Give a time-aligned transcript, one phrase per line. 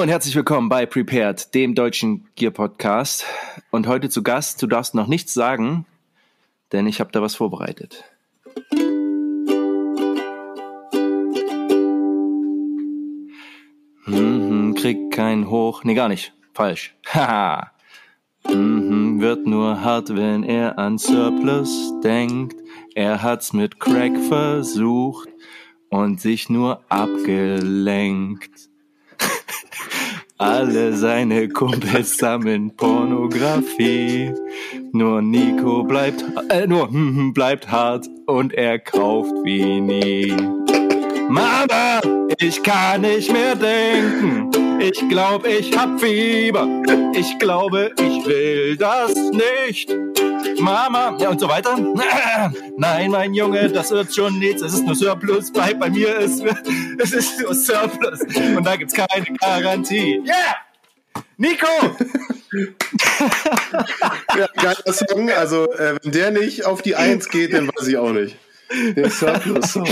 [0.00, 3.26] Und herzlich willkommen bei Prepared, dem deutschen Gear Podcast.
[3.70, 5.84] Und heute zu Gast, du darfst noch nichts sagen,
[6.72, 8.02] denn ich habe da was vorbereitet.
[14.06, 15.84] Mhm, krieg kein Hoch.
[15.84, 16.32] Nee, gar nicht.
[16.54, 16.94] Falsch.
[17.06, 17.72] Haha.
[18.48, 22.56] mhm, wird nur hart, wenn er an Surplus denkt.
[22.94, 25.28] Er hat's mit Crack versucht
[25.90, 28.69] und sich nur abgelenkt.
[30.40, 34.32] Alle seine Kumpels sammeln Pornografie.
[34.90, 40.34] Nur Nico bleibt, äh, nur hm, bleibt hart und er kauft wie nie.
[41.28, 42.00] Mama,
[42.38, 44.59] ich kann nicht mehr denken.
[44.80, 46.66] Ich glaube, ich hab Fieber.
[47.14, 49.94] Ich glaube, ich will das nicht.
[50.58, 51.76] Mama, ja und so weiter.
[52.78, 54.62] Nein, mein Junge, das wird schon nichts.
[54.62, 55.52] Es ist nur Surplus.
[55.52, 56.42] Bei, bei mir ist
[56.98, 58.20] es ist nur Surplus.
[58.56, 60.22] Und da gibt's keine Garantie.
[60.24, 60.56] Yeah!
[61.36, 61.66] Nico!
[64.36, 65.30] ja, geiler Song.
[65.30, 68.36] Also, äh, wenn der nicht auf die Eins geht, dann weiß ich auch nicht.
[68.96, 69.88] Der Surplus-Song.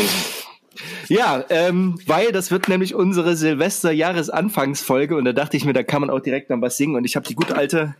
[1.08, 6.00] Ja, ähm, weil das wird nämlich unsere Silvester-Jahresanfangsfolge und da dachte ich mir, da kann
[6.00, 7.94] man auch direkt dann was singen und ich habe die gute alte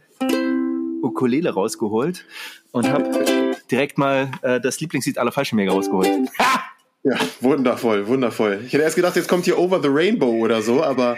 [1.03, 2.25] Ukulele rausgeholt
[2.73, 6.09] und habe direkt mal äh, das Lieblingslied aller Fallschirmjäger rausgeholt.
[6.39, 6.65] Ha!
[7.05, 8.61] Ja, wundervoll, wundervoll.
[8.67, 11.17] Ich hätte erst gedacht, jetzt kommt hier Over the Rainbow oder so, aber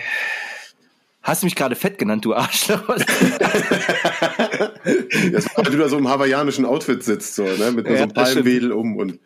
[1.22, 2.80] Hast du mich gerade fett genannt, du Arschloch?
[5.32, 7.72] das war, weil du da so im hawaiianischen Outfit sitzt, so, ne?
[7.72, 9.18] Mit ja, so einem Palmwedel um und.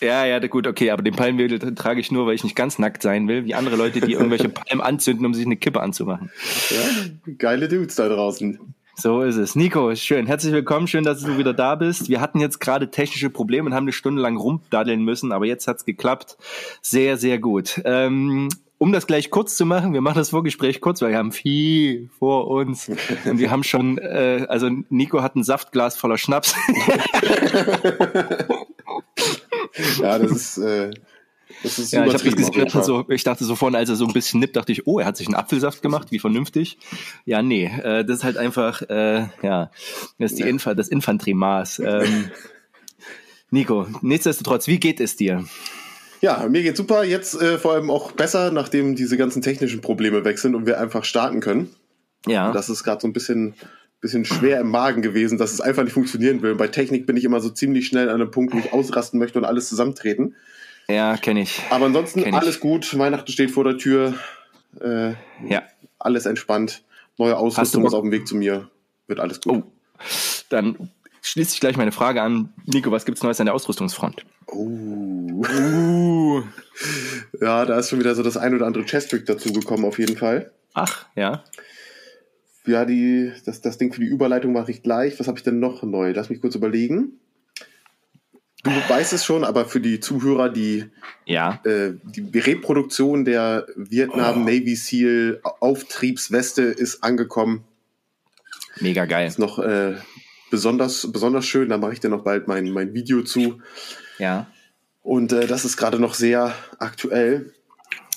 [0.00, 3.02] Ja, ja, gut, okay, aber den Palmwedel trage ich nur, weil ich nicht ganz nackt
[3.02, 6.30] sein will, wie andere Leute, die irgendwelche Palmen anzünden, um sich eine Kippe anzumachen.
[6.70, 8.58] Ja, geile Dudes da draußen.
[8.98, 9.54] So ist es.
[9.54, 10.26] Nico, schön.
[10.26, 10.86] Herzlich willkommen.
[10.86, 12.08] Schön, dass du wieder da bist.
[12.08, 15.68] Wir hatten jetzt gerade technische Probleme und haben eine Stunde lang rumdaddeln müssen, aber jetzt
[15.68, 16.38] hat's geklappt.
[16.80, 17.82] Sehr, sehr gut.
[17.84, 21.32] Ähm, um das gleich kurz zu machen, wir machen das Vorgespräch kurz, weil wir haben
[21.32, 22.88] viel vor uns
[23.24, 26.54] und wir haben schon, äh, also Nico hat ein Saftglas voller Schnaps.
[29.98, 30.90] ja, das ist, äh,
[31.62, 34.12] das ist ja, ich, hab gesehen, so, ich dachte so vorhin, als er so ein
[34.12, 36.78] bisschen nippt, dachte ich, oh, er hat sich einen Apfelsaft gemacht, wie vernünftig.
[37.24, 39.70] Ja, nee, äh, das ist halt einfach, äh, ja,
[40.18, 41.78] das ist die Infa das Infanteriemaß.
[41.80, 42.30] Ähm,
[43.50, 45.44] Nico, nichtsdestotrotz, wie geht es dir?
[46.20, 47.04] Ja, mir geht's super.
[47.04, 50.80] Jetzt äh, vor allem auch besser, nachdem diese ganzen technischen Probleme weg sind und wir
[50.80, 51.74] einfach starten können.
[52.26, 52.52] Ja.
[52.52, 53.54] Das ist gerade so ein bisschen,
[54.00, 56.54] bisschen schwer im Magen gewesen, dass es einfach nicht funktionieren will.
[56.54, 59.38] bei Technik bin ich immer so ziemlich schnell an einem Punkt, wo ich ausrasten möchte
[59.38, 60.34] und alles zusammentreten.
[60.88, 61.60] Ja, kenne ich.
[61.70, 62.60] Aber ansonsten kenn alles ich.
[62.60, 62.96] gut.
[62.98, 64.14] Weihnachten steht vor der Tür.
[64.80, 65.14] Äh,
[65.48, 65.62] ja.
[65.98, 66.82] Alles entspannt.
[67.18, 68.70] Neue Ausrüstung ist auf dem Weg zu mir.
[69.06, 69.64] Wird alles gut.
[69.64, 69.72] Oh.
[70.48, 70.90] Dann
[71.26, 72.52] schließt sich gleich meine Frage an.
[72.64, 74.24] Nico, was gibt's Neues an der Ausrüstungsfront?
[74.46, 75.42] Oh.
[75.44, 76.42] Uh.
[77.40, 80.52] ja, da ist schon wieder so das ein oder andere Chest-Trick dazugekommen, auf jeden Fall.
[80.74, 81.44] Ach, ja.
[82.66, 85.18] Ja, die, das, das Ding für die Überleitung mache ich gleich.
[85.20, 86.12] Was habe ich denn noch neu?
[86.12, 87.20] Lass mich kurz überlegen.
[88.64, 90.86] Du weißt es schon, aber für die Zuhörer, die,
[91.24, 91.60] ja.
[91.64, 94.44] äh, die Reproduktion der Vietnam oh.
[94.44, 97.62] Navy SEAL Auftriebsweste ist angekommen.
[98.80, 99.28] Mega geil.
[99.28, 99.94] Ist noch äh,
[100.50, 101.68] besonders, besonders schön.
[101.68, 103.60] Da mache ich dir noch bald mein, mein Video zu.
[104.18, 104.46] Ja.
[105.02, 107.52] Und äh, das ist gerade noch sehr aktuell.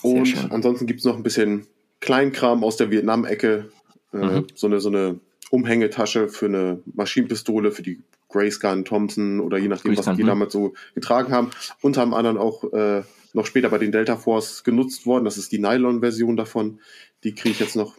[0.01, 0.51] Sehr und schön.
[0.51, 1.67] ansonsten gibt es noch ein bisschen
[1.99, 3.71] Kleinkram aus der Vietnam-Ecke.
[4.13, 4.47] Äh, mhm.
[4.55, 5.19] so, eine, so eine
[5.51, 10.73] Umhängetasche für eine Maschinenpistole, für die Grayscan, Thompson oder je nachdem, was die damals so
[10.93, 11.49] getragen haben.
[11.81, 13.03] Unter anderem auch äh,
[13.33, 15.25] noch später bei den Delta Force genutzt worden.
[15.25, 16.79] Das ist die Nylon-Version davon.
[17.23, 17.97] Die kriege ich jetzt noch.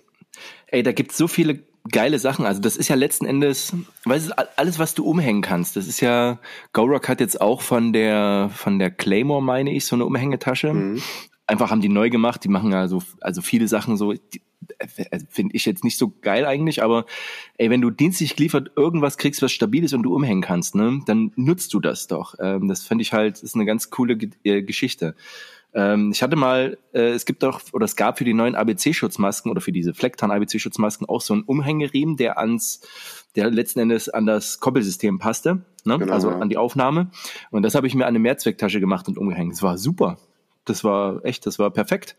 [0.69, 2.45] Ey, da gibt's so viele geile Sachen.
[2.45, 3.75] Also das ist ja letzten Endes,
[4.05, 5.77] weißt du, alles, was du umhängen kannst.
[5.77, 6.39] Das ist ja,
[6.73, 10.73] GoRock hat jetzt auch von der, von der Claymore, meine ich, so eine Umhängetasche.
[10.73, 11.03] Mhm.
[11.47, 12.45] Einfach haben die neu gemacht.
[12.45, 14.19] Die machen also, also viele Sachen so, äh,
[15.29, 17.07] finde ich jetzt nicht so geil eigentlich, aber
[17.57, 21.01] ey, wenn du dienstlich geliefert irgendwas kriegst, was stabil ist und du umhängen kannst, ne,
[21.07, 22.35] dann nutzt du das doch.
[22.39, 25.15] Ähm, das finde ich halt, ist eine ganz coole äh, Geschichte.
[25.73, 29.51] Ähm, ich hatte mal, äh, es gibt doch, oder es gab für die neuen ABC-Schutzmasken
[29.51, 32.81] oder für diese Flecktarn-ABC-Schutzmasken auch so einen Umhängeriemen, der ans,
[33.37, 35.99] der letzten Endes an das Koppelsystem passte, ne?
[35.99, 36.39] Genau, also ja.
[36.39, 37.11] an die Aufnahme.
[37.51, 39.53] Und das habe ich mir an eine Mehrzwecktasche gemacht und umgehängt.
[39.53, 40.19] Das war super.
[40.65, 42.17] Das war echt, das war perfekt.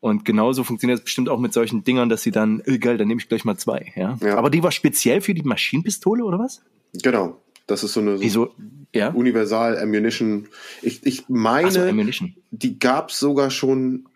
[0.00, 3.08] Und genauso funktioniert es bestimmt auch mit solchen Dingern, dass sie dann, äh, geil, dann
[3.08, 3.92] nehme ich gleich mal zwei.
[3.96, 4.18] Ja?
[4.20, 4.36] ja?
[4.36, 6.62] Aber die war speziell für die Maschinenpistole oder was?
[7.02, 7.40] Genau.
[7.68, 8.52] Das ist so eine so
[8.92, 9.10] ja?
[9.10, 10.48] Universal Ammunition.
[10.82, 12.34] Ich, ich meine, so, Ammunition.
[12.50, 14.06] die gab es sogar schon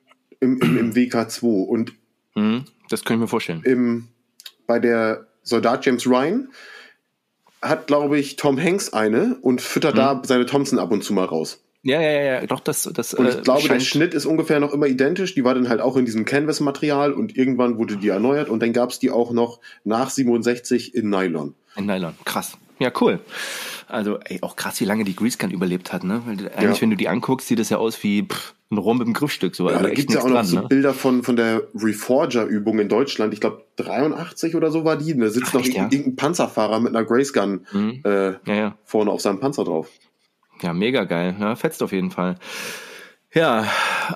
[0.41, 1.93] im, im, im WK2 und
[2.35, 3.63] mhm, das kann ich mir vorstellen.
[3.65, 4.09] Im,
[4.67, 6.49] bei der Soldat James Ryan
[7.61, 9.99] hat, glaube ich, Tom Hanks eine und füttert mhm.
[9.99, 11.63] da seine Thompson ab und zu mal raus.
[11.85, 13.13] Ja, ja, ja, doch, das, das.
[13.13, 15.35] Und ich äh, glaube, der Schnitt ist ungefähr noch immer identisch.
[15.35, 18.73] Die war dann halt auch in diesem Canvas-Material und irgendwann wurde die erneuert und dann
[18.73, 21.55] gab's die auch noch nach 67 in Nylon.
[21.77, 22.57] In Nylon, krass.
[22.79, 23.21] Ja, cool.
[23.89, 26.23] Also, ey, auch krass, wie lange die Greasegun überlebt hat, ne?
[26.25, 26.81] Weil eigentlich, ja.
[26.81, 29.55] wenn du die anguckst, sieht das ja aus wie pff, ein Rum mit einem Griffstück.
[29.55, 29.71] So.
[29.71, 30.69] Ja, da gibt es ja auch noch dran, so ne?
[30.69, 33.35] Bilder von, von der Reforger-Übung in Deutschland.
[33.35, 35.17] Ich glaube, 83 oder so war die.
[35.17, 36.13] Da sitzt Ach, noch echt, irgendein ja?
[36.17, 38.01] Panzerfahrer mit einer Gracegun mhm.
[38.05, 38.79] äh, ja, ja.
[38.85, 39.89] vorne auf seinem Panzer drauf.
[40.63, 41.37] Ja, mega geil.
[41.39, 42.37] Ja, fetzt auf jeden Fall.
[43.35, 43.67] Ja,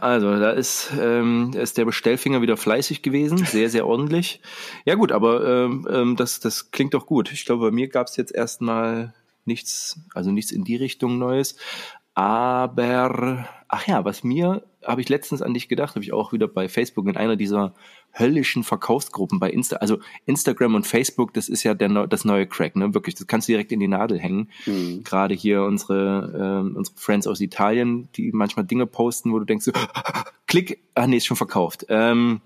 [0.01, 4.41] also da ist, ähm, ist der Bestellfinger wieder fleißig gewesen, sehr, sehr ordentlich.
[4.85, 7.33] Ja gut, aber ähm, ähm das, das klingt doch gut.
[7.33, 9.15] Ich glaube, bei mir gab es jetzt erstmal
[9.47, 11.57] nichts, also nichts in die Richtung Neues.
[12.15, 16.49] Aber, ach ja, was mir, habe ich letztens an dich gedacht, habe ich auch wieder
[16.49, 17.75] bei Facebook in einer dieser
[18.13, 22.77] höllischen Verkaufsgruppen bei Insta, also Instagram und Facebook, das ist ja der, das neue Crack,
[22.77, 22.95] ne?
[22.95, 24.51] Wirklich, das kannst du direkt in die Nadel hängen.
[24.65, 25.03] Mhm.
[25.05, 29.65] Gerade hier unsere, äh, unsere Friends aus Italien, die manchmal Dinge posten, wo du denkst,
[29.65, 29.73] so,
[30.47, 31.87] klick, ah nee, ist schon verkauft.
[31.89, 32.41] Ähm,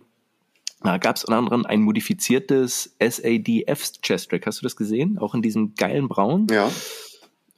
[0.82, 4.46] da gab es unter anderem ein modifiziertes SADF Chest Track.
[4.46, 5.19] Hast du das gesehen?
[5.19, 6.46] Auch in diesem geilen Braun?
[6.50, 6.70] Ja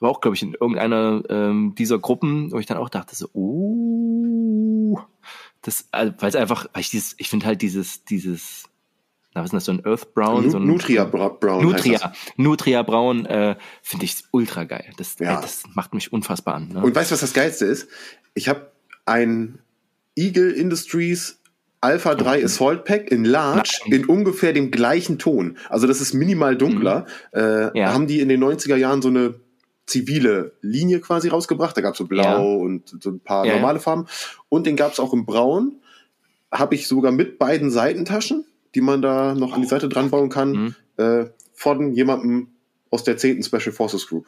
[0.03, 3.29] war auch, glaube ich, in irgendeiner ähm, dieser Gruppen, wo ich dann auch dachte so,
[3.33, 4.12] oh,
[5.63, 8.65] das, also, weil es einfach, weil ich dieses, ich finde halt dieses, dieses,
[9.35, 10.51] na, was ist das, so ein Earth Brown?
[10.51, 11.63] So ein, Nutria Brown.
[11.63, 14.91] Nutria, Nutria Brown, äh, finde ich ultra geil.
[14.97, 15.37] Das, ja.
[15.37, 16.69] ey, das macht mich unfassbar an.
[16.69, 16.83] Ne?
[16.83, 17.89] Und weißt du, was das Geilste ist?
[18.35, 18.73] Ich habe
[19.07, 19.59] ein
[20.17, 21.39] Eagle Industries
[21.81, 24.01] Alpha 3 Assault Pack in Large Nein.
[24.01, 25.59] in ungefähr dem gleichen Ton.
[25.69, 27.07] Also das ist minimal dunkler.
[27.33, 27.41] Mhm.
[27.41, 27.93] Äh, ja.
[27.93, 29.35] Haben die in den 90er Jahren so eine
[29.87, 31.77] zivile Linie quasi rausgebracht.
[31.77, 32.37] Da gab es so blau ja.
[32.39, 34.07] und so ein paar ja, normale Farben.
[34.49, 35.81] Und den gab es auch im Braun.
[36.51, 38.45] Habe ich sogar mit beiden Seitentaschen,
[38.75, 40.75] die man da noch an die Seite dran bauen kann, mhm.
[40.97, 41.25] äh,
[41.55, 42.49] von jemandem
[42.91, 43.43] aus der 10.
[43.43, 44.27] Special Forces Group.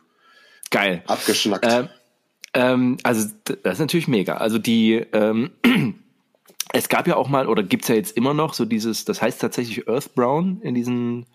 [0.70, 1.02] Geil.
[1.06, 1.66] Abgeschnackt.
[1.66, 1.88] Äh,
[2.54, 4.36] ähm, also das ist natürlich mega.
[4.36, 5.50] Also die ähm,
[6.72, 9.40] es gab ja auch mal, oder gibt's ja jetzt immer noch so dieses, das heißt
[9.40, 11.26] tatsächlich Earth Brown in diesen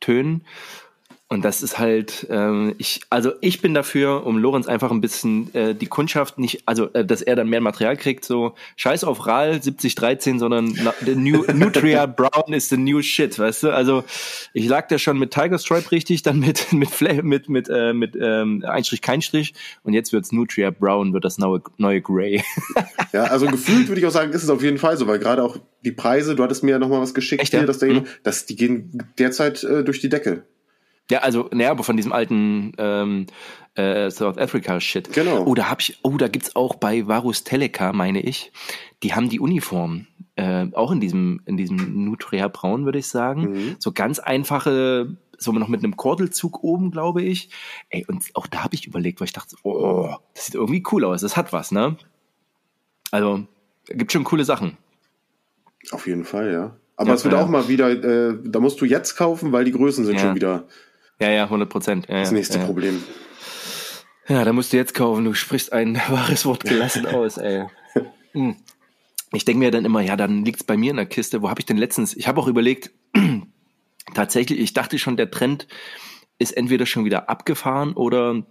[0.00, 0.44] Tönen.
[1.32, 5.52] Und das ist halt, ähm, ich, also ich bin dafür, um Lorenz einfach ein bisschen
[5.54, 9.26] äh, die Kundschaft nicht, also äh, dass er dann mehr Material kriegt, so scheiß auf
[9.26, 13.70] RAL 7013, sondern the new, Nutria Brown is the new shit, weißt du?
[13.70, 14.04] Also
[14.52, 18.14] ich lag da schon mit Tiger Stripe richtig, dann mit mit mit mit äh, mit
[18.20, 19.54] ähm, Einstrich kein Strich
[19.84, 22.44] und jetzt wird's Nutria Brown, wird das neue neue Grey.
[23.14, 25.42] ja, also gefühlt würde ich auch sagen, ist es auf jeden Fall so, weil gerade
[25.42, 27.60] auch die Preise, du hattest mir ja noch mal was geschickt Echt, ja?
[27.60, 28.06] hier, dass, der, mhm.
[28.22, 30.44] dass die gehen derzeit äh, durch die Decke.
[31.12, 33.26] Ja, also, naja, aber von diesem alten ähm,
[33.74, 35.12] äh, South Africa Shit.
[35.12, 35.44] Genau.
[35.44, 38.50] Oh, da hab ich, oh, da gibt's auch bei Varus Teleka, meine ich,
[39.02, 40.06] die haben die Uniform.
[40.36, 43.42] Äh, auch in diesem, in diesem Nutria Braun, würde ich sagen.
[43.42, 43.76] Mhm.
[43.78, 47.50] So ganz einfache, so noch mit einem Kordelzug oben, glaube ich.
[47.90, 51.04] Ey, und auch da habe ich überlegt, weil ich dachte, oh, das sieht irgendwie cool
[51.04, 51.20] aus.
[51.20, 51.98] Das hat was, ne?
[53.10, 53.46] Also,
[53.84, 54.78] gibt schon coole Sachen.
[55.90, 56.74] Auf jeden Fall, ja.
[56.96, 57.42] Aber ja, es wird ja.
[57.44, 60.20] auch mal wieder, äh, da musst du jetzt kaufen, weil die Größen sind ja.
[60.22, 60.64] schon wieder
[61.22, 62.06] ja, ja, 100 Prozent.
[62.08, 62.64] Ja, das nächste ja.
[62.64, 63.02] Problem.
[64.28, 65.24] Ja, da musst du jetzt kaufen.
[65.24, 67.66] Du sprichst ein wahres Wort gelassen aus, ey.
[68.32, 68.56] Hm.
[69.34, 71.42] Ich denke mir dann immer, ja, dann liegt's bei mir in der Kiste.
[71.42, 72.16] Wo habe ich denn letztens?
[72.16, 72.90] Ich habe auch überlegt,
[74.14, 75.68] tatsächlich, ich dachte schon, der Trend
[76.38, 78.42] ist entweder schon wieder abgefahren oder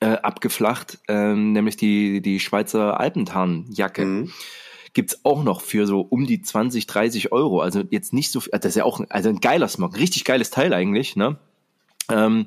[0.00, 4.04] äh, abgeflacht, ähm, nämlich die, die Schweizer Alpentarnjacke.
[4.04, 4.32] Mhm.
[4.92, 7.60] Gibt's auch noch für so um die 20, 30 Euro.
[7.60, 10.50] Also jetzt nicht so viel, das ist ja auch also ein geiler Smog, richtig geiles
[10.50, 11.38] Teil eigentlich, ne?
[12.10, 12.46] Ähm,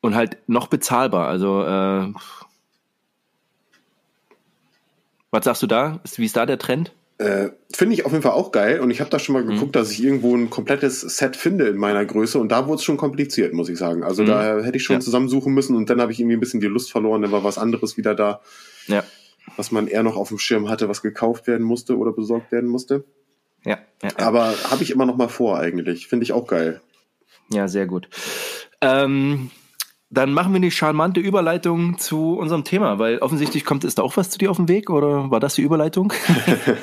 [0.00, 1.28] und halt noch bezahlbar.
[1.28, 2.12] Also äh,
[5.30, 6.00] was sagst du da?
[6.16, 6.92] Wie ist da der Trend?
[7.18, 9.50] Äh, finde ich auf jeden Fall auch geil und ich habe da schon mal mhm.
[9.50, 9.78] geguckt, mhm.
[9.78, 12.96] dass ich irgendwo ein komplettes Set finde in meiner Größe und da wurde es schon
[12.96, 14.02] kompliziert, muss ich sagen.
[14.02, 14.26] Also mhm.
[14.26, 15.00] da hätte ich schon ja.
[15.00, 17.58] zusammensuchen müssen und dann habe ich irgendwie ein bisschen die Lust verloren, dann war was
[17.58, 18.40] anderes wieder da,
[18.88, 19.04] ja.
[19.56, 22.68] was man eher noch auf dem Schirm hatte, was gekauft werden musste oder besorgt werden
[22.68, 23.04] musste.
[23.64, 24.26] Ja, ja, ja.
[24.26, 26.80] Aber habe ich immer noch mal vor eigentlich, finde ich auch geil.
[27.52, 28.08] Ja, sehr gut.
[28.82, 29.50] Ähm,
[30.10, 34.18] dann machen wir eine charmante Überleitung zu unserem Thema, weil offensichtlich kommt ist da auch
[34.18, 36.12] was zu dir auf dem Weg oder war das die Überleitung?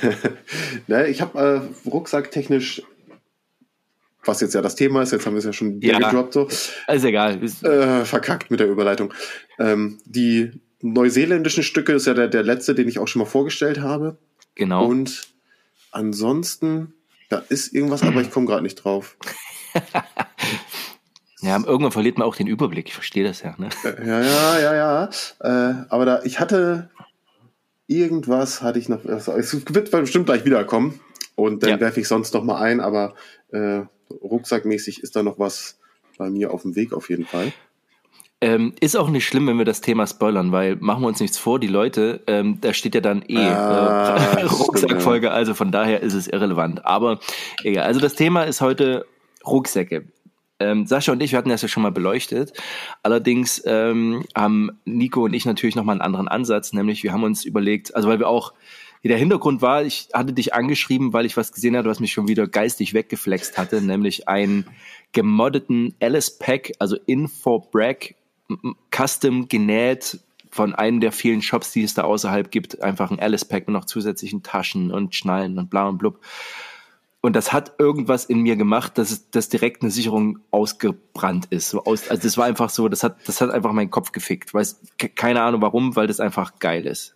[0.88, 2.82] ne, ich habe äh, rucksacktechnisch,
[4.26, 6.48] was jetzt ja das Thema ist, jetzt haben wir es ja schon ja, gedroppt so.
[6.48, 7.40] Ist egal.
[7.44, 9.14] Äh, verkackt mit der Überleitung.
[9.60, 10.52] Ähm, die
[10.82, 14.18] neuseeländischen Stücke ist ja der, der letzte, den ich auch schon mal vorgestellt habe.
[14.56, 14.88] Genau.
[14.88, 15.28] Und
[15.92, 16.94] ansonsten,
[17.30, 19.18] da ist irgendwas, aber ich komme gerade nicht drauf.
[21.42, 22.88] Ja, irgendwann verliert man auch den Überblick.
[22.88, 23.56] Ich verstehe das ja.
[23.58, 23.70] Ne?
[24.06, 25.10] Ja, ja, ja, ja.
[25.40, 26.90] Äh, aber da, ich hatte
[27.88, 29.06] irgendwas, hatte ich noch.
[29.06, 31.00] Also, es wird bestimmt gleich wiederkommen.
[31.36, 31.80] Und dann ja.
[31.80, 32.82] werfe ich sonst noch mal ein.
[32.82, 33.14] Aber
[33.52, 33.82] äh,
[34.12, 35.80] rucksackmäßig ist da noch was
[36.18, 37.54] bei mir auf dem Weg auf jeden Fall.
[38.42, 41.38] Ähm, ist auch nicht schlimm, wenn wir das Thema spoilern, weil machen wir uns nichts
[41.38, 46.02] vor, die Leute, ähm, da steht ja dann eh ah, äh, Rucksackfolge, also von daher
[46.02, 46.86] ist es irrelevant.
[46.86, 47.20] Aber
[47.66, 49.06] egal, also das Thema ist heute
[49.46, 50.06] Rucksäcke.
[50.60, 52.54] Ähm, Sascha und ich, wir hatten das ja schon mal beleuchtet.
[53.04, 57.46] Allerdings ähm, haben Nico und ich natürlich nochmal einen anderen Ansatz, nämlich wir haben uns
[57.46, 58.54] überlegt, also weil wir auch
[59.04, 62.28] der Hintergrund war, ich hatte dich angeschrieben, weil ich was gesehen hatte, was mich schon
[62.28, 64.66] wieder geistig weggeflext hatte, nämlich einen
[65.14, 68.16] gemoddeten Alice Pack, also Info Bragg,
[68.92, 70.20] custom genäht
[70.52, 73.74] von einem der vielen Shops, die es da außerhalb gibt, einfach ein Alice Pack mit
[73.74, 76.20] noch zusätzlichen Taschen und Schnallen und bla und blub.
[77.22, 81.70] Und das hat irgendwas in mir gemacht, dass es, dass direkt eine Sicherung ausgebrannt ist.
[81.70, 84.54] So aus, also das war einfach so, das hat, das hat einfach meinen Kopf gefickt.
[84.54, 84.80] Weiß,
[85.16, 87.16] keine Ahnung warum, weil das einfach geil ist.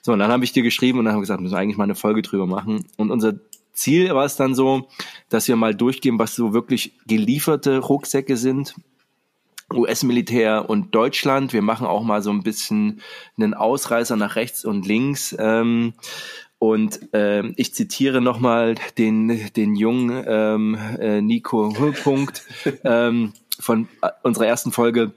[0.00, 1.76] So, und dann habe ich dir geschrieben und dann haben wir gesagt, wir müssen eigentlich
[1.76, 2.86] mal eine Folge drüber machen.
[2.96, 3.34] Und unser
[3.74, 4.88] Ziel war es dann so,
[5.28, 8.74] dass wir mal durchgehen, was so wirklich gelieferte Rucksäcke sind.
[9.72, 11.52] US-Militär und Deutschland.
[11.52, 13.02] Wir machen auch mal so ein bisschen
[13.36, 15.36] einen Ausreißer nach rechts und links.
[15.38, 15.92] Ähm,
[16.58, 21.72] und ähm, ich zitiere nochmal den, den jungen ähm, äh, Nico
[22.02, 22.42] Punkt
[22.84, 25.12] ähm, von äh, unserer ersten Folge.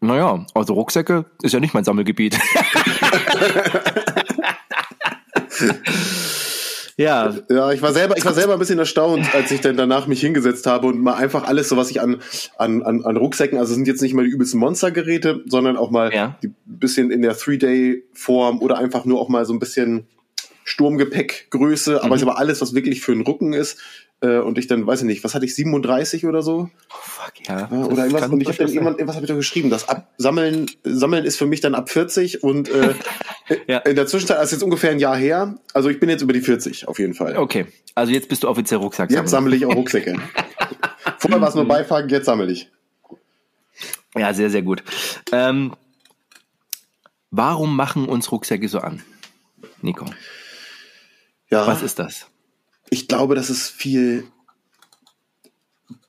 [0.00, 2.38] Naja, also Rucksäcke ist ja nicht mein Sammelgebiet.
[6.96, 7.34] Ja.
[7.48, 10.20] Ja, ich war selber, ich war selber ein bisschen erstaunt, als ich dann danach mich
[10.20, 12.20] hingesetzt habe und mal einfach alles, so was ich an,
[12.58, 16.12] an, an, an Rucksäcken, also sind jetzt nicht mal die übelsten Monstergeräte, sondern auch mal
[16.12, 16.38] ja.
[16.42, 20.06] die bisschen in der Three-Day-Form oder einfach nur auch mal so ein bisschen
[20.72, 22.14] Sturmgepäckgröße, aber mhm.
[22.14, 23.78] ich habe alles, was wirklich für den Rücken ist.
[24.22, 26.70] Äh, und ich dann, weiß ich nicht, was hatte ich, 37 oder so?
[26.90, 27.68] Oh, fuck, ja.
[27.70, 28.30] ja oder irgendwas.
[28.30, 29.68] Und ich habe dann irgendwann, was habe ich da geschrieben?
[29.68, 32.94] Das Absammeln, Sammeln ist für mich dann ab 40 und äh,
[33.66, 33.78] ja.
[33.78, 35.58] in der Zwischenzeit, das ist jetzt ungefähr ein Jahr her.
[35.74, 37.36] Also ich bin jetzt über die 40 auf jeden Fall.
[37.36, 37.66] Okay.
[37.94, 39.10] Also jetzt bist du offiziell Rucksack.
[39.10, 40.16] Jetzt sammle ich auch Rucksäcke.
[41.18, 42.70] Vorher war es nur Beifahren, jetzt sammle ich.
[44.16, 44.82] Ja, sehr, sehr gut.
[45.32, 45.74] Ähm,
[47.30, 49.02] warum machen uns Rucksäcke so an?
[49.82, 50.06] Nico.
[51.52, 51.66] Ja.
[51.66, 52.28] Was ist das?
[52.88, 54.24] Ich glaube, das ist viel,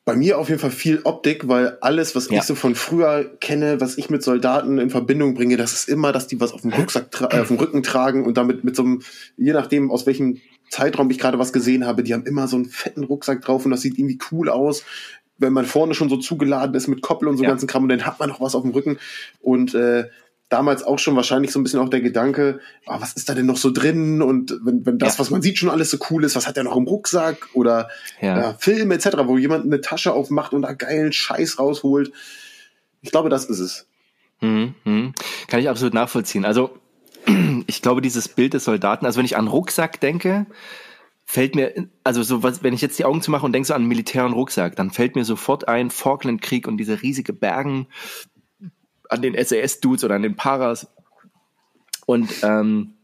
[0.05, 2.37] bei mir auf jeden Fall viel Optik, weil alles, was ja.
[2.37, 6.13] ich so von früher kenne, was ich mit Soldaten in Verbindung bringe, das ist immer,
[6.13, 8.83] dass die was auf dem Rucksack, äh, auf dem Rücken tragen und damit mit so
[8.83, 9.01] einem,
[9.35, 12.65] je nachdem aus welchem Zeitraum ich gerade was gesehen habe, die haben immer so einen
[12.65, 14.85] fetten Rucksack drauf und das sieht irgendwie cool aus.
[15.37, 17.49] Wenn man vorne schon so zugeladen ist mit Koppel und so ja.
[17.49, 18.97] ganzen Kram und dann hat man noch was auf dem Rücken
[19.41, 20.05] und äh,
[20.53, 23.47] damals auch schon wahrscheinlich so ein bisschen auch der Gedanke, oh, was ist da denn
[23.47, 24.21] noch so drin?
[24.21, 25.19] Und wenn, wenn das, ja.
[25.19, 27.49] was man sieht, schon alles so cool ist, was hat der noch im Rucksack?
[27.53, 27.89] Oder
[28.21, 28.37] ja.
[28.37, 32.11] ja Filme etc., wo jemand eine Tasche aufmacht und da geilen Scheiß rausholt.
[33.01, 33.87] Ich glaube, das ist es.
[34.41, 35.13] Mhm, mhm.
[35.47, 36.45] Kann ich absolut nachvollziehen.
[36.45, 36.77] Also
[37.67, 40.45] ich glaube, dieses Bild des Soldaten, also wenn ich an Rucksack denke,
[41.25, 43.85] fällt mir, also so was, wenn ich jetzt die Augen zumache und denke so an
[43.85, 47.87] Militär und Rucksack, dann fällt mir sofort ein Falklandkrieg und diese riesige Bergen
[49.13, 50.87] an den SAS-Dudes oder an den Paras.
[52.05, 52.95] Und ähm,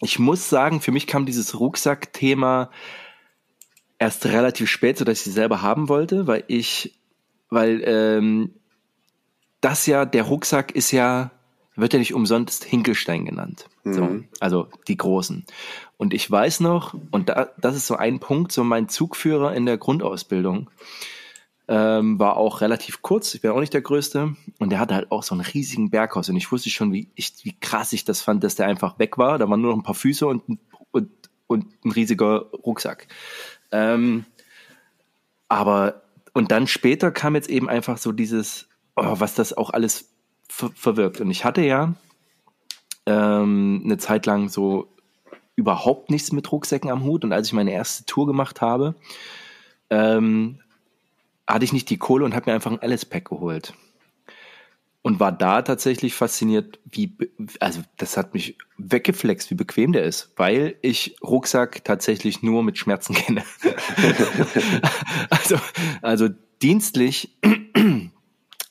[0.00, 2.70] ich muss sagen, für mich kam dieses Rucksack-Thema
[3.98, 6.98] erst relativ spät, so dass ich sie selber haben wollte, weil ich,
[7.50, 8.54] weil ähm,
[9.60, 11.30] das ja, der Rucksack ist ja,
[11.76, 13.66] wird ja nicht umsonst Hinkelstein genannt.
[13.84, 13.92] Mhm.
[13.92, 15.44] So, also die großen.
[15.98, 19.66] Und ich weiß noch, und da, das ist so ein Punkt, so mein Zugführer in
[19.66, 20.70] der Grundausbildung,
[21.70, 24.34] ähm, war auch relativ kurz, ich bin auch nicht der Größte.
[24.58, 26.28] Und der hatte halt auch so einen riesigen Berghaus.
[26.28, 29.18] Und ich wusste schon, wie, ich, wie krass ich das fand, dass der einfach weg
[29.18, 29.38] war.
[29.38, 30.42] Da waren nur noch ein paar Füße und,
[30.90, 31.10] und,
[31.46, 33.06] und ein riesiger Rucksack.
[33.70, 34.24] Ähm,
[35.48, 40.10] aber, und dann später kam jetzt eben einfach so dieses, oh, was das auch alles
[40.48, 41.20] ver verwirkt.
[41.20, 41.94] Und ich hatte ja
[43.06, 44.88] ähm, eine Zeit lang so
[45.54, 47.22] überhaupt nichts mit Rucksäcken am Hut.
[47.22, 48.96] Und als ich meine erste Tour gemacht habe,
[49.88, 50.58] ähm,
[51.52, 53.74] hatte ich nicht die Kohle und habe mir einfach ein Alice Pack geholt.
[55.02, 57.16] Und war da tatsächlich fasziniert, wie,
[57.58, 62.76] also das hat mich weggeflext, wie bequem der ist, weil ich Rucksack tatsächlich nur mit
[62.76, 63.42] Schmerzen kenne.
[65.30, 65.56] also,
[66.02, 66.28] also
[66.60, 67.38] dienstlich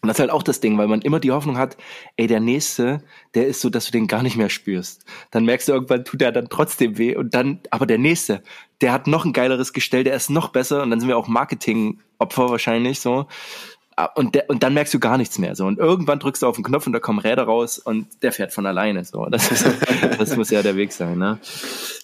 [0.10, 1.78] das ist halt auch das Ding, weil man immer die Hoffnung hat,
[2.18, 5.06] ey, der nächste, der ist so, dass du den gar nicht mehr spürst.
[5.32, 8.44] Dann merkst du irgendwann, tut der dann trotzdem weh und dann, aber der nächste,
[8.82, 11.28] der hat noch ein geileres Gestell, der ist noch besser und dann sind wir auch
[11.28, 13.28] Marketing-Opfer wahrscheinlich so.
[13.96, 15.66] Ah, und, der, und dann merkst du gar nichts mehr so.
[15.66, 18.54] Und irgendwann drückst du auf den Knopf und da kommen Räder raus und der fährt
[18.54, 19.26] von alleine so.
[19.26, 19.66] Das, ist,
[20.18, 21.38] das muss ja der Weg sein, ne?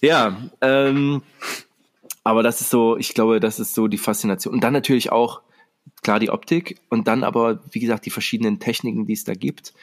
[0.02, 1.22] Ja, ähm,
[2.22, 4.52] aber das ist so, ich glaube, das ist so die Faszination.
[4.52, 5.40] Und dann natürlich auch,
[6.06, 9.74] klar die Optik und dann aber, wie gesagt, die verschiedenen Techniken, die es da gibt.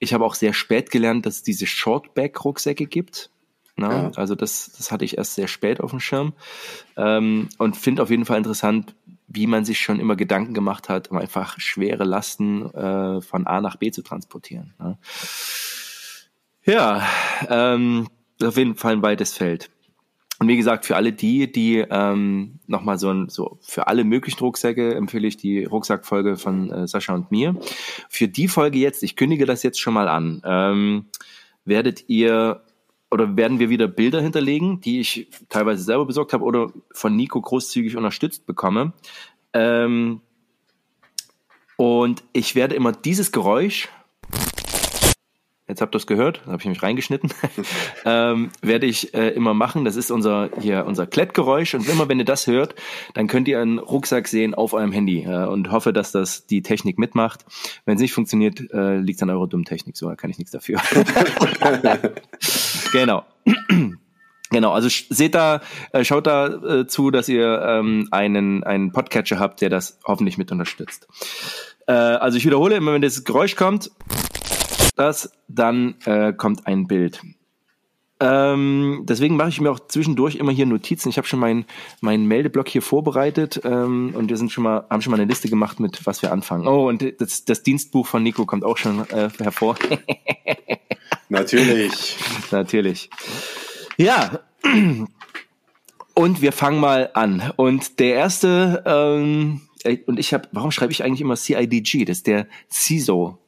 [0.00, 3.30] Ich habe auch sehr spät gelernt, dass es diese Shortback-Rucksäcke gibt.
[3.76, 4.10] Na, ja.
[4.16, 6.32] Also das, das hatte ich erst sehr spät auf dem Schirm
[6.96, 8.96] ähm, und finde auf jeden Fall interessant,
[9.28, 13.60] wie man sich schon immer Gedanken gemacht hat, um einfach schwere Lasten äh, von A
[13.60, 14.74] nach B zu transportieren.
[14.80, 14.98] Ne?
[16.64, 17.06] Ja,
[17.48, 18.08] ähm,
[18.42, 19.70] auf jeden Fall ein weites Feld.
[20.38, 24.38] Und wie gesagt, für alle die, die ähm, nochmal so ein, so für alle möglichen
[24.38, 27.56] Rucksäcke empfehle ich die Rucksackfolge von äh, Sascha und mir.
[28.08, 31.06] Für die Folge jetzt, ich kündige das jetzt schon mal an, ähm,
[31.64, 32.62] werdet ihr
[33.10, 37.40] oder werden wir wieder Bilder hinterlegen, die ich teilweise selber besorgt habe oder von Nico
[37.40, 38.92] großzügig unterstützt bekomme.
[39.54, 40.20] Ähm,
[41.76, 43.88] und ich werde immer dieses Geräusch
[45.68, 47.30] jetzt habt ihr es gehört, da habe ich mich reingeschnitten,
[48.04, 49.84] ähm, werde ich äh, immer machen.
[49.84, 52.74] Das ist unser hier unser Klettgeräusch und immer wenn ihr das hört,
[53.14, 56.62] dann könnt ihr einen Rucksack sehen auf eurem Handy äh, und hoffe, dass das die
[56.62, 57.44] Technik mitmacht.
[57.84, 60.38] Wenn es nicht funktioniert, äh, liegt es an eurer dummen Technik, so da kann ich
[60.38, 60.80] nichts dafür.
[62.92, 63.24] genau.
[64.50, 65.60] Genau, also seht da,
[65.92, 70.38] äh, schaut da äh, zu, dass ihr ähm, einen, einen Podcatcher habt, der das hoffentlich
[70.38, 71.06] mit unterstützt.
[71.86, 73.90] Äh, also ich wiederhole, immer wenn das Geräusch kommt,
[74.98, 77.22] das, dann äh, kommt ein Bild.
[78.20, 81.08] Ähm, deswegen mache ich mir auch zwischendurch immer hier Notizen.
[81.08, 81.66] Ich habe schon meinen
[82.00, 85.48] mein Meldeblock hier vorbereitet ähm, und wir sind schon mal, haben schon mal eine Liste
[85.48, 86.66] gemacht, mit was wir anfangen.
[86.66, 89.76] Oh, und das, das Dienstbuch von Nico kommt auch schon äh, hervor.
[91.28, 92.16] Natürlich.
[92.50, 93.08] Natürlich.
[93.98, 94.40] Ja.
[96.14, 97.52] Und wir fangen mal an.
[97.54, 99.60] Und der erste, ähm,
[100.06, 102.04] und ich habe, warum schreibe ich eigentlich immer CIDG?
[102.04, 103.38] Das ist der CISO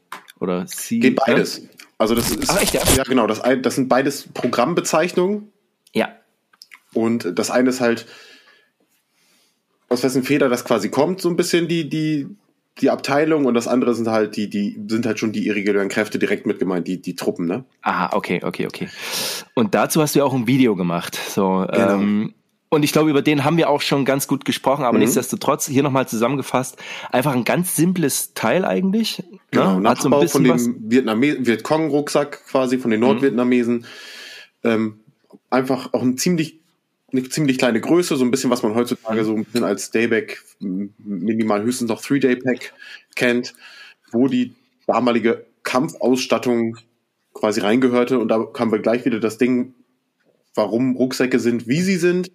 [0.40, 0.98] oder C.
[0.98, 1.62] Geht beides.
[1.62, 1.68] Ne?
[1.98, 2.80] Also das ist Ach, echt, ja?
[2.96, 5.52] ja genau, das, das sind beides Programmbezeichnungen.
[5.92, 6.08] Ja.
[6.94, 8.06] Und das eine ist halt
[9.90, 12.26] aus wessen Feder das quasi kommt, so ein bisschen die die
[12.80, 16.18] die Abteilung und das andere sind halt die die sind halt schon die irregulären Kräfte
[16.18, 17.64] direkt mit gemeint, die die Truppen, ne?
[17.82, 18.88] Aha, okay, okay, okay.
[19.54, 21.16] Und dazu hast du ja auch ein Video gemacht.
[21.16, 21.94] So, genau.
[21.94, 22.34] ähm,
[22.72, 25.02] und ich glaube, über den haben wir auch schon ganz gut gesprochen, aber mhm.
[25.02, 26.76] nichtsdestotrotz, hier nochmal zusammengefasst,
[27.10, 29.18] einfach ein ganz simples Teil eigentlich.
[29.18, 29.40] Ne?
[29.50, 29.80] Genau, ne?
[29.80, 33.06] Nachbau so von dem Vietname Vietcong-Rucksack quasi, von den mhm.
[33.06, 33.74] Nordvietnamesen.
[33.78, 33.84] Mhm.
[34.62, 35.00] Ähm,
[35.50, 36.60] einfach auch ein ziemlich,
[37.10, 40.40] eine ziemlich kleine Größe, so ein bisschen, was man heutzutage so ein bisschen als Dayback,
[40.60, 42.72] minimal höchstens noch Three-Day-Pack
[43.16, 43.54] kennt,
[44.12, 44.54] wo die
[44.86, 46.78] damalige Kampfausstattung
[47.34, 48.20] quasi reingehörte.
[48.20, 49.74] Und da haben wir gleich wieder das Ding,
[50.54, 52.30] warum Rucksäcke sind, wie sie sind,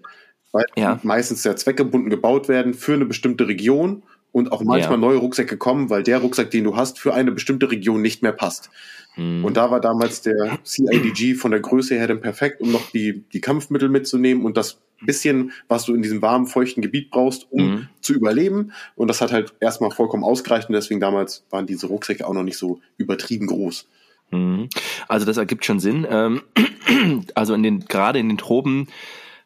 [0.55, 0.99] weil ja.
[1.03, 4.97] meistens sehr zweckgebunden gebaut werden für eine bestimmte Region und auch manchmal ja.
[4.97, 8.31] neue Rucksäcke kommen, weil der Rucksack, den du hast, für eine bestimmte Region nicht mehr
[8.31, 8.69] passt.
[9.15, 9.43] Hm.
[9.43, 13.25] Und da war damals der CIDG von der Größe her dann perfekt, um noch die,
[13.33, 17.65] die Kampfmittel mitzunehmen und das bisschen, was du in diesem warmen, feuchten Gebiet brauchst, um
[17.65, 17.87] mhm.
[17.99, 18.71] zu überleben.
[18.95, 22.43] Und das hat halt erstmal vollkommen ausgereicht und deswegen damals waren diese Rucksäcke auch noch
[22.43, 23.87] nicht so übertrieben groß.
[24.31, 24.69] Mhm.
[25.09, 26.07] Also das ergibt schon Sinn.
[26.09, 26.41] Ähm,
[27.35, 28.87] also in den, gerade in den Tropen,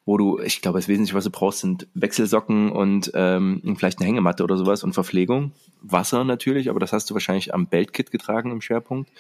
[0.10, 4.08] wo du, ich glaube, das Wesentliche, was du brauchst, sind Wechselsocken und ähm, vielleicht eine
[4.08, 5.52] Hängematte oder sowas und Verpflegung.
[5.84, 9.12] Wasser natürlich, aber das hast du wahrscheinlich am Beltkit getragen im Schwerpunkt.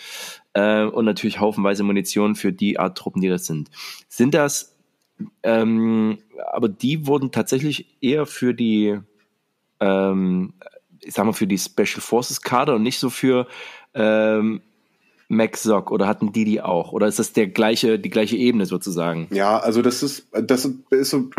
[0.53, 3.69] Äh, und natürlich haufenweise Munition für die Art Truppen, die das sind.
[4.07, 4.75] Sind das,
[5.43, 6.17] ähm,
[6.53, 8.97] aber die wurden tatsächlich eher für die,
[9.79, 10.53] ähm,
[11.03, 13.45] ich sag mal, für die Special Forces Kader und nicht so für
[13.93, 14.61] ähm,
[15.29, 16.91] MacSoc oder hatten die die auch?
[16.91, 19.27] Oder ist das der gleiche, die gleiche Ebene sozusagen?
[19.31, 21.29] Ja, also das ist, das ist so,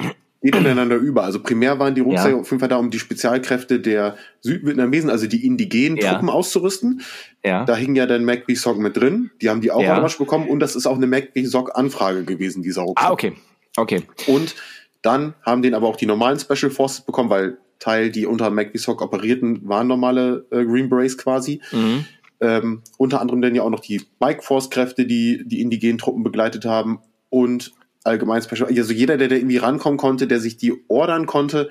[0.42, 1.24] geht ineinander über.
[1.24, 2.40] Also primär waren die Rucksäcke ja.
[2.40, 6.12] auf jeden Fall da, um die Spezialkräfte der Südvietnamesen, also die indigenen ja.
[6.12, 7.02] Truppen auszurüsten.
[7.44, 7.64] Ja.
[7.64, 9.30] Da hing ja dann MacBsoc mit drin.
[9.42, 10.00] Die haben die auch ja.
[10.00, 13.10] bekommen und das ist auch eine MacBsoc-Anfrage gewesen, dieser Rucksack.
[13.10, 13.32] Ah, okay.
[13.76, 14.02] Okay.
[14.26, 14.54] Und
[15.02, 19.00] dann haben den aber auch die normalen Special Forces bekommen, weil Teil, die unter MacBsoc
[19.00, 21.60] operierten, waren normale äh, Green Berets quasi.
[21.72, 22.04] Mhm.
[22.40, 26.22] Ähm, unter anderem dann ja auch noch die Bike Force Kräfte, die die indigenen Truppen
[26.22, 27.72] begleitet haben und
[28.04, 28.68] allgemein Special.
[28.68, 31.68] Also jeder, der da irgendwie rankommen konnte, der sich die ordern konnte,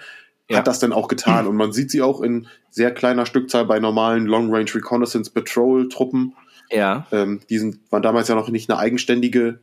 [0.49, 0.57] ja.
[0.57, 1.47] hat das dann auch getan.
[1.47, 5.89] Und man sieht sie auch in sehr kleiner Stückzahl bei normalen Long Range Reconnaissance Patrol
[5.89, 6.35] Truppen.
[6.71, 7.07] Ja.
[7.11, 9.59] Ähm, die sind, waren damals ja noch nicht eine eigenständige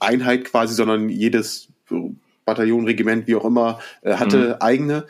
[0.00, 1.68] Einheit quasi, sondern jedes
[2.44, 4.54] Bataillon, Regiment, wie auch immer, äh, hatte mhm.
[4.60, 5.06] eigene.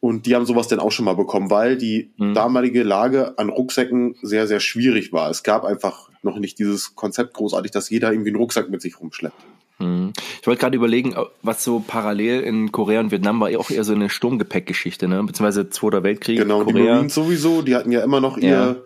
[0.00, 2.32] Und die haben sowas dann auch schon mal bekommen, weil die mhm.
[2.32, 5.30] damalige Lage an Rucksäcken sehr, sehr schwierig war.
[5.30, 8.98] Es gab einfach noch nicht dieses Konzept großartig, dass jeder irgendwie einen Rucksack mit sich
[8.98, 9.36] rumschleppt.
[9.78, 10.12] Mhm.
[10.40, 13.94] Ich wollte gerade überlegen, was so parallel in Korea und Vietnam war auch eher so
[13.94, 15.22] eine Sturmgepäckgeschichte, ne?
[15.22, 16.38] beziehungsweise Zweiter Weltkrieg.
[16.38, 16.72] Genau, Korea.
[16.72, 18.76] die Marines sowieso, die hatten ja immer noch ihr ja.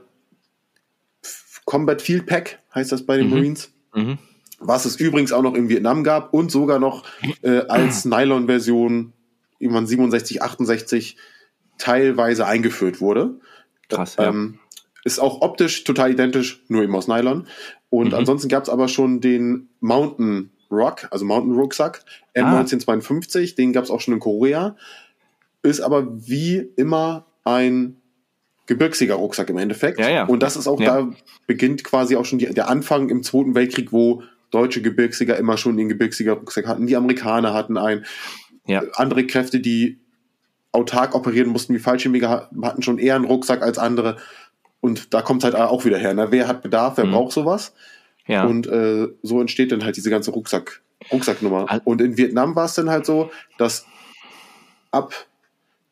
[1.64, 3.34] Combat Field Pack, heißt das bei den mhm.
[3.34, 3.72] Marines.
[3.94, 4.18] Mhm.
[4.60, 7.04] Was es übrigens auch noch in Vietnam gab und sogar noch
[7.42, 9.12] äh, als Nylon-Version
[9.64, 11.16] irgendwann 67, 68
[11.78, 13.40] teilweise eingeführt wurde.
[13.88, 14.28] Krass, ja.
[14.28, 14.60] Ähm,
[15.04, 17.46] ist auch optisch total identisch, nur eben aus Nylon.
[17.90, 18.14] Und mhm.
[18.14, 23.54] ansonsten gab es aber schon den Mountain Rock, also Mountain Rucksack, M1952, ah.
[23.56, 24.76] den gab es auch schon in Korea.
[25.62, 27.96] ist aber wie immer ein
[28.66, 30.00] Gebirgsjäger-Rucksack im Endeffekt.
[30.00, 30.24] Ja, ja.
[30.24, 31.02] Und das ist auch, ja.
[31.02, 31.12] da
[31.46, 35.76] beginnt quasi auch schon die, der Anfang im Zweiten Weltkrieg, wo deutsche Gebirgsjäger immer schon
[35.76, 36.86] den Gebirgsjäger-Rucksack hatten.
[36.86, 38.06] Die Amerikaner hatten einen.
[38.66, 38.82] Ja.
[38.94, 39.98] Andere Kräfte, die
[40.72, 44.16] autark operieren mussten, wie Fallschirmjäger, hatten schon eher einen Rucksack als andere.
[44.80, 46.14] Und da kommt es halt auch wieder her.
[46.14, 46.26] Ne?
[46.30, 47.12] Wer hat Bedarf, wer mhm.
[47.12, 47.72] braucht sowas?
[48.26, 48.44] Ja.
[48.44, 51.80] Und äh, so entsteht dann halt diese ganze Rucksack, Rucksacknummer.
[51.84, 53.86] Und in Vietnam war es dann halt so, dass
[54.90, 55.14] ab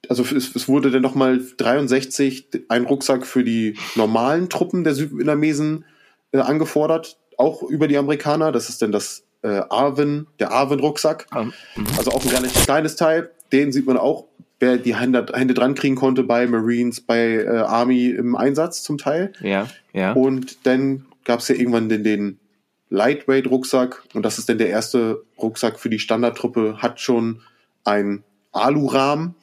[0.08, 5.84] also es, es wurde dann nochmal 63 ein Rucksack für die normalen Truppen der Südvietnamesen
[6.32, 8.52] äh, angefordert, auch über die Amerikaner.
[8.52, 11.26] Das ist dann das äh, Arvin, der Arvin-Rucksack.
[11.34, 11.52] Mhm.
[11.98, 13.30] Also auch ein relativ kleines Teil.
[13.52, 14.26] Den sieht man auch,
[14.60, 18.98] wer die Hände, Hände dran kriegen konnte bei Marines, bei äh, Army im Einsatz zum
[18.98, 19.32] Teil.
[19.40, 20.12] Ja, ja.
[20.12, 22.38] Und dann gab es ja irgendwann den, den
[22.90, 27.40] Lightweight-Rucksack und das ist dann der erste Rucksack für die Standardtruppe, hat schon
[27.84, 29.34] ein Alurahmen,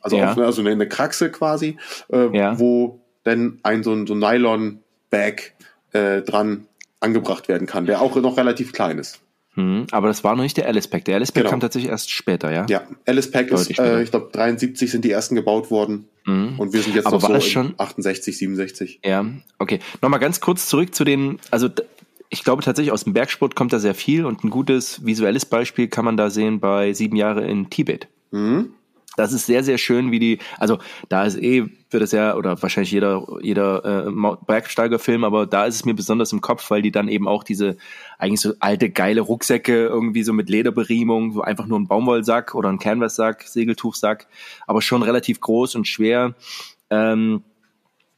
[0.00, 0.32] also, ja.
[0.32, 1.76] auf, also eine, eine Kraxe quasi,
[2.10, 2.58] äh, ja.
[2.58, 5.54] wo dann ein so ein, so Nylon-Bag
[5.92, 6.66] äh, dran
[7.00, 9.20] angebracht werden kann, der auch noch relativ klein ist.
[9.54, 11.04] Hm, aber das war noch nicht der Alice Pack.
[11.04, 11.50] Der Alice Pack genau.
[11.50, 12.66] kam tatsächlich erst später, ja?
[12.68, 16.06] Ja, Alice Pack Deutlich ist, äh, ich glaube, 73 sind die ersten gebaut worden.
[16.24, 16.58] Mhm.
[16.58, 17.74] Und wir sind jetzt aber noch so schon?
[17.78, 19.00] 68, 67.
[19.04, 19.24] Ja,
[19.58, 19.78] okay.
[20.02, 21.68] Nochmal ganz kurz zurück zu den, also
[22.30, 25.88] ich glaube tatsächlich aus dem Bergsport kommt da sehr viel und ein gutes visuelles Beispiel
[25.88, 28.08] kann man da sehen bei sieben Jahre in Tibet.
[28.32, 28.70] Mhm
[29.16, 32.60] das ist sehr, sehr schön, wie die, also da ist eh, wird es ja, oder
[32.60, 36.90] wahrscheinlich jeder, jeder äh, Bergsteigerfilm, aber da ist es mir besonders im Kopf, weil die
[36.90, 37.76] dann eben auch diese
[38.18, 42.68] eigentlich so alte, geile Rucksäcke irgendwie so mit Lederberiemung, so einfach nur ein Baumwollsack oder
[42.68, 44.26] ein Canvassack, Segeltuchsack,
[44.66, 46.34] aber schon relativ groß und schwer.
[46.90, 47.42] Ähm,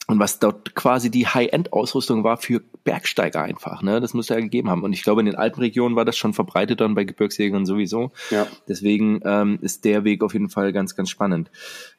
[0.09, 4.01] und was dort quasi die High-End-Ausrüstung war für Bergsteiger einfach, ne?
[4.01, 4.85] Das muss ja gegeben haben.
[4.85, 8.12] Und ich glaube, in den Alpenregionen war das schon verbreitet dann bei Gebirgsjägern sowieso.
[8.31, 8.47] Ja.
[8.69, 11.51] Deswegen ähm, ist der Weg auf jeden Fall ganz, ganz spannend.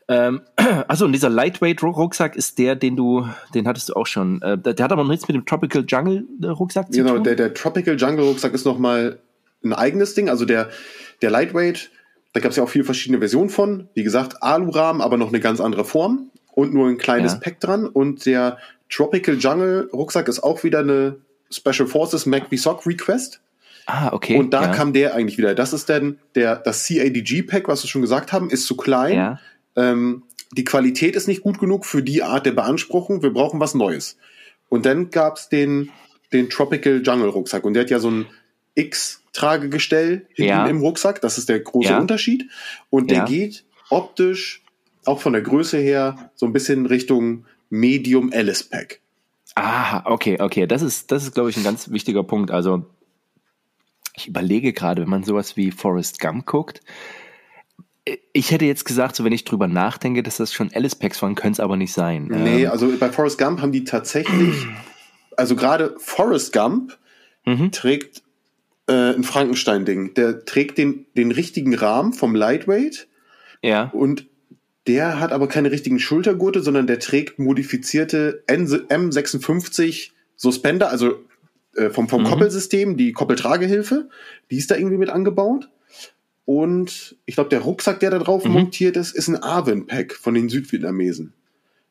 [0.08, 0.42] Ähm,
[0.88, 4.42] also und dieser Lightweight-Rucksack ist der, den du, den hattest du auch schon.
[4.42, 7.24] Äh, der, der hat aber noch nichts mit dem Tropical Jungle-Rucksack zu genau, tun.
[7.24, 9.20] Genau, der, der Tropical Jungle-Rucksack ist nochmal
[9.66, 10.30] ein eigenes Ding.
[10.30, 10.70] Also der,
[11.22, 11.92] der Lightweight,
[12.32, 13.90] da gab es ja auch viele verschiedene Versionen von.
[13.96, 17.40] Wie gesagt, Alurahmen, aber noch eine ganz andere Form und nur ein kleines ja.
[17.40, 17.86] Pack dran.
[17.86, 18.58] Und der
[18.90, 21.18] Tropical Jungle Rucksack ist auch wieder eine
[21.52, 23.42] Special Forces MacV Sock Request.
[23.86, 24.38] Ah, okay.
[24.38, 24.72] Und da ja.
[24.74, 25.54] kam der eigentlich wieder.
[25.54, 29.16] Das ist dann der, das CADG Pack, was wir schon gesagt haben, ist zu klein.
[29.16, 29.40] Ja.
[29.76, 33.22] Ähm, die Qualität ist nicht gut genug für die Art der Beanspruchung.
[33.22, 34.18] Wir brauchen was Neues.
[34.68, 35.92] Und dann gab's den,
[36.34, 37.66] den Tropical Jungle Rucksack.
[37.66, 38.26] Und der hat ja so ein
[38.74, 40.66] X-Tragegestell hinten ja.
[40.66, 41.22] im Rucksack.
[41.22, 41.96] Das ist der große.
[41.96, 42.50] Unterschied.
[42.90, 44.64] Und der geht optisch
[45.08, 49.02] auch von der Größe her so ein bisschen Richtung Medium Alice Pack.
[49.56, 50.68] Ah, okay, okay.
[50.68, 52.52] Das ist, das ist, glaube ich, ein ganz wichtiger Punkt.
[52.52, 52.86] Also,
[54.16, 56.82] ich überlege gerade, wenn man sowas wie Forrest Gump guckt,
[58.34, 61.36] ich hätte jetzt gesagt, so wenn ich drüber nachdenke, dass das schon Alice Packs waren,
[61.36, 62.28] könnte es aber nicht sein.
[62.30, 62.72] Nee, ähm.
[62.72, 64.68] also bei Forrest Gump haben die tatsächlich,
[65.36, 66.98] also gerade Forrest Gump
[67.46, 67.72] mhm.
[67.72, 68.24] trägt
[68.88, 70.14] äh, ein Frankenstein-Ding.
[70.14, 73.08] Der trägt den, den richtigen Rahmen vom Lightweight.
[73.62, 73.90] Ja.
[73.94, 74.28] Und
[74.88, 81.26] der hat aber keine richtigen Schultergurte, sondern der trägt modifizierte M56 Suspender, also
[81.76, 82.28] äh, vom, vom mhm.
[82.28, 84.10] Koppelsystem, die Koppeltragehilfe,
[84.50, 85.70] die ist da irgendwie mit angebaut.
[86.46, 88.52] Und ich glaube, der Rucksack, der da drauf mhm.
[88.52, 91.34] montiert ist, ist ein Arwen-Pack von den Südvietnamesen.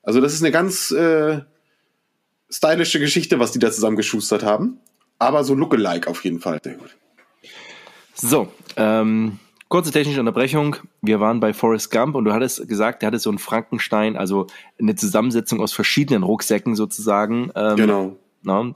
[0.03, 1.41] Also das ist eine ganz äh,
[2.49, 4.79] stylische Geschichte, was die da zusammengeschustert haben.
[5.19, 6.61] Aber so lookalike auf jeden Fall.
[6.63, 6.97] Sehr gut.
[8.15, 10.77] So, ähm, Kurze technische Unterbrechung.
[11.03, 14.47] Wir waren bei Forrest Gump und du hattest gesagt, der hatte so einen Frankenstein, also
[14.81, 17.51] eine Zusammensetzung aus verschiedenen Rucksäcken sozusagen.
[17.55, 18.17] Ähm, genau.
[18.43, 18.73] Na,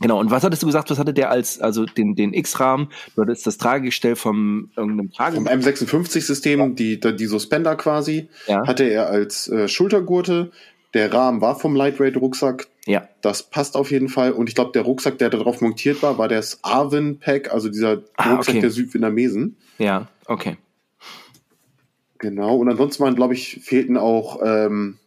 [0.00, 3.22] Genau, und was hattest du gesagt, was hatte der als, also den, den X-Rahmen, du
[3.22, 5.36] hattest das Tragegestell vom irgendeinem Trage.
[5.36, 6.68] Vom M56-System, ja.
[6.68, 8.66] die, die Suspender quasi, ja.
[8.66, 10.50] hatte er als äh, Schultergurte.
[10.92, 12.68] Der Rahmen war vom Lightweight-Rucksack.
[12.86, 13.08] Ja.
[13.20, 14.32] Das passt auf jeden Fall.
[14.32, 18.02] Und ich glaube, der Rucksack, der da drauf montiert war, war das Arvin-Pack, also dieser
[18.16, 18.60] ah, Rucksack okay.
[18.60, 19.56] der Südvietnamesen.
[19.78, 20.56] Ja, okay.
[22.18, 22.56] Genau.
[22.56, 24.98] Und ansonsten waren, glaube ich, fehlten auch ähm,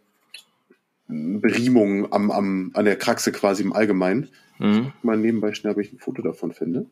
[1.07, 4.29] Beriemungen am, am, an der Kraxe quasi im Allgemeinen.
[4.59, 4.91] Mhm.
[5.01, 6.85] Mal nebenbei schnell, ob ich ein Foto davon finde.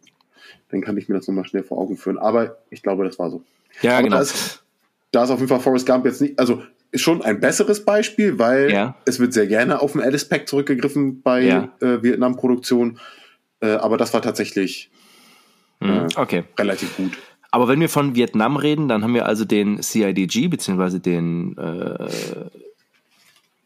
[0.70, 2.18] Dann kann ich mir das nochmal schnell vor Augen führen.
[2.18, 3.44] Aber ich glaube, das war so.
[3.82, 4.16] Ja, Aber genau.
[4.16, 4.64] Da ist,
[5.12, 8.72] da ist auf jeden Fall Forrest Gump jetzt nicht, also schon ein besseres Beispiel, weil
[8.72, 8.96] ja.
[9.06, 11.70] es wird sehr gerne auf den Alice Pack zurückgegriffen bei ja.
[11.82, 13.00] äh, Vietnam-Produktion.
[13.60, 14.90] Äh, aber das war tatsächlich
[15.80, 15.90] mhm.
[15.90, 16.44] äh, okay.
[16.58, 17.18] relativ gut.
[17.52, 22.10] Aber wenn wir von Vietnam reden, dann haben wir also den CIDG, beziehungsweise den, äh,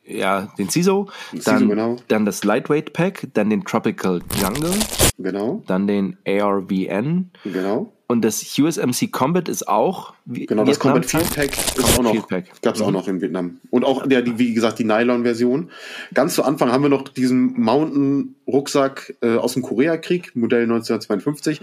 [0.05, 1.09] ja, den CISO,
[1.45, 1.97] dann, genau.
[2.07, 4.73] dann das Lightweight Pack, dann den Tropical Jungle,
[5.17, 5.63] genau.
[5.67, 7.91] dann den ARVN, genau.
[8.11, 10.13] Und das USMC Combat ist auch.
[10.25, 12.27] Genau, das Combat Field Pack ist auch noch,
[12.61, 12.93] gab es auch mhm.
[12.93, 13.59] noch in Vietnam.
[13.69, 15.71] Und auch der, die, wie gesagt, die Nylon-Version.
[16.13, 21.61] Ganz zu Anfang haben wir noch diesen Mountain-Rucksack äh, aus dem Koreakrieg, Modell 1952.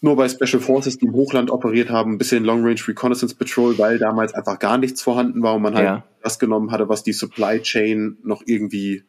[0.00, 3.78] Nur bei Special Forces, die im Hochland operiert haben, ein bisschen Long Range Reconnaissance Patrol,
[3.78, 6.04] weil damals einfach gar nichts vorhanden war und man halt ja.
[6.22, 9.02] das genommen hatte, was die Supply Chain noch irgendwie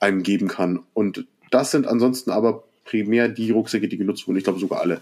[0.00, 0.80] einem geben kann.
[0.92, 4.38] Und das sind ansonsten aber primär die Rucksäcke, die genutzt wurden.
[4.38, 5.00] Ich glaube sogar alle.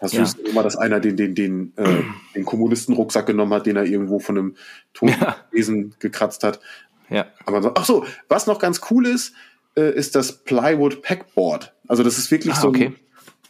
[0.00, 0.24] Hast ja.
[0.24, 2.02] du immer, dass einer den, den, den, äh,
[2.34, 4.56] den Kommunisten-Rucksack genommen hat, den er irgendwo von einem
[4.94, 5.96] Tonwesen ja.
[5.98, 6.60] gekratzt hat?
[7.10, 7.26] Ja.
[7.44, 9.34] Aber so, ach so, was noch ganz cool ist,
[9.76, 11.74] äh, ist das Plywood Packboard.
[11.86, 12.92] Also das ist wirklich ah, so ein, okay.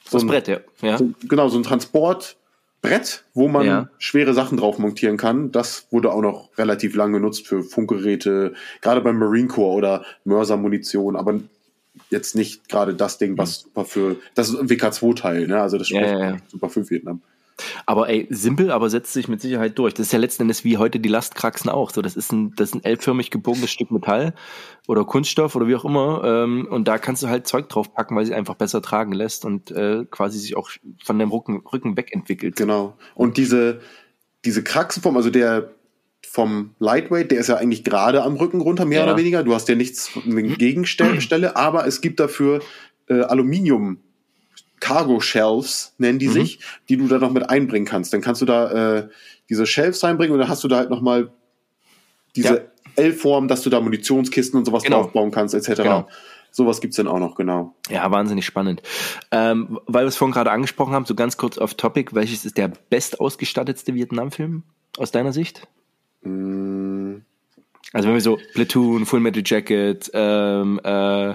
[0.08, 0.58] so das ein, Brett, ja.
[0.82, 0.98] ja.
[0.98, 3.90] So, genau, so ein Transportbrett, wo man ja.
[3.98, 5.52] schwere Sachen drauf montieren kann.
[5.52, 11.14] Das wurde auch noch relativ lang genutzt für Funkgeräte, gerade beim Marine Corps oder Mörsermunition,
[11.14, 11.40] aber
[12.10, 15.60] jetzt nicht gerade das Ding, was super für, das ist ein WK2-Teil, ne?
[15.60, 16.36] Also das ist ja, ja, ja.
[16.48, 17.22] super für Vietnam.
[17.86, 19.94] Aber ey, simpel, aber setzt sich mit Sicherheit durch.
[19.94, 21.90] Das ist ja letzten Endes wie heute die Lastkraxen auch.
[21.90, 24.34] So, das ist ein, das ist ein L-förmig gebogenes Stück Metall
[24.86, 26.22] oder Kunststoff oder wie auch immer.
[26.24, 29.44] Ähm, und da kannst du halt Zeug drauf packen, weil sie einfach besser tragen lässt
[29.44, 30.70] und äh, quasi sich auch
[31.04, 32.56] von deinem Rücken, Rücken wegentwickelt.
[32.56, 32.96] Genau.
[33.14, 33.80] Und diese,
[34.44, 35.74] diese Kraxenform, also der,
[36.26, 39.04] vom Lightweight, der ist ja eigentlich gerade am Rücken runter, mehr ja.
[39.04, 39.42] oder weniger.
[39.42, 42.60] Du hast ja nichts Gegenstelle, aber es gibt dafür
[43.08, 43.98] äh, Aluminium
[44.80, 46.32] Cargo Shelves, nennen die mhm.
[46.32, 48.12] sich, die du da noch mit einbringen kannst.
[48.12, 49.08] Dann kannst du da äh,
[49.48, 51.30] diese Shelves reinbringen und dann hast du da halt nochmal
[52.34, 52.60] diese ja.
[52.96, 55.02] L-Form, dass du da Munitionskisten und sowas genau.
[55.02, 55.82] draufbauen kannst, etc.
[55.82, 56.08] Genau.
[56.52, 57.74] Sowas gibt's dann auch noch, genau.
[57.90, 58.82] Ja, wahnsinnig spannend.
[59.30, 62.56] Ähm, weil wir es vorhin gerade angesprochen haben, so ganz kurz auf Topic, welches ist
[62.56, 64.64] der bestausgestattetste Vietnam-Film
[64.98, 65.68] aus deiner Sicht?
[66.22, 67.16] Mm.
[67.92, 71.34] Also wenn wir so Platoon, Full Metal Jacket, ähm, äh,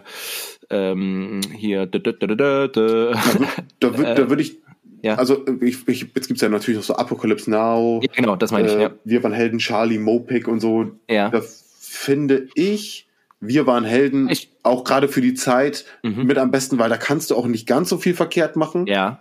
[0.70, 3.12] ähm, hier, da, da, da, da, da.
[3.80, 4.58] Da, da, da würde ich
[5.06, 5.16] ja.
[5.16, 8.02] Also ich, ich, jetzt gibt's ja natürlich noch so Apocalypse Now.
[8.02, 8.74] Ja, genau, das meine ich.
[8.74, 8.92] Äh, ja.
[9.04, 10.94] Wir waren Helden, Charlie, Mopik und so.
[11.08, 11.30] Ja.
[11.30, 11.44] Da
[11.80, 13.08] finde ich,
[13.40, 16.26] wir waren Helden, ich, auch gerade für die Zeit, mhm.
[16.26, 18.88] mit am besten, weil da kannst du auch nicht ganz so viel verkehrt machen.
[18.88, 19.20] Ja.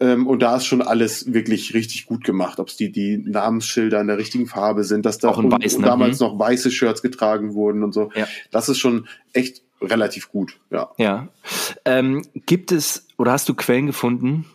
[0.00, 2.58] Ähm, und da ist schon alles wirklich richtig gut gemacht.
[2.58, 5.78] Ob es die, die Namensschilder in der richtigen Farbe sind, dass da auch um, weiß,
[5.78, 5.84] ne?
[5.84, 6.26] damals mhm.
[6.26, 8.10] noch weiße Shirts getragen wurden und so.
[8.14, 8.26] Ja.
[8.50, 10.90] Das ist schon echt relativ gut, ja.
[10.98, 11.28] Ja.
[11.84, 14.46] Ähm, gibt es oder hast du Quellen gefunden,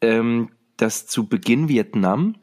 [0.00, 2.36] ähm, dass zu Beginn Vietnam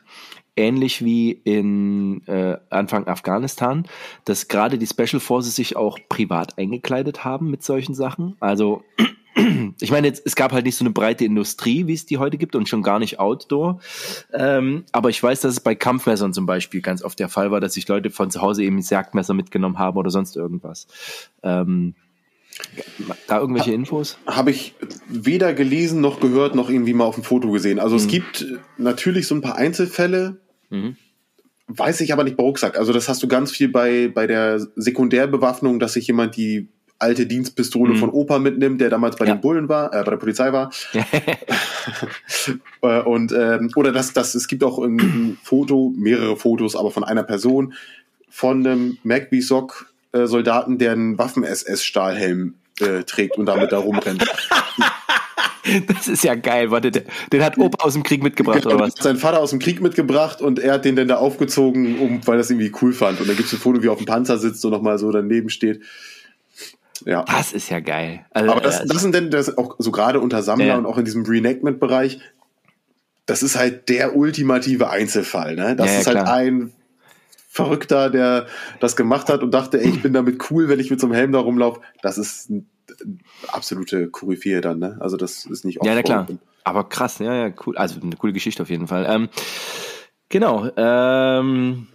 [0.55, 3.87] ähnlich wie in äh, Anfang Afghanistan,
[4.25, 8.35] dass gerade die Special Forces sich auch privat eingekleidet haben mit solchen Sachen.
[8.39, 8.83] Also
[9.81, 12.37] ich meine, jetzt, es gab halt nicht so eine breite Industrie, wie es die heute
[12.37, 13.79] gibt und schon gar nicht Outdoor.
[14.33, 17.59] Ähm, aber ich weiß, dass es bei Kampfmessern zum Beispiel ganz oft der Fall war,
[17.59, 20.87] dass sich Leute von zu Hause eben Jagdmesser mitgenommen haben oder sonst irgendwas.
[21.43, 21.95] Ähm,
[23.27, 24.17] da irgendwelche Infos?
[24.25, 24.73] Habe ich
[25.07, 27.79] weder gelesen noch gehört noch irgendwie mal auf dem Foto gesehen.
[27.79, 28.01] Also mhm.
[28.01, 28.45] es gibt
[28.77, 30.41] natürlich so ein paar Einzelfälle.
[30.69, 30.95] Mhm.
[31.67, 32.77] Weiß ich aber nicht bei Rucksack.
[32.77, 37.25] Also das hast du ganz viel bei, bei der Sekundärbewaffnung, dass sich jemand die alte
[37.25, 37.97] Dienstpistole mhm.
[37.97, 39.35] von Opa mitnimmt, der damals bei ja.
[39.35, 40.71] den Bullen war, äh, bei der Polizei war.
[42.81, 47.03] Äh, und ähm, oder das, das, es gibt auch ein, Foto, mehrere Fotos, aber von
[47.03, 47.73] einer Person
[48.29, 54.25] von einem Magby Sock äh, Soldaten, der einen Waffen-SS-Stahlhelm äh, trägt und damit da rumrennt.
[55.87, 58.93] Das ist ja geil, warte, den hat Opa aus dem Krieg mitgebracht, genau, oder was?
[58.99, 62.37] Sein Vater aus dem Krieg mitgebracht und er hat den dann da aufgezogen, um, weil
[62.37, 63.19] er es irgendwie cool fand.
[63.19, 65.11] Und dann gibt es ein Foto, wie er auf dem Panzer sitzt und nochmal so
[65.11, 65.81] daneben steht.
[67.07, 67.23] Ja.
[67.23, 68.25] Das ist ja geil.
[68.31, 70.77] Also, Aber das, das sind denn das auch so gerade unter Sammler ja.
[70.77, 72.19] und auch in diesem Reenactment-Bereich,
[73.25, 75.55] das ist halt der ultimative Einzelfall.
[75.55, 75.77] Ne?
[75.77, 76.73] Das ja, ist halt ein
[77.47, 78.47] Verrückter, der
[78.81, 81.15] das gemacht hat und dachte, ey, ich bin damit cool, wenn ich mit so einem
[81.15, 81.79] Helm da rumlaufe.
[82.01, 82.65] Das ist eine
[83.47, 84.79] absolute Koryphäe dann.
[84.79, 84.97] Ne?
[84.99, 85.87] Also das ist nicht oft.
[85.87, 86.27] Ja, na klar.
[86.65, 87.77] Aber krass, ja, ja, cool.
[87.77, 89.05] Also eine coole Geschichte auf jeden Fall.
[89.07, 89.29] Ähm,
[90.27, 90.69] genau.
[90.75, 91.87] Ähm,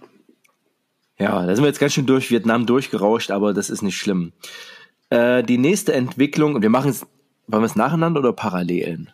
[1.19, 4.33] ja, da sind wir jetzt ganz schön durch Vietnam durchgerauscht, aber das ist nicht schlimm.
[5.13, 7.07] Äh, die nächste Entwicklung, und wir machen es,
[7.47, 9.09] wollen wir es nacheinander oder parallel?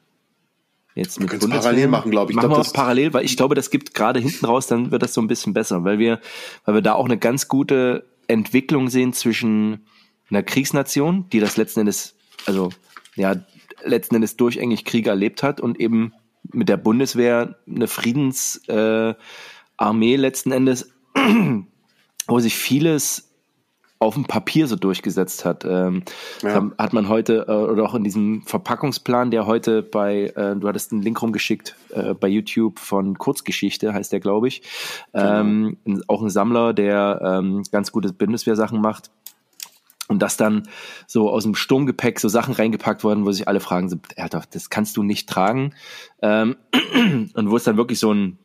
[0.95, 2.37] Jetzt mit wir parallel machen, glaube ich.
[2.37, 5.03] Machen glaub, wir auch parallel, weil ich glaube, das gibt gerade hinten raus, dann wird
[5.03, 6.21] das so ein bisschen besser, weil wir,
[6.65, 9.87] weil wir da auch eine ganz gute Entwicklung sehen zwischen
[10.31, 12.15] einer Kriegsnation, die das letzten Endes,
[12.47, 12.71] also
[13.17, 13.35] ja,
[13.83, 16.13] letzten Endes durchgängig Kriege erlebt hat und eben
[16.53, 19.17] mit der Bundeswehr eine Friedensarmee
[19.89, 20.93] äh, letzten Endes,
[22.29, 23.28] wo sich vieles
[24.01, 25.65] auf dem Papier so durchgesetzt hat.
[25.65, 26.03] Ähm,
[26.43, 26.71] ja.
[26.79, 30.93] Hat man heute, äh, oder auch in diesem Verpackungsplan, der heute bei, äh, du hattest
[30.93, 34.63] einen Link rumgeschickt, äh, bei YouTube von Kurzgeschichte, heißt der, glaube ich.
[35.13, 35.41] Genau.
[35.41, 39.11] Ähm, auch ein Sammler, der ähm, ganz gute Bundeswehrsachen macht.
[40.09, 40.67] Und dass dann
[41.07, 44.71] so aus dem Sturmgepäck so Sachen reingepackt wurden, wo sich alle fragen, so, Alter, das
[44.71, 45.75] kannst du nicht tragen.
[46.23, 46.57] Ähm,
[47.35, 48.39] und wo es dann wirklich so ein,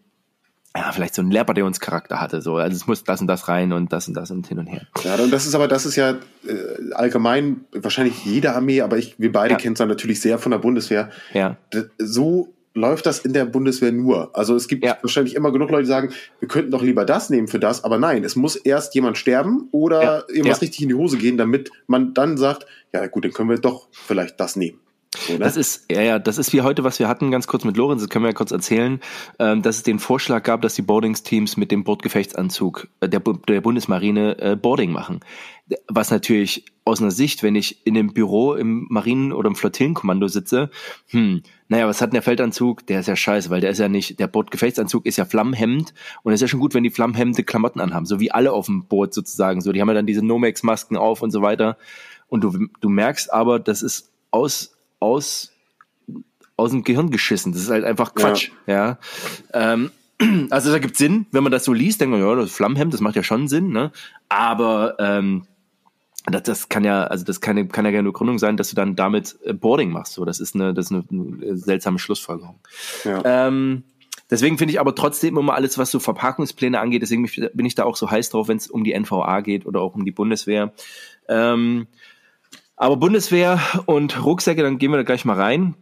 [0.75, 3.93] ja, vielleicht so ein Lehrbardeons-Charakter hatte, so, also es muss das und das rein und
[3.93, 4.87] das und das und hin und her.
[5.03, 9.15] Ja, und das ist aber, das ist ja äh, allgemein wahrscheinlich jede Armee, aber ich,
[9.19, 9.59] wir beide ja.
[9.59, 11.11] kennen es dann natürlich sehr von der Bundeswehr.
[11.33, 11.57] Ja.
[11.99, 14.35] So läuft das in der Bundeswehr nur.
[14.35, 14.97] Also es gibt ja.
[15.01, 17.99] wahrscheinlich immer genug Leute, die sagen, wir könnten doch lieber das nehmen für das, aber
[17.99, 20.23] nein, es muss erst jemand sterben oder ja.
[20.27, 20.61] irgendwas ja.
[20.61, 23.89] richtig in die Hose gehen, damit man dann sagt, ja gut, dann können wir doch
[23.91, 24.79] vielleicht das nehmen.
[25.29, 25.39] Ne?
[25.39, 28.01] Das ist, ja, ja, das ist wie heute, was wir hatten, ganz kurz mit Lorenz,
[28.01, 28.99] das können wir ja kurz erzählen,
[29.39, 33.61] ähm, dass es den Vorschlag gab, dass die Boardingsteams mit dem Bordgefechtsanzug äh, der, der
[33.61, 35.19] Bundesmarine äh, Boarding machen.
[35.87, 40.27] Was natürlich aus einer Sicht, wenn ich in einem Büro im Marinen- oder im Flottillenkommando
[40.27, 40.69] sitze,
[41.07, 42.85] hm, naja, was hat denn der Feldanzug?
[42.87, 46.33] Der ist ja scheiße, weil der ist ja nicht, der Bordgefechtsanzug ist ja flammhemmend und
[46.33, 48.85] es ist ja schon gut, wenn die flammhemmende Klamotten anhaben, so wie alle auf dem
[48.85, 51.77] Boot sozusagen, so, die haben ja dann diese Nomex-Masken auf und so weiter
[52.27, 55.51] und du, du merkst aber, das ist aus, aus,
[56.55, 58.97] aus dem Gehirn geschissen, das ist halt einfach Quatsch, ja,
[59.53, 59.73] ja.
[59.73, 59.91] Ähm,
[60.49, 63.01] also da gibt Sinn, wenn man das so liest, denkt man, ja, das Flammhemd, das
[63.01, 63.91] macht ja schon Sinn, ne?
[64.29, 65.43] Aber ähm,
[66.25, 68.75] das, das kann ja, also das kann, kann ja gerne nur Gründung sein, dass du
[68.75, 70.13] dann damit äh, Boarding machst.
[70.13, 72.59] So, das ist eine, das ist eine, eine seltsame Schlussfolgerung.
[73.03, 73.47] Ja.
[73.47, 73.83] Ähm,
[74.29, 77.83] deswegen finde ich aber trotzdem immer alles, was so Verpackungspläne angeht, deswegen bin ich da
[77.83, 80.73] auch so heiß drauf, wenn es um die NVA geht oder auch um die Bundeswehr.
[81.27, 81.87] Ähm,
[82.83, 85.75] aber Bundeswehr und Rucksäcke, dann gehen wir da gleich mal rein.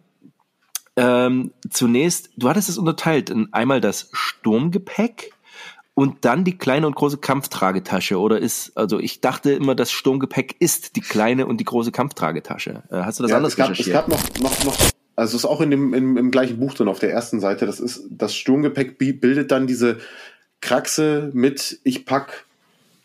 [0.96, 5.32] Ähm, zunächst, du hattest es unterteilt in einmal das Sturmgepäck,
[5.94, 10.56] und dann die kleine und große Kampftragetasche oder ist also ich dachte immer das Sturmgepäck
[10.60, 13.72] ist die kleine und die große Kampftragetasche äh, hast du das ja, anders es gab,
[13.72, 14.78] es gab noch noch noch
[15.18, 17.66] also es ist auch in dem im, im gleichen Buch drin auf der ersten Seite
[17.66, 19.98] das ist das Sturmgepäck bildet dann diese
[20.62, 22.46] Kraxe mit ich pack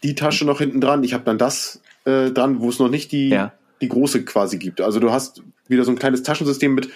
[0.04, 3.10] die Tasche noch hinten dran ich habe dann das äh, dran wo es noch nicht
[3.10, 3.52] die ja.
[3.80, 6.90] Die große quasi gibt also du hast wieder so ein kleines Taschensystem mit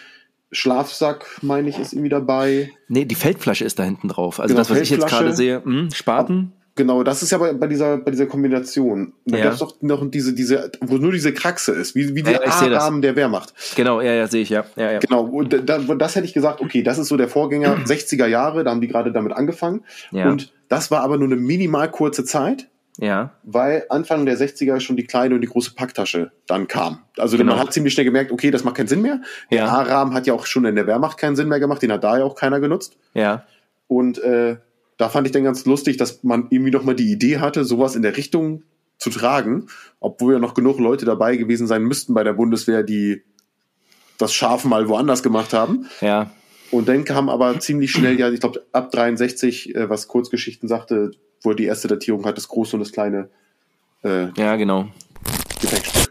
[0.53, 2.71] Schlafsack, meine ich, ist irgendwie dabei.
[2.89, 4.41] Nee, die Feldflasche ist da hinten drauf.
[4.41, 6.53] Also genau, das, was ich jetzt gerade sehe, hm, Spaten.
[6.77, 9.13] Genau, das ist ja bei, bei dieser bei dieser Kombination.
[9.27, 9.45] Da ja.
[9.45, 12.41] gab es doch noch diese diese wo nur diese Kraxe ist, wie wie der ja,
[12.41, 13.53] A-Rahmen der Wehrmacht.
[13.77, 14.65] Genau, ja, ja, sehe ich ja.
[14.77, 14.99] ja, ja.
[14.99, 18.65] Genau, und da, das hätte ich gesagt, okay, das ist so der Vorgänger 60er Jahre,
[18.65, 20.29] da haben die gerade damit angefangen ja.
[20.29, 22.69] und das war aber nur eine minimal kurze Zeit.
[23.01, 23.33] Ja.
[23.45, 26.99] Weil Anfang der 60er schon die kleine und die große Packtasche dann kam.
[27.17, 27.53] Also genau.
[27.53, 29.23] man hat ziemlich schnell gemerkt, okay, das macht keinen Sinn mehr.
[29.51, 29.69] Der ja.
[29.69, 32.19] A-Rahmen hat ja auch schon in der Wehrmacht keinen Sinn mehr gemacht, den hat da
[32.19, 32.99] ja auch keiner genutzt.
[33.15, 33.47] Ja.
[33.89, 34.57] Und äh,
[34.99, 37.97] da fand ich dann ganz lustig, dass man irgendwie noch mal die Idee hatte, sowas
[37.97, 38.65] in der Richtung
[38.99, 43.23] zu tragen, obwohl ja noch genug Leute dabei gewesen sein müssten bei der Bundeswehr, die
[44.19, 45.87] das Scharf mal woanders gemacht haben.
[46.03, 46.31] Ja.
[46.71, 51.13] Und dann kam aber ziemlich schnell, ja, ich glaube ab 63, äh, was Kurzgeschichten sagte,
[51.43, 53.29] wo er die erste Datierung hat, das große und das kleine.
[54.03, 54.89] Äh, ja, genau.
[55.61, 56.11] Gepäckstück.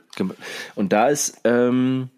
[0.75, 2.09] Und da ist, ähm,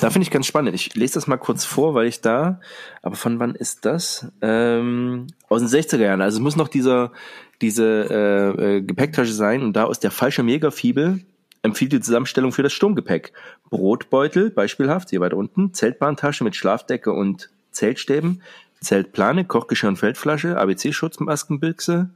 [0.00, 0.74] da finde ich ganz spannend.
[0.74, 2.60] Ich lese das mal kurz vor, weil ich da,
[3.02, 4.26] aber von wann ist das?
[4.42, 6.20] Ähm, aus den 60er Jahren.
[6.20, 7.12] Also es muss noch dieser,
[7.60, 11.20] diese äh, äh, Gepäcktasche sein und da aus der Fallschirmjägerfibel
[11.62, 13.32] empfiehlt die Zusammenstellung für das Sturmgepäck.
[13.70, 18.42] Brotbeutel, beispielhaft, hier weiter unten, Zeltbahntasche mit Schlafdecke und Zeltstäben,
[18.80, 22.10] Zeltplane, Kochgeschirr und Feldflasche, ABC-Schutzmaskenbüchse,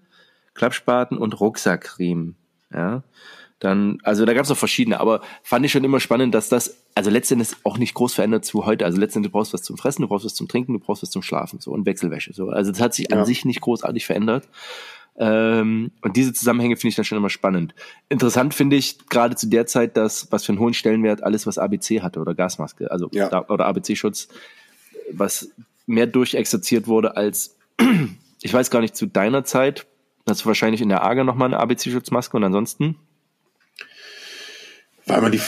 [0.55, 2.37] Klappspaten und Rucksackriemen.
[2.73, 3.03] Ja,
[3.61, 6.79] dann, also da gab es noch verschiedene, aber fand ich schon immer spannend, dass das,
[6.95, 8.87] also letztendlich auch nicht groß verändert zu heute.
[8.87, 11.11] Also letztendlich du brauchst was zum Fressen, du brauchst was zum Trinken, du brauchst was
[11.11, 12.33] zum Schlafen, so und Wechselwäsche.
[12.33, 12.49] So.
[12.49, 13.19] Also das hat sich ja.
[13.19, 14.49] an sich nicht großartig verändert.
[15.19, 17.75] Ähm, und diese Zusammenhänge finde ich dann schon immer spannend.
[18.09, 21.59] Interessant finde ich gerade zu der Zeit, dass was für einen hohen Stellenwert alles, was
[21.59, 23.29] ABC hatte oder Gasmaske, also ja.
[23.29, 24.29] da, oder ABC-Schutz,
[25.13, 25.51] was
[25.87, 27.57] mehr durchexerziert wurde als,
[28.41, 29.87] ich weiß gar nicht, zu deiner Zeit,
[30.29, 32.97] Hast du wahrscheinlich in der AGA nochmal eine ABC-Schutzmaske und ansonsten?
[35.07, 35.41] Weil man die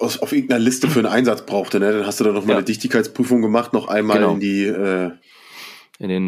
[0.00, 1.92] auf, auf irgendeiner Liste für einen Einsatz brauchte, ne?
[1.92, 2.56] Dann hast du da nochmal ja.
[2.56, 4.34] eine Dichtigkeitsprüfung gemacht, noch einmal genau.
[4.34, 5.10] in die äh,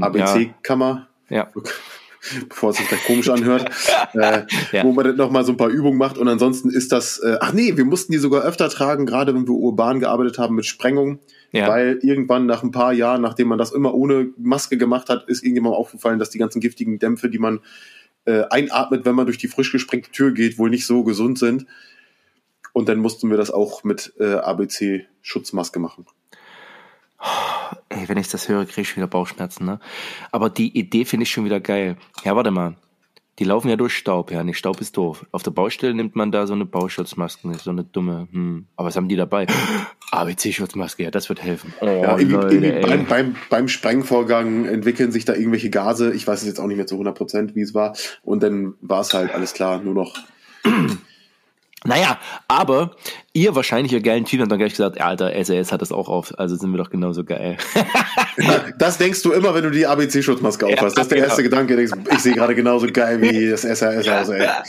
[0.00, 1.08] ABC-Kammer.
[1.28, 1.50] Ja.
[2.48, 3.68] Bevor es sich gleich komisch anhört,
[4.14, 4.84] äh, ja.
[4.84, 7.52] wo man dann nochmal so ein paar Übungen macht und ansonsten ist das, äh, ach
[7.52, 11.18] nee, wir mussten die sogar öfter tragen, gerade wenn wir urban gearbeitet haben mit Sprengung.
[11.52, 11.68] Ja.
[11.68, 15.42] Weil irgendwann nach ein paar Jahren, nachdem man das immer ohne Maske gemacht hat, ist
[15.42, 17.60] irgendjemandem aufgefallen, dass die ganzen giftigen Dämpfe, die man
[18.24, 21.66] äh, einatmet, wenn man durch die frisch gesprengte Tür geht, wohl nicht so gesund sind.
[22.72, 26.06] Und dann mussten wir das auch mit äh, ABC-Schutzmaske machen.
[27.90, 29.78] Ey, wenn ich das höre, kriege ich wieder Bauchschmerzen, ne?
[30.30, 31.96] Aber die Idee finde ich schon wieder geil.
[32.24, 32.76] Ja, warte mal.
[33.38, 34.44] Die laufen ja durch Staub, ja.
[34.44, 35.24] Nee, Staub ist doof.
[35.32, 38.66] Auf der Baustelle nimmt man da so eine Bauschutzmaske, so eine dumme, hm.
[38.76, 39.46] Aber was haben die dabei?
[40.10, 41.72] ABC-Schutzmaske, ja, das wird helfen.
[41.80, 46.12] Oh, ja, irgendwie, Leute, irgendwie beim, beim, beim Sprengvorgang entwickeln sich da irgendwelche Gase.
[46.12, 47.96] Ich weiß es jetzt auch nicht mehr zu 100 Prozent, wie es war.
[48.22, 50.14] Und dann war es halt alles klar, nur noch
[51.84, 52.92] Naja, aber
[53.32, 56.08] ihr wahrscheinlich ihr geilen Typen habt dann gleich gesagt, ja, Alter, SAS hat das auch
[56.08, 57.56] auf, also sind wir doch genauso geil.
[58.78, 60.96] das denkst du immer, wenn du die ABC-Schutzmaske aufhast.
[60.96, 61.28] Ja, das ist der genau.
[61.28, 64.42] erste Gedanke, denkst, ich sehe gerade genauso geil wie das SAS aus, ey.
[64.42, 64.62] Ja,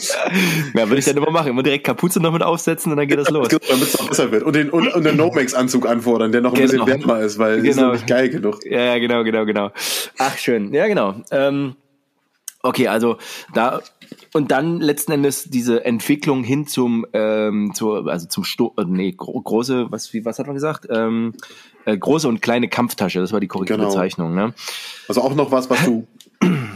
[0.74, 1.48] würde ich dann immer machen.
[1.48, 3.48] Immer direkt Kapuze noch mit aufsetzen und dann geht das los.
[3.48, 4.42] Genau, damit es noch besser wird.
[4.42, 6.84] Und den, und, und den No-Max-Anzug anfordern, der noch ein genau.
[6.84, 7.70] bisschen wärmer ist, weil genau.
[7.70, 8.64] ist noch nicht geil genug.
[8.64, 9.70] Ja, genau, genau, genau.
[10.18, 10.72] Ach, schön.
[10.74, 11.14] Ja, genau.
[11.30, 11.76] Ähm,
[12.66, 13.18] Okay, also
[13.52, 13.82] da
[14.32, 19.12] und dann letzten Endes diese Entwicklung hin zum ähm, zu, also zum Sto äh, nee
[19.12, 20.86] gro große was wie was hat man gesagt?
[20.90, 21.34] Ähm,
[21.84, 23.88] äh, große und kleine Kampftasche das war die korrekte genau.
[23.88, 24.54] Bezeichnung ne?
[25.08, 26.06] Also auch noch was was du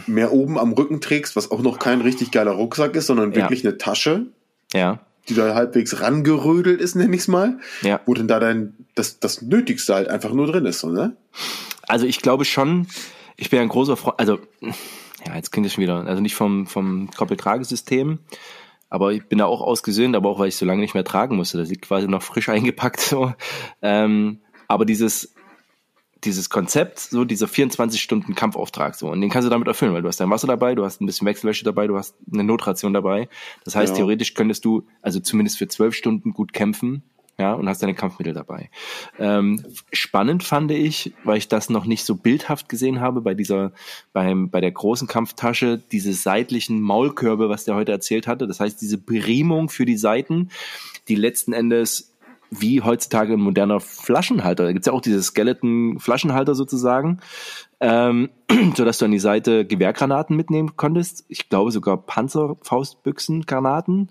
[0.07, 3.63] mehr oben am Rücken trägst was auch noch kein richtig geiler Rucksack ist sondern wirklich
[3.63, 3.71] ja.
[3.71, 4.27] eine Tasche
[4.73, 5.01] ja.
[5.29, 8.01] die da halbwegs rangerödelt ist nenne ich's mal ja.
[8.07, 11.17] wo denn da dein das das Nötigste halt einfach nur drin ist so, ne?
[11.87, 12.87] Also ich glaube schon
[13.37, 14.39] ich bin ein großer Freund also
[15.27, 18.19] ja, jetzt klingt es schon wieder, also nicht vom, vom Koppeltragesystem,
[18.89, 21.37] aber ich bin da auch ausgesöhnt, aber auch weil ich so lange nicht mehr tragen
[21.37, 21.59] musste.
[21.59, 23.33] Das liegt quasi noch frisch eingepackt so.
[23.83, 25.35] Ähm, aber dieses,
[26.25, 30.03] dieses Konzept, so dieser 24 Stunden Kampfauftrag, so, und den kannst du damit erfüllen, weil
[30.03, 32.93] du hast dein Wasser dabei, du hast ein bisschen Wechselwäsche dabei, du hast eine Notration
[32.93, 33.29] dabei.
[33.65, 33.97] Das heißt, ja.
[33.97, 37.03] theoretisch könntest du, also zumindest für zwölf Stunden gut kämpfen
[37.39, 38.69] ja, und hast deine Kampfmittel dabei.
[39.19, 43.73] Ähm, spannend fand ich, weil ich das noch nicht so bildhaft gesehen habe bei dieser,
[44.13, 48.49] beim, bei der großen Kampftasche, diese seitlichen Maulkörbe, was der heute erzählt hatte.
[48.49, 50.51] Das heißt, diese Berimung für die Seiten,
[51.07, 52.13] die letzten Endes
[52.51, 54.65] wie heutzutage ein moderner Flaschenhalter.
[54.65, 57.21] Da gibt's ja auch diese Skeleton-Flaschenhalter sozusagen,
[57.81, 58.31] ähm,
[58.75, 61.25] so dass du an die Seite Gewehrgranaten mitnehmen konntest.
[61.29, 64.11] Ich glaube sogar Panzerfaustbüchsengranaten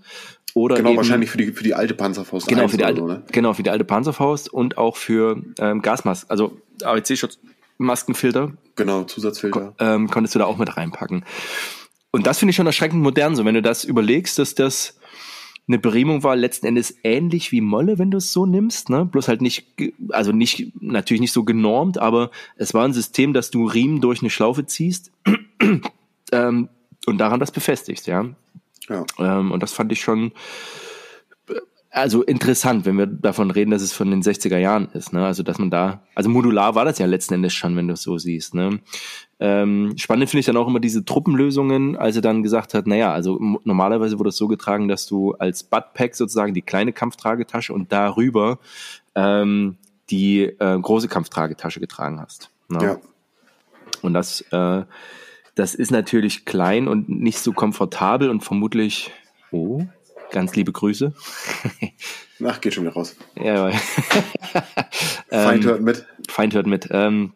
[0.57, 2.47] oder genau, eben, wahrscheinlich für die, für die alte Panzerfaust.
[2.47, 3.23] Genau, für die alte, so, ne?
[3.31, 8.53] genau, für die alte Panzerfaust und auch für ähm, Gasmasken, also ABC-Schutzmaskenfilter.
[8.75, 9.75] Genau, Zusatzfilter.
[9.79, 11.23] Ähm, konntest du da auch mit reinpacken.
[12.11, 14.97] Und das finde ich schon erschreckend modern, so wenn du das überlegst, dass das
[15.67, 19.05] eine Berimung war letzten Endes ähnlich wie Molle, wenn du es so nimmst, ne?
[19.05, 19.67] Bloß halt nicht,
[20.09, 24.21] also nicht, natürlich nicht so genormt, aber es war ein System, dass du Riemen durch
[24.21, 25.11] eine Schlaufe ziehst
[26.31, 26.69] ähm,
[27.05, 28.25] und daran das befestigst, ja.
[28.89, 29.05] Ja.
[29.19, 30.31] Ähm, und das fand ich schon
[31.97, 35.13] also interessant, wenn wir davon reden, dass es von den 60er Jahren ist.
[35.13, 35.25] Ne?
[35.25, 38.03] Also dass man da, also modular war das ja letzten Endes schon, wenn du es
[38.03, 38.53] so siehst.
[38.53, 38.79] Ne?
[39.39, 43.11] Ähm, spannend finde ich dann auch immer diese Truppenlösungen, als er dann gesagt hat, naja,
[43.13, 47.91] also normalerweise wurde es so getragen, dass du als Buttpack sozusagen die kleine Kampftragetasche und
[47.91, 48.59] darüber
[49.15, 49.77] ähm,
[50.09, 52.51] die äh, große Kampftragetasche getragen hast.
[52.69, 52.79] Ne?
[52.81, 52.97] Ja.
[54.01, 54.83] Und das äh,
[55.57, 59.11] das ist natürlich klein und nicht so komfortabel und vermutlich,
[59.51, 59.81] oh,
[60.29, 61.13] ganz liebe Grüße.
[62.45, 63.15] Ach, geht schon wieder raus.
[63.43, 63.71] Ja,
[65.29, 66.05] Feind hört mit.
[66.29, 66.87] Feind hört mit.
[66.91, 67.33] Ähm,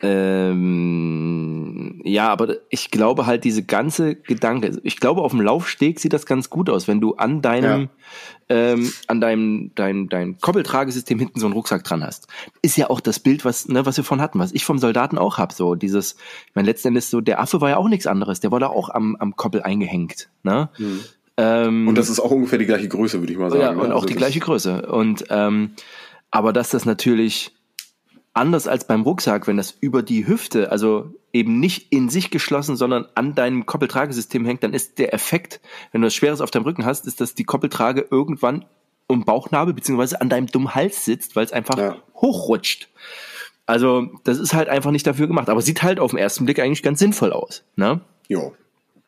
[0.00, 6.12] ähm, ja, aber ich glaube halt diese ganze Gedanke, ich glaube auf dem Laufsteg sieht
[6.12, 7.88] das ganz gut aus, wenn du an deinem,
[8.50, 8.56] ja.
[8.56, 12.26] ähm, an deinem, dein, dein Koppeltragesystem hinten so einen Rucksack dran hast.
[12.60, 15.16] Ist ja auch das Bild, was, ne, was wir von hatten, was ich vom Soldaten
[15.16, 16.16] auch hab, so dieses,
[16.48, 18.66] ich meine, letzten Endes so, der Affe war ja auch nichts anderes, der war da
[18.66, 20.68] auch am, am Koppel eingehängt, ne?
[20.76, 21.00] Mhm.
[21.36, 23.62] Ähm, und das ist auch ungefähr die gleiche Größe, würde ich mal sagen.
[23.62, 23.80] Ja, ne?
[23.80, 23.94] und ne?
[23.94, 24.86] auch also die gleiche Größe.
[24.86, 25.70] Und ähm,
[26.30, 27.52] aber dass das natürlich
[28.34, 32.76] anders als beim Rucksack, wenn das über die Hüfte, also eben nicht in sich geschlossen,
[32.76, 35.60] sondern an deinem Koppeltragesystem hängt, dann ist der Effekt,
[35.92, 38.64] wenn du was Schweres auf deinem Rücken hast, ist, dass die Koppeltrage irgendwann
[39.06, 41.96] um Bauchnabel beziehungsweise an deinem dummen Hals sitzt, weil es einfach ja.
[42.14, 42.88] hochrutscht.
[43.66, 46.58] Also das ist halt einfach nicht dafür gemacht, aber sieht halt auf den ersten Blick
[46.58, 47.64] eigentlich ganz sinnvoll aus.
[47.76, 48.00] Ne?
[48.28, 48.50] Ja.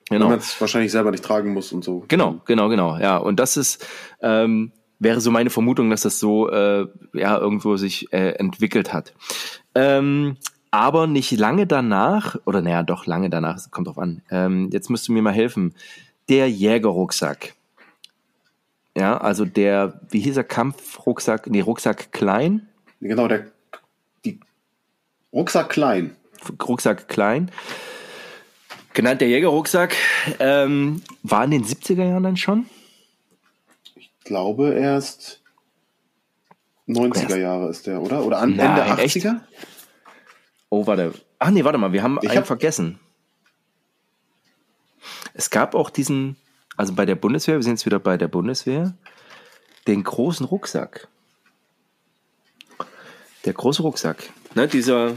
[0.09, 0.27] Genau.
[0.27, 2.05] Wenn man es wahrscheinlich selber nicht tragen muss und so.
[2.07, 2.97] Genau, genau, genau.
[2.99, 3.85] Ja, und das ist
[4.21, 9.13] ähm, wäre so meine Vermutung, dass das so äh, ja irgendwo sich äh, entwickelt hat.
[9.75, 10.37] Ähm,
[10.71, 14.23] aber nicht lange danach, oder naja, doch lange danach, kommt drauf an.
[14.31, 15.75] Ähm, jetzt müsst du mir mal helfen.
[16.29, 17.55] Der Jägerrucksack.
[18.97, 22.69] Ja, also der, wie hieß er, Kampfrucksack, nee, Rucksack klein.
[23.01, 23.47] Genau, der
[24.25, 24.41] die
[25.33, 26.17] Rucksack klein.
[26.67, 27.51] Rucksack klein.
[28.95, 29.95] Genannt der Jägerrucksack.
[30.39, 32.67] Ähm, war in den 70er Jahren dann schon?
[34.27, 35.41] Glaube erst
[36.87, 38.25] 90er Jahre ist der, oder?
[38.25, 39.03] Oder an, Nein, Ende 80er?
[39.03, 39.27] Echt?
[40.69, 41.15] Oh, warte.
[41.39, 42.99] Ach nee, warte mal, wir haben ich einen hab vergessen.
[45.35, 46.37] Es gab auch diesen,
[46.77, 48.95] also bei der Bundeswehr, wir sind jetzt wieder bei der Bundeswehr,
[49.87, 51.09] den großen Rucksack.
[53.45, 54.31] Der große Rucksack.
[54.55, 55.15] Ne, dieser.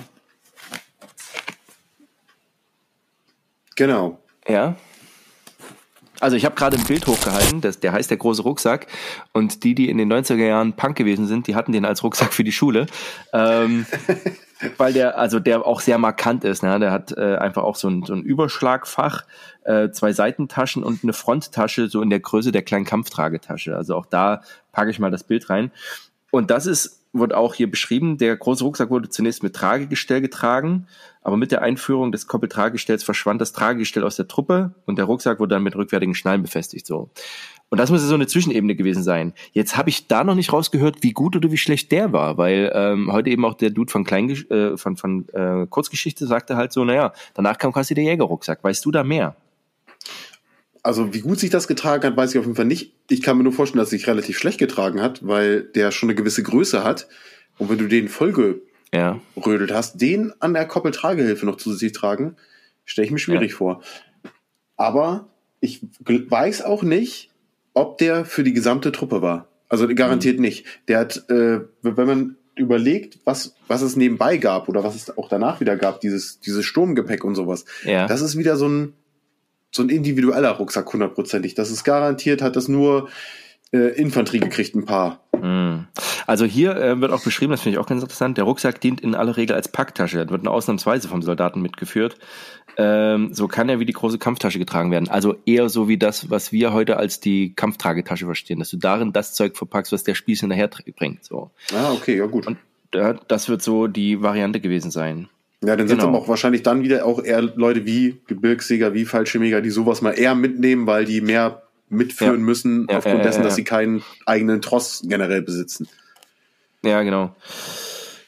[3.76, 4.20] Genau.
[4.48, 4.76] Ja.
[6.20, 8.88] Also ich habe gerade ein Bild hochgehalten, das, der heißt der große Rucksack.
[9.32, 12.34] Und die, die in den 90er Jahren Punk gewesen sind, die hatten den als Rucksack
[12.34, 12.88] für die Schule.
[13.32, 13.86] Ähm,
[14.78, 16.64] weil der, also der auch sehr markant ist.
[16.64, 16.78] Ne?
[16.80, 19.24] Der hat äh, einfach auch so ein, so ein Überschlagfach,
[19.64, 23.76] äh, zwei Seitentaschen und eine Fronttasche, so in der Größe der kleinen Kampftragetasche.
[23.76, 24.42] Also auch da
[24.74, 25.72] packe ich mal das Bild rein.
[26.32, 30.88] Und das ist, wird auch hier beschrieben, der große Rucksack wurde zunächst mit Tragegestell getragen,
[31.22, 35.40] aber mit der Einführung des Koppeltragegestells verschwand das Tragegestell aus der Truppe und der Rucksack
[35.40, 36.86] wurde dann mit rückwärtigen Schnallen befestigt.
[36.86, 37.10] So.
[37.70, 39.34] Und das muss ja so eine Zwischenebene gewesen sein.
[39.52, 42.72] Jetzt habe ich da noch nicht rausgehört, wie gut oder wie schlecht der war, weil
[42.74, 46.72] ähm, heute eben auch der Dude von Klein äh, von, von äh, Kurzgeschichte sagte halt
[46.72, 48.64] so, naja, danach kam quasi der Jägerrucksack.
[48.64, 49.36] Weißt du da mehr?
[50.82, 52.94] Also wie gut sich das getragen hat, weiß ich auf jeden Fall nicht.
[53.10, 56.10] Ich kann mir nur vorstellen, dass es sich relativ schlecht getragen hat, weil der schon
[56.10, 57.08] eine gewisse Größe hat.
[57.58, 58.62] Und wenn du den vollgerödelt
[58.94, 59.20] ja.
[59.72, 62.38] hast, den an der Koppeltragehilfe noch zusätzlich tragen,
[62.86, 63.58] stelle ich mir schwierig ja.
[63.58, 63.84] vor.
[64.78, 65.28] Aber
[65.60, 67.30] ich weiß auch nicht,
[67.74, 69.48] ob der für die gesamte Truppe war.
[69.68, 70.42] Also garantiert mhm.
[70.42, 70.66] nicht.
[70.88, 75.30] Der hat, äh, wenn man überlegt, was, was es nebenbei gab oder was es auch
[75.30, 78.08] danach wieder gab, dieses, dieses Sturmgepäck und sowas, ja.
[78.08, 78.94] das ist wieder so ein,
[79.72, 81.56] so ein individueller Rucksack hundertprozentig.
[81.56, 83.10] Das ist garantiert, hat das nur
[83.72, 85.24] äh, Infanterie gekriegt, ein paar.
[85.40, 85.88] Hm.
[86.26, 89.02] Also hier äh, wird auch beschrieben, das finde ich auch ganz interessant, der Rucksack dient
[89.02, 90.18] in aller Regel als Packtasche.
[90.18, 92.18] Das wird nur ausnahmsweise vom Soldaten mitgeführt.
[92.78, 95.10] Ähm, so kann er wie die große Kampftasche getragen werden.
[95.10, 99.14] Also eher so wie das, was wir heute als die Kampftragetasche verstehen, dass du darin
[99.14, 101.24] das Zeug verpackst, was der Spieß hinterher bringt.
[101.24, 101.52] So.
[101.74, 102.48] Ah, okay, ja gut.
[102.48, 102.58] Und
[102.94, 105.30] äh, das wird so die Variante gewesen sein.
[105.64, 106.16] Ja, dann sind es genau.
[106.16, 110.12] aber auch wahrscheinlich dann wieder auch eher Leute wie Gebirgsjäger, wie Fallschirmjäger, die sowas mal
[110.12, 112.46] eher mitnehmen, weil die mehr mitführen ja.
[112.46, 115.90] müssen, ja, aufgrund ja, dessen, dass sie keinen eigenen Tross generell besitzen.
[116.82, 117.36] Ja, genau.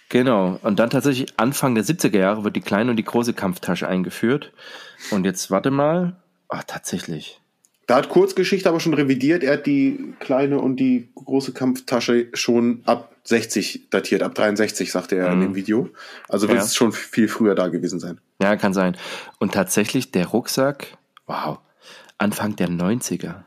[0.09, 0.59] Genau.
[0.61, 4.51] Und dann tatsächlich Anfang der 70er Jahre wird die kleine und die große Kampftasche eingeführt.
[5.09, 6.17] Und jetzt warte mal.
[6.49, 7.40] Ach, tatsächlich.
[7.87, 9.43] Da hat Kurzgeschichte aber schon revidiert.
[9.43, 15.15] Er hat die kleine und die große Kampftasche schon ab 60 datiert, ab 63, sagte
[15.15, 15.33] er mhm.
[15.33, 15.89] in dem Video.
[16.29, 16.63] Also wird ja.
[16.63, 18.19] es schon viel früher da gewesen sein.
[18.41, 18.97] Ja, kann sein.
[19.39, 21.59] Und tatsächlich der Rucksack, wow,
[22.17, 23.43] Anfang der 90er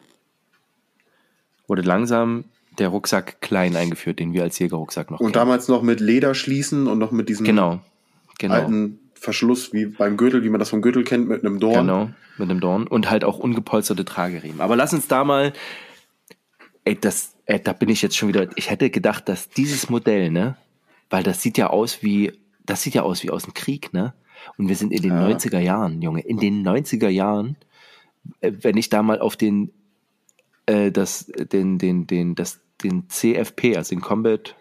[1.66, 2.44] wurde langsam
[2.78, 5.32] der Rucksack klein eingeführt, den wir als Jägerrucksack noch Und kennen.
[5.34, 7.80] damals noch mit Leder schließen und noch mit diesem genau,
[8.38, 8.54] genau.
[8.54, 11.86] alten Verschluss wie beim Gürtel, wie man das vom Gürtel kennt, mit einem Dorn.
[11.86, 14.60] Genau, mit einem Dorn und halt auch ungepolsterte Trageriemen.
[14.60, 15.52] Aber lass uns da mal,
[16.84, 20.30] ey, das, ey, da bin ich jetzt schon wieder, ich hätte gedacht, dass dieses Modell,
[20.30, 20.56] ne,
[21.10, 22.32] weil das sieht ja aus wie,
[22.66, 24.14] das sieht ja aus wie aus dem Krieg, ne?
[24.58, 25.26] Und wir sind in den ja.
[25.26, 27.56] 90er Jahren, Junge, in den 90er Jahren,
[28.40, 29.72] äh, wenn ich da mal auf den,
[30.66, 34.54] äh, das, den, den, den, das den CFP, also den Combat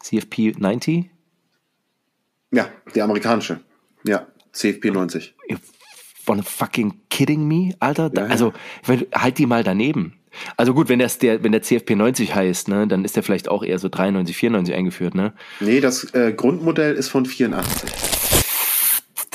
[0.00, 1.13] CFP 90?
[2.54, 3.60] Ja, die amerikanische.
[4.04, 5.34] Ja, CFP 90.
[6.24, 8.10] Von fucking kidding me, Alter?
[8.14, 8.52] Ja, also,
[9.14, 10.14] halt die mal daneben.
[10.56, 13.48] Also gut, wenn das der, wenn der CFP 90 heißt, ne, dann ist der vielleicht
[13.48, 15.32] auch eher so 93, 94 eingeführt, ne?
[15.60, 17.90] Nee, das äh, Grundmodell ist von 84.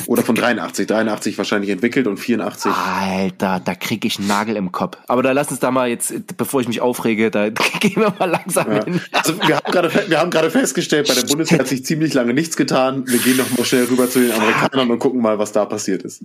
[0.07, 0.87] Oder von 83.
[0.87, 2.71] 83 wahrscheinlich entwickelt und 84.
[2.71, 4.97] Alter, da krieg ich einen Nagel im Kopf.
[5.07, 8.29] Aber da lass uns da mal jetzt, bevor ich mich aufrege, da gehen wir mal
[8.29, 8.83] langsam ja.
[8.83, 9.01] hin.
[9.11, 12.33] Also wir haben gerade, wir haben gerade festgestellt, bei der Bundeswehr hat sich ziemlich lange
[12.33, 13.07] nichts getan.
[13.07, 16.03] Wir gehen noch mal schnell rüber zu den Amerikanern und gucken mal, was da passiert
[16.03, 16.23] ist.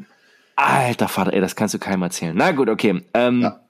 [0.56, 2.34] Alter Vater, ey, das kannst du keinem erzählen.
[2.36, 3.02] Na gut, okay.
[3.12, 3.60] Ähm, ja.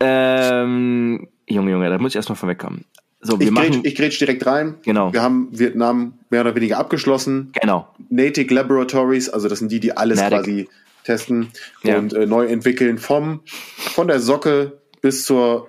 [0.00, 2.84] ähm, Junge, Junge, da muss ich erstmal von wegkommen.
[3.24, 4.74] So, wir ich, machen, grätsch, ich grätsch direkt rein.
[4.82, 5.12] Genau.
[5.12, 7.52] Wir haben Vietnam mehr oder weniger abgeschlossen.
[7.60, 7.88] Genau.
[8.10, 10.38] Native Laboratories, also das sind die, die alles Matic.
[10.38, 10.68] quasi
[11.04, 11.48] testen
[11.82, 11.98] ja.
[11.98, 15.68] und äh, neu entwickeln vom von der Socke bis zur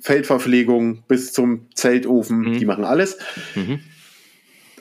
[0.00, 2.58] Feldverpflegung bis zum Zeltofen, mhm.
[2.58, 3.18] die machen alles.
[3.54, 3.80] Mhm.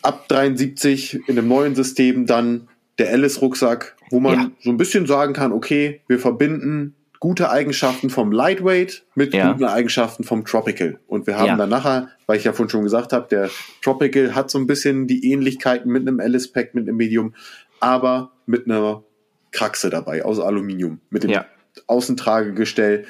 [0.01, 2.67] Ab 73 in einem neuen System dann
[2.97, 4.51] der Alice-Rucksack, wo man ja.
[4.63, 9.51] so ein bisschen sagen kann, okay, wir verbinden gute Eigenschaften vom Lightweight mit ja.
[9.51, 10.99] guten Eigenschaften vom Tropical.
[11.07, 11.55] Und wir haben ja.
[11.55, 13.51] dann nachher, weil ich ja vorhin schon gesagt habe, der
[13.83, 17.35] Tropical hat so ein bisschen die Ähnlichkeiten mit einem Alice Pack, mit einem Medium,
[17.79, 19.03] aber mit einer
[19.51, 21.45] Kraxe dabei aus Aluminium, mit dem ja.
[21.85, 23.05] Außentragegestell.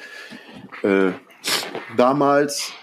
[0.84, 1.12] Äh,
[1.96, 2.74] damals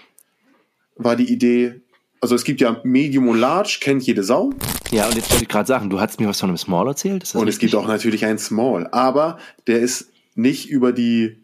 [0.95, 1.81] war die Idee,
[2.21, 4.49] also es gibt ja Medium und Large, kennt jede Sau.
[4.89, 7.35] Ja, und jetzt wollte ich gerade sagen, du hast mir was von einem Small erzählt.
[7.35, 7.49] und richtig?
[7.49, 10.09] es gibt auch natürlich einen Small, aber der ist
[10.41, 11.43] nicht über die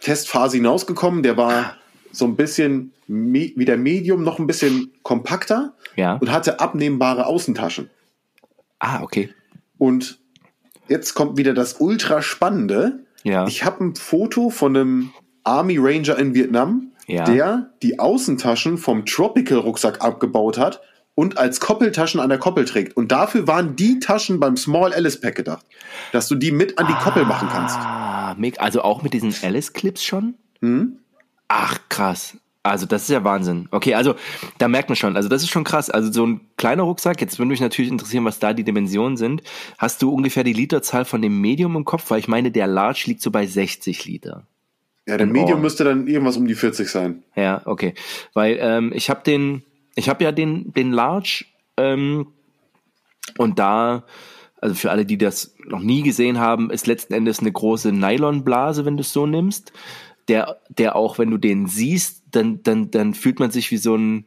[0.00, 1.22] Testphase hinausgekommen.
[1.22, 1.76] Der war
[2.12, 6.16] so ein bisschen wie der Medium noch ein bisschen kompakter ja.
[6.16, 7.90] und hatte abnehmbare Außentaschen.
[8.78, 9.30] Ah, okay.
[9.78, 10.18] Und
[10.88, 13.00] jetzt kommt wieder das ultra spannende.
[13.24, 13.46] Ja.
[13.46, 15.10] Ich habe ein Foto von einem
[15.42, 17.24] Army Ranger in Vietnam, ja.
[17.24, 20.82] der die Außentaschen vom Tropical Rucksack abgebaut hat
[21.18, 22.96] und als Koppeltaschen an der Koppel trägt.
[22.96, 25.66] Und dafür waren die Taschen beim Small Alice Pack gedacht,
[26.12, 27.76] dass du die mit an die ah, Koppel machen kannst.
[28.60, 30.34] Also auch mit diesen Alice Clips schon?
[30.60, 30.98] Mhm.
[31.48, 32.36] Ach krass.
[32.62, 33.66] Also das ist ja Wahnsinn.
[33.72, 34.14] Okay, also
[34.58, 35.90] da merkt man schon, also das ist schon krass.
[35.90, 39.42] Also so ein kleiner Rucksack, jetzt würde mich natürlich interessieren, was da die Dimensionen sind.
[39.76, 42.12] Hast du ungefähr die Literzahl von dem Medium im Kopf?
[42.12, 44.46] Weil ich meine, der Large liegt so bei 60 Liter.
[45.08, 47.24] Ja, der Medium müsste dann irgendwas um die 40 sein.
[47.34, 47.94] Ja, okay.
[48.34, 49.64] Weil ähm, ich habe den,
[49.98, 51.44] ich habe ja den, den Large
[51.76, 52.28] ähm,
[53.36, 54.04] und da,
[54.60, 58.84] also für alle, die das noch nie gesehen haben, ist letzten Endes eine große Nylonblase,
[58.84, 59.72] wenn du es so nimmst
[60.28, 63.96] der, der auch, wenn du den siehst, dann, dann, dann fühlt man sich wie so
[63.96, 64.26] ein,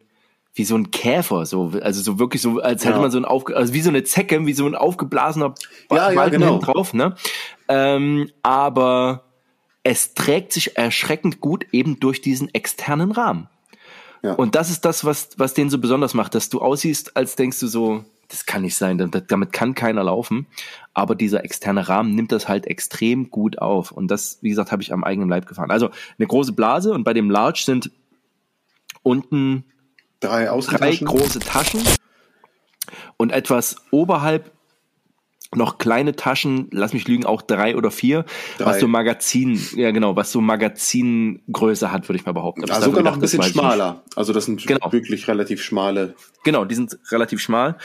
[0.53, 3.01] wie so ein Käfer, so, also so wirklich so, als hätte ja.
[3.01, 5.53] man so ein aufge, also wie so eine Zecke, wie so ein aufgeblasener
[5.91, 6.57] ja, ja, genau.
[6.57, 7.15] drauf, ne?
[7.69, 9.25] Ähm, aber
[9.83, 13.47] es trägt sich erschreckend gut eben durch diesen externen Rahmen.
[14.21, 14.33] Ja.
[14.33, 17.59] Und das ist das, was, was den so besonders macht, dass du aussiehst, als denkst
[17.59, 20.47] du so, das kann nicht sein, damit kann keiner laufen.
[20.93, 23.91] Aber dieser externe Rahmen nimmt das halt extrem gut auf.
[23.91, 25.71] Und das, wie gesagt, habe ich am eigenen Leib gefahren.
[25.71, 27.91] Also eine große Blase und bei dem Large sind
[29.03, 29.65] unten
[30.21, 31.81] drei, drei große Taschen
[33.17, 34.51] und etwas oberhalb
[35.53, 38.25] noch kleine Taschen, lass mich lügen, auch drei oder vier,
[38.57, 38.65] drei.
[38.65, 42.65] was so Magazin, ja genau, was so Magazingröße hat, würde ich mal behaupten.
[42.65, 44.03] Ja, sogar noch ein bisschen schmaler.
[44.15, 44.91] Also das sind genau.
[44.91, 46.15] wirklich relativ schmale.
[46.43, 47.77] Genau, die sind relativ schmal.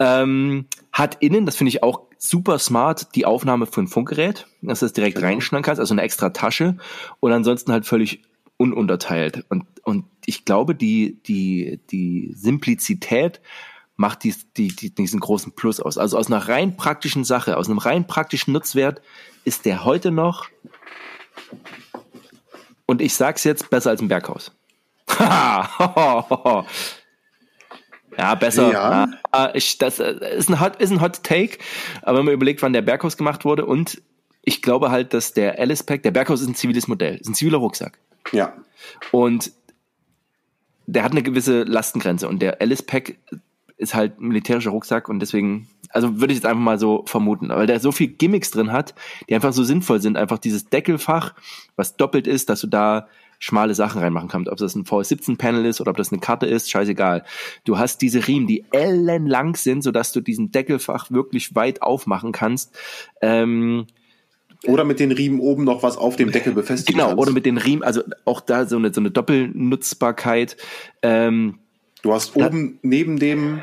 [0.00, 4.80] Ähm, hat innen, das finde ich auch super smart, die Aufnahme für ein Funkgerät, dass
[4.80, 5.28] du das direkt genau.
[5.28, 6.78] reinschneiden kannst, also eine extra Tasche
[7.20, 8.22] und ansonsten halt völlig
[8.56, 9.44] ununterteilt.
[9.48, 13.40] Und, und ich glaube, die, die, die Simplizität
[13.96, 15.98] macht dies, die, die, diesen großen Plus aus.
[15.98, 19.00] Also aus einer rein praktischen Sache, aus einem rein praktischen Nutzwert
[19.44, 20.48] ist der heute noch,
[22.86, 24.52] und ich sag's jetzt, besser als ein Berghaus.
[25.18, 26.64] ja,
[28.38, 28.72] besser.
[28.72, 29.08] Ja.
[29.32, 29.54] ja.
[29.54, 31.58] ich, das äh, ist ein, Hot, ist ein Hot Take,
[32.02, 34.02] aber wenn man überlegt, wann der Berghaus gemacht wurde und
[34.42, 37.34] ich glaube halt, dass der Alice Pack, der Berghaus ist ein ziviles Modell, ist ein
[37.34, 37.98] ziviler Rucksack.
[38.32, 38.52] Ja.
[39.10, 39.52] Und
[40.86, 43.16] der hat eine gewisse Lastengrenze und der Alice Pack
[43.76, 47.48] ist halt ein militärischer Rucksack und deswegen, also würde ich jetzt einfach mal so vermuten,
[47.48, 48.94] weil der so viel Gimmicks drin hat,
[49.28, 50.16] die einfach so sinnvoll sind.
[50.16, 51.34] Einfach dieses Deckelfach,
[51.76, 53.08] was doppelt ist, dass du da
[53.40, 54.50] schmale Sachen reinmachen kannst.
[54.50, 57.24] Ob das ein VS17-Panel ist oder ob das eine Karte ist, scheißegal.
[57.64, 62.74] Du hast diese Riemen, die ellenlang sind, sodass du diesen Deckelfach wirklich weit aufmachen kannst.
[63.20, 63.86] Ähm,
[64.66, 67.20] oder mit den Riemen oben noch was auf dem Deckel befestigen Genau, kannst.
[67.20, 70.56] oder mit den Riemen, also auch da so eine, so eine Doppelnutzbarkeit.
[71.02, 71.58] Ähm,
[72.04, 73.62] Du hast oben neben dem,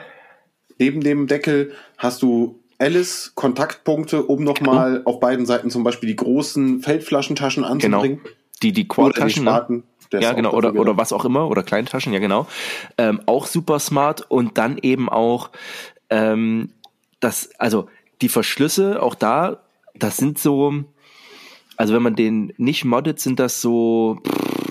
[0.79, 5.09] neben dem Deckel hast du Alice Kontaktpunkte, um nochmal genau.
[5.11, 8.17] auf beiden Seiten zum Beispiel die großen Feldflaschentaschen anzubringen.
[8.23, 8.35] Genau.
[8.63, 9.43] Die, die Quad-Taschen.
[9.43, 9.83] Ne?
[10.13, 12.47] Ja, genau, oder, oder was auch immer, oder Kleintaschen, ja, genau.
[12.97, 15.51] Ähm, auch super smart und dann eben auch
[16.09, 16.71] ähm,
[17.19, 17.89] das, also
[18.23, 19.59] die Verschlüsse, auch da,
[19.93, 20.83] das sind so,
[21.77, 24.70] also wenn man den nicht moddet, sind das so, pff,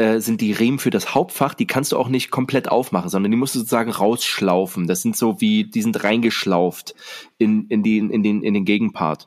[0.00, 3.30] äh, sind die Riemen für das Hauptfach, die kannst du auch nicht komplett aufmachen, sondern
[3.30, 4.86] die musst du sozusagen rausschlaufen.
[4.86, 6.94] Das sind so wie, die sind reingeschlauft
[7.36, 9.26] in, in, die, in, den, in den Gegenpart.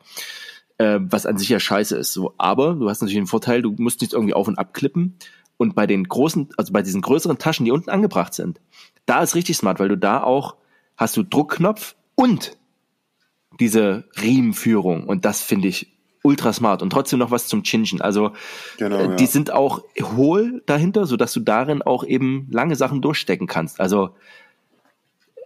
[0.80, 2.14] Äh, was an sich ja scheiße ist.
[2.14, 5.16] So, aber du hast natürlich den Vorteil, du musst nicht irgendwie auf und abklippen.
[5.58, 8.60] Und bei den großen, also bei diesen größeren Taschen, die unten angebracht sind,
[9.06, 10.56] da ist richtig smart, weil du da auch
[10.98, 12.58] hast du Druckknopf und
[13.60, 15.04] diese Riemenführung.
[15.04, 15.93] Und das finde ich
[16.24, 18.02] ultra smart und trotzdem noch was zum Chinchen.
[18.02, 18.32] Also
[18.78, 19.30] genau, äh, die ja.
[19.30, 23.80] sind auch hohl dahinter, so dass du darin auch eben lange Sachen durchstecken kannst.
[23.80, 24.16] Also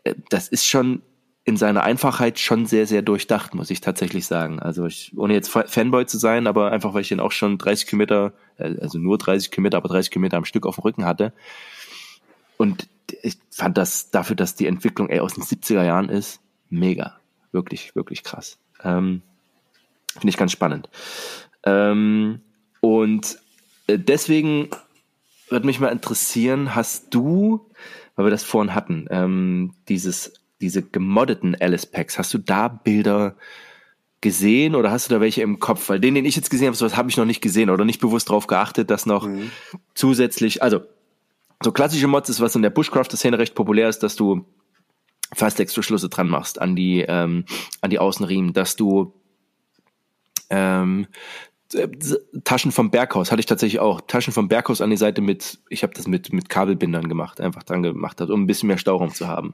[0.03, 1.01] äh, das ist schon
[1.43, 4.59] in seiner Einfachheit schon sehr, sehr durchdacht, muss ich tatsächlich sagen.
[4.59, 7.87] Also ich, ohne jetzt Fanboy zu sein, aber einfach, weil ich den auch schon 30
[7.87, 11.33] Kilometer, äh, also nur 30 Kilometer, aber 30 Kilometer am Stück auf dem Rücken hatte.
[12.57, 12.87] Und
[13.21, 17.17] ich fand das dafür, dass die Entwicklung eher aus den 70er Jahren ist, mega.
[17.53, 18.57] Wirklich, wirklich krass.
[18.83, 19.21] Ähm,
[20.19, 20.89] Finde ich ganz spannend.
[21.63, 22.41] Ähm,
[22.81, 23.37] und
[23.87, 24.69] äh, deswegen
[25.49, 27.69] würde mich mal interessieren, hast du,
[28.15, 33.35] weil wir das vorhin hatten, ähm, dieses, diese gemoddeten Alice Packs, hast du da Bilder
[34.21, 35.89] gesehen oder hast du da welche im Kopf?
[35.89, 38.01] Weil den, den ich jetzt gesehen habe, sowas habe ich noch nicht gesehen oder nicht
[38.01, 39.51] bewusst darauf geachtet, dass noch mhm.
[39.93, 40.81] zusätzlich, also
[41.63, 44.45] so klassische Mods ist, was in der Bushcrafter-Szene recht populär ist, dass du
[45.33, 47.45] fast Verschlüsse dran machst an die, ähm,
[47.81, 49.13] an die Außenriemen, dass du
[50.49, 51.07] ähm,
[52.45, 53.99] Taschen vom Berghaus hatte ich tatsächlich auch.
[54.01, 57.63] Taschen vom Berghaus an die Seite mit, ich habe das mit, mit Kabelbindern gemacht, einfach
[57.63, 59.53] dran gemacht hat, um ein bisschen mehr Stauraum zu haben.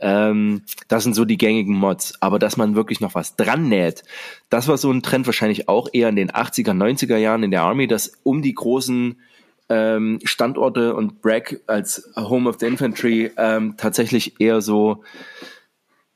[0.00, 2.20] Ähm, das sind so die gängigen Mods.
[2.20, 4.02] Aber dass man wirklich noch was dran näht,
[4.50, 7.62] das war so ein Trend wahrscheinlich auch eher in den 80er, 90er Jahren in der
[7.62, 9.20] Army, dass um die großen
[9.68, 15.04] ähm, Standorte und Bragg als Home of the Infantry ähm, tatsächlich eher so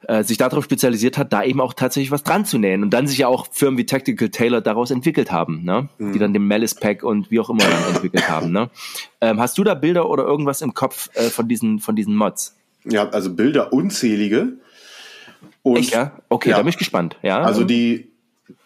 [0.07, 3.09] äh, sich darauf spezialisiert hat, da eben auch tatsächlich was dran zu nähen und dann
[3.09, 5.89] sich ja auch Firmen wie Tactical Tailor daraus entwickelt haben, ne?
[5.99, 6.13] Mhm.
[6.13, 8.53] die dann den Malice Pack und wie auch immer dann entwickelt haben.
[8.53, 8.71] Ne?
[9.21, 12.57] Ähm, hast du da Bilder oder irgendwas im Kopf äh, von diesen von diesen Mods?
[12.85, 14.59] Ja, also Bilder unzählige.
[15.63, 16.13] Und, Echt, ja?
[16.29, 16.57] Okay, ja.
[16.57, 17.17] da bin ich gespannt.
[17.23, 17.43] Ja.
[17.43, 18.09] Also die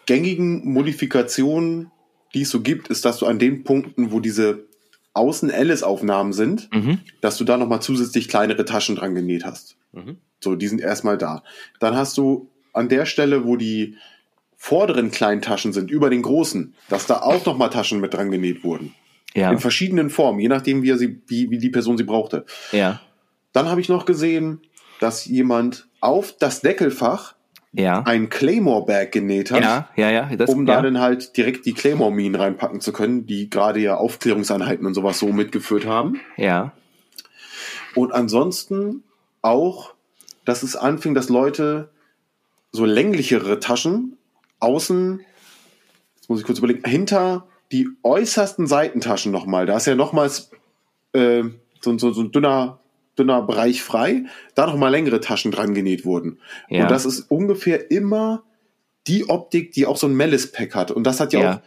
[0.05, 1.91] gängigen Modifikationen,
[2.33, 4.65] die es so gibt, ist, dass du an den Punkten, wo diese
[5.13, 6.99] Außen-Alice-Aufnahmen sind, mhm.
[7.21, 9.77] dass du da nochmal zusätzlich kleinere Taschen dran genäht hast.
[9.91, 10.17] Mhm.
[10.43, 11.43] So, die sind erstmal da.
[11.79, 13.95] Dann hast du an der Stelle, wo die
[14.57, 18.63] vorderen kleinen Taschen sind, über den großen, dass da auch nochmal Taschen mit dran genäht
[18.63, 18.95] wurden.
[19.33, 19.51] Ja.
[19.51, 22.45] In verschiedenen Formen, je nachdem, wie, er sie, wie, wie die Person sie brauchte.
[22.71, 23.01] Ja.
[23.51, 24.61] Dann habe ich noch gesehen,
[24.99, 27.35] dass jemand auf das Deckelfach
[27.73, 28.03] ja.
[28.05, 30.75] ein Claymore-Bag genäht hat, ja, ja, ja, das, um ja.
[30.75, 35.19] da dann halt direkt die Claymore-Minen reinpacken zu können, die gerade ja Aufklärungseinheiten und sowas
[35.19, 36.19] so mitgeführt haben.
[36.37, 36.73] Ja.
[37.95, 39.03] Und ansonsten
[39.41, 39.92] auch,
[40.45, 41.89] dass es anfing, dass Leute
[42.71, 44.17] so länglichere Taschen
[44.59, 45.21] außen,
[46.15, 50.51] jetzt muss ich kurz überlegen, hinter die äußersten Seitentaschen nochmal, da ist ja nochmals
[51.13, 51.43] äh,
[51.81, 52.79] so, so, so ein dünner
[53.17, 54.25] dünner Bereich frei,
[54.55, 56.39] da noch mal längere Taschen dran genäht wurden.
[56.69, 56.83] Ja.
[56.83, 58.43] Und das ist ungefähr immer
[59.07, 60.91] die Optik, die auch so ein Mellis-Pack hat.
[60.91, 61.55] Und das hat ja, ja.
[61.55, 61.59] auch,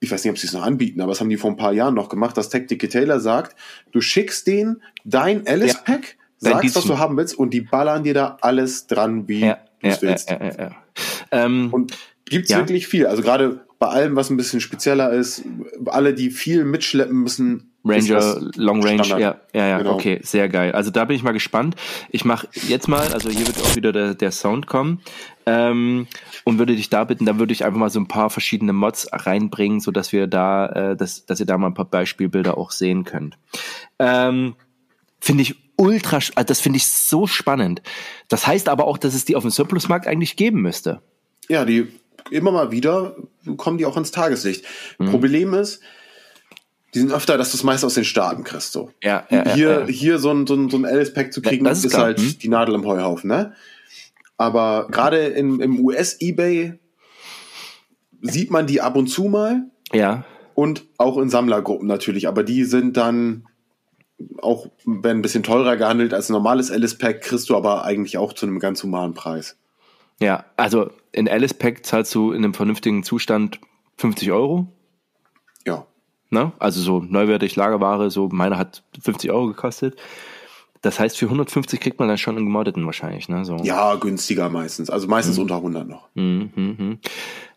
[0.00, 1.72] ich weiß nicht, ob sie es noch anbieten, aber das haben die vor ein paar
[1.72, 3.56] Jahren noch gemacht, dass Tactical Taylor sagt,
[3.92, 6.19] du schickst denen dein Alice-Pack, ja.
[6.40, 9.58] Sagst, was du haben willst, und die ballern dir da alles dran, wie ja.
[9.80, 10.34] du es willst.
[11.30, 13.06] Ähm, und gibt's wirklich viel.
[13.06, 15.42] Also gerade bei allem, was ein bisschen spezieller ist,
[15.86, 19.40] alle, die viel mitschleppen müssen, Ranger, Long Range, Standard.
[19.54, 19.94] ja, ja, ja, genau.
[19.94, 20.72] okay, sehr geil.
[20.72, 21.76] Also da bin ich mal gespannt.
[22.10, 25.00] Ich mache jetzt mal, also hier wird auch wieder der, der Sound kommen
[25.46, 26.06] ähm,
[26.44, 29.08] und würde dich da bitten, da würde ich einfach mal so ein paar verschiedene Mods
[29.12, 32.70] reinbringen, so dass wir da, äh, dass, dass ihr da mal ein paar Beispielbilder auch
[32.70, 33.38] sehen könnt.
[33.98, 34.56] Ähm,
[35.20, 37.82] finde ich ultra, also das finde ich so spannend.
[38.28, 41.00] Das heißt aber auch, dass es die auf dem Surplus-Markt eigentlich geben müsste.
[41.48, 41.88] Ja, die
[42.30, 43.16] immer mal wieder
[43.56, 44.64] kommen die auch ins Tageslicht.
[44.98, 45.10] Mhm.
[45.10, 45.80] Problem ist,
[46.94, 48.72] die sind öfter, dass du es meist aus den Staaten kriegst.
[48.72, 48.90] So.
[49.02, 49.86] Ja, ja, hier, ja, ja.
[49.86, 52.38] hier so ein, so ein, so ein Alice-Pack zu kriegen, ist, ist halt hm?
[52.38, 53.28] die Nadel im Heuhaufen.
[53.28, 53.54] Ne?
[54.36, 56.78] Aber gerade im, im US-Ebay
[58.20, 59.62] sieht man die ab und zu mal.
[59.92, 60.24] Ja.
[60.54, 62.28] Und auch in Sammlergruppen natürlich.
[62.28, 63.46] Aber die sind dann
[64.42, 68.32] auch, werden ein bisschen teurer gehandelt als ein normales Alice-Pack, kriegst du aber eigentlich auch
[68.32, 69.56] zu einem ganz humanen Preis.
[70.20, 73.60] Ja, also in Alice-Pack zahlst du in einem vernünftigen Zustand
[73.96, 74.68] 50 Euro.
[75.66, 75.86] Ja.
[76.30, 76.52] Ne?
[76.58, 79.96] Also so neuwertig Lagerware, so meine hat 50 Euro gekostet.
[80.82, 83.44] Das heißt, für 150 kriegt man dann schon einen gemoddeten wahrscheinlich, ne?
[83.44, 83.56] So.
[83.56, 84.88] Ja, günstiger meistens.
[84.88, 85.42] Also meistens mhm.
[85.42, 86.08] unter 100 noch.
[86.14, 86.98] Mhm, mhm.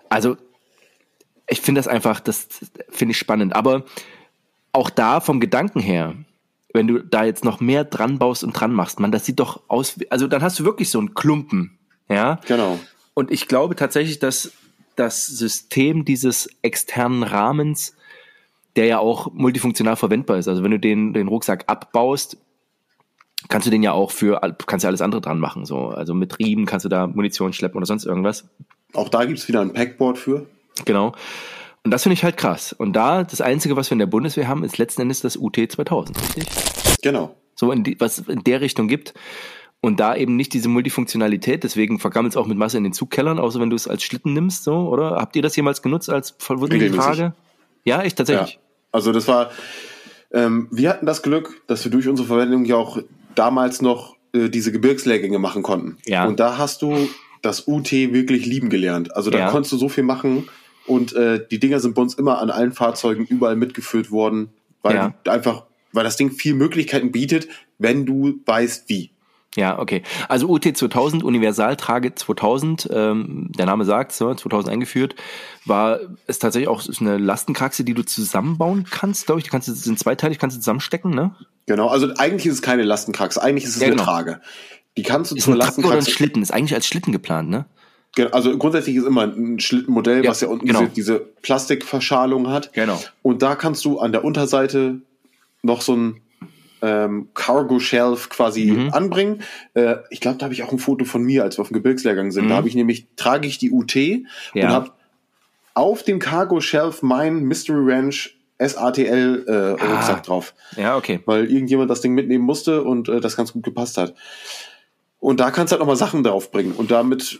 [0.10, 0.36] Also,
[1.48, 2.48] ich finde das einfach, das
[2.90, 3.56] finde ich spannend.
[3.56, 3.86] Aber
[4.74, 6.16] auch da vom Gedanken her,
[6.74, 9.62] wenn du da jetzt noch mehr dran baust und dran machst, man, das sieht doch
[9.68, 11.78] aus, also dann hast du wirklich so einen Klumpen,
[12.10, 12.40] ja?
[12.48, 12.80] Genau.
[13.14, 14.52] Und ich glaube tatsächlich, dass
[14.96, 17.96] das System dieses externen Rahmens
[18.76, 20.48] der ja auch multifunktional verwendbar ist.
[20.48, 22.38] Also wenn du den, den Rucksack abbaust,
[23.50, 25.66] kannst du den ja auch für, kannst ja alles andere dran machen.
[25.66, 25.90] So.
[25.90, 28.46] Also mit Riemen kannst du da Munition schleppen oder sonst irgendwas.
[28.94, 30.48] Auch da gibt's wieder ein Packboard für.
[30.86, 31.14] Genau.
[31.84, 32.74] Und das finde ich halt krass.
[32.74, 35.56] Und da, das Einzige, was wir in der Bundeswehr haben, ist letzten Endes das UT
[35.56, 36.46] 2000, richtig?
[37.02, 37.36] Genau.
[37.56, 39.14] So, in die, was in der Richtung gibt.
[39.82, 43.38] Und da eben nicht diese Multifunktionalität, deswegen vergammelt es auch mit Masse in den Zugkellern,
[43.38, 45.18] außer wenn du es als Schlitten nimmst, so, oder?
[45.18, 47.34] Habt ihr das jemals genutzt als verwunderte Frage?
[47.84, 48.54] Ja, echt tatsächlich.
[48.54, 48.60] Ja.
[48.94, 49.52] Also das war,
[50.32, 53.00] ähm, wir hatten das Glück, dass wir durch unsere Verwendung ja auch
[53.36, 55.98] damals noch äh, diese Gebirgslehrgänge machen konnten.
[56.06, 56.26] Ja.
[56.28, 57.10] Und da hast du
[57.42, 59.14] das UT wirklich lieben gelernt.
[59.14, 59.50] Also da ja.
[59.50, 60.48] konntest du so viel machen
[60.86, 64.50] und äh, die Dinger sind bei uns immer an allen Fahrzeugen überall mitgeführt worden,
[64.82, 65.14] weil ja.
[65.28, 69.14] einfach, weil das Ding viel Möglichkeiten bietet, wenn du weißt wie.
[69.56, 70.02] Ja, okay.
[70.30, 75.16] Also UT 2000, Universaltrage 2000, ähm, der Name sagt, so, 2000 eingeführt,
[75.66, 79.44] war ist tatsächlich auch ist eine Lastenkraxe, die du zusammenbauen kannst, glaube ich.
[79.44, 81.36] Die kannst du sind zweiteilig, kannst du zusammenstecken, ne?
[81.68, 81.88] Genau.
[81.88, 84.06] Also eigentlich ist es keine Lastenkraxe, eigentlich ist es ja, eine genau.
[84.06, 84.42] Trage.
[84.98, 85.98] Die kannst du ist zur Lastenkraxe.
[85.98, 87.66] Oder ein Schlitten ist eigentlich als Schlitten geplant, ne?
[88.32, 90.82] Also grundsätzlich ist immer ein Schlittenmodell, ja, was ja unten genau.
[90.82, 92.72] diese, diese Plastikverschalung hat.
[92.74, 93.02] Genau.
[93.24, 95.02] Und da kannst du an der Unterseite
[95.64, 96.22] noch so ein
[96.84, 98.90] ähm, Cargo Shelf quasi mhm.
[98.94, 99.42] anbringen.
[99.74, 101.76] Äh, ich glaube, da habe ich auch ein Foto von mir, als wir auf dem
[101.76, 102.46] Gebirgslehrgang sind.
[102.46, 102.50] Mhm.
[102.50, 104.22] Da habe ich nämlich, trage ich die UT ja.
[104.54, 104.92] und habe
[105.74, 109.94] auf dem Cargo Shelf mein Mystery Ranch SATL äh, ah.
[109.94, 110.54] Rucksack drauf.
[110.78, 111.20] Ja, okay.
[111.26, 114.14] Weil irgendjemand das Ding mitnehmen musste und äh, das ganz gut gepasst hat.
[115.20, 116.74] Und da kannst du halt nochmal Sachen draufbringen.
[116.74, 117.40] Und damit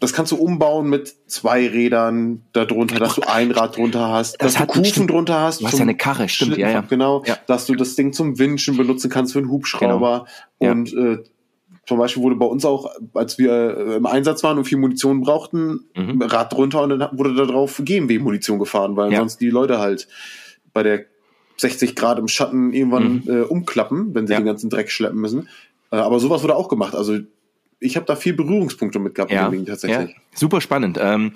[0.00, 4.54] das kannst du umbauen mit zwei Rädern darunter, dass du ein Rad drunter hast, das
[4.54, 5.60] dass du Kufen drunter hast.
[5.60, 6.80] Du hast ja eine Karre, stimmt, ja, ja.
[6.82, 7.36] Genau, ja.
[7.46, 10.26] dass du das Ding zum Winschen benutzen kannst für einen Hubschrauber.
[10.60, 10.72] Genau.
[10.72, 11.18] Und äh,
[11.86, 15.22] zum Beispiel wurde bei uns auch, als wir äh, im Einsatz waren und viel Munition
[15.22, 16.22] brauchten, mhm.
[16.22, 19.18] Rad drunter und dann wurde da drauf GMW-Munition gefahren, weil ja.
[19.18, 20.06] sonst die Leute halt
[20.72, 21.06] bei der
[21.56, 23.24] 60 Grad im Schatten irgendwann mhm.
[23.26, 25.48] äh, umklappen, wenn sie den ganzen Dreck schleppen müssen.
[25.90, 26.94] Äh, aber sowas wurde auch gemacht.
[26.94, 27.18] Also
[27.80, 30.10] ich habe da viel Berührungspunkte mit gehabt ja, tatsächlich.
[30.10, 30.98] Ja, super spannend.
[31.00, 31.32] Ähm,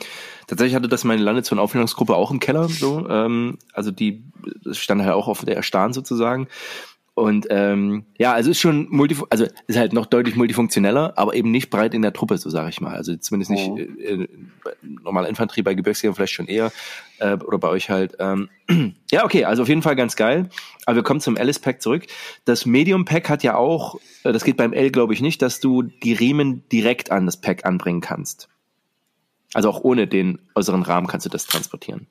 [0.47, 2.69] tatsächlich hatte das meine Landezone-Aufklärungsgruppe auch im Keller.
[2.69, 4.25] So, ähm, also die
[4.73, 6.49] stand halt auch auf der Erstarn sozusagen.
[7.15, 11.51] Und ähm, ja, also ist schon multi, also ist halt noch deutlich multifunktioneller, aber eben
[11.51, 12.95] nicht breit in der Truppe, so sage ich mal.
[12.95, 13.77] Also zumindest nicht oh.
[13.77, 14.29] äh,
[14.81, 16.73] normale Infanterie bei Gebirgsjägern vielleicht schon eher
[17.19, 18.17] äh, oder bei euch halt.
[18.19, 18.49] Ähm,
[19.11, 20.49] ja, okay, also auf jeden Fall ganz geil.
[20.87, 22.07] Aber wir kommen zum Alice Pack zurück.
[22.47, 25.61] Das Medium Pack hat ja auch, äh, das geht beim L glaube ich nicht, dass
[25.61, 28.49] du die Riemen direkt an das Pack anbringen kannst.
[29.53, 32.07] Also auch ohne den äußeren Rahmen kannst du das transportieren.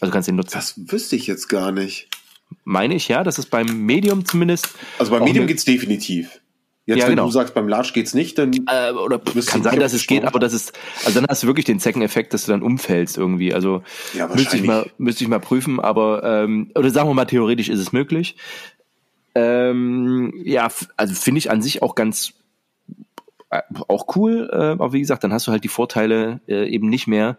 [0.00, 0.54] Also kannst du den nutzen.
[0.54, 2.08] Das wüsste ich jetzt gar nicht
[2.64, 3.24] meine ich, ja.
[3.24, 4.70] Das ist beim Medium zumindest.
[4.98, 6.40] Also beim Medium geht's definitiv.
[6.84, 7.26] Jetzt, ja, wenn genau.
[7.26, 8.52] du sagst, beim Large geht's nicht, dann.
[8.52, 10.72] Äh, oder kann sein, dass es geht, aber das ist,
[11.04, 13.54] also dann hast du wirklich den Second-Effekt, dass du dann umfällst irgendwie.
[13.54, 13.84] Also
[14.14, 17.68] ja, müsste ich mal, müsste ich mal prüfen, aber ähm, oder sagen wir mal, theoretisch
[17.68, 18.34] ist es möglich.
[19.36, 22.32] Ähm, ja, also finde ich an sich auch ganz
[23.50, 26.88] äh, auch cool, äh, aber wie gesagt, dann hast du halt die Vorteile äh, eben
[26.88, 27.38] nicht mehr.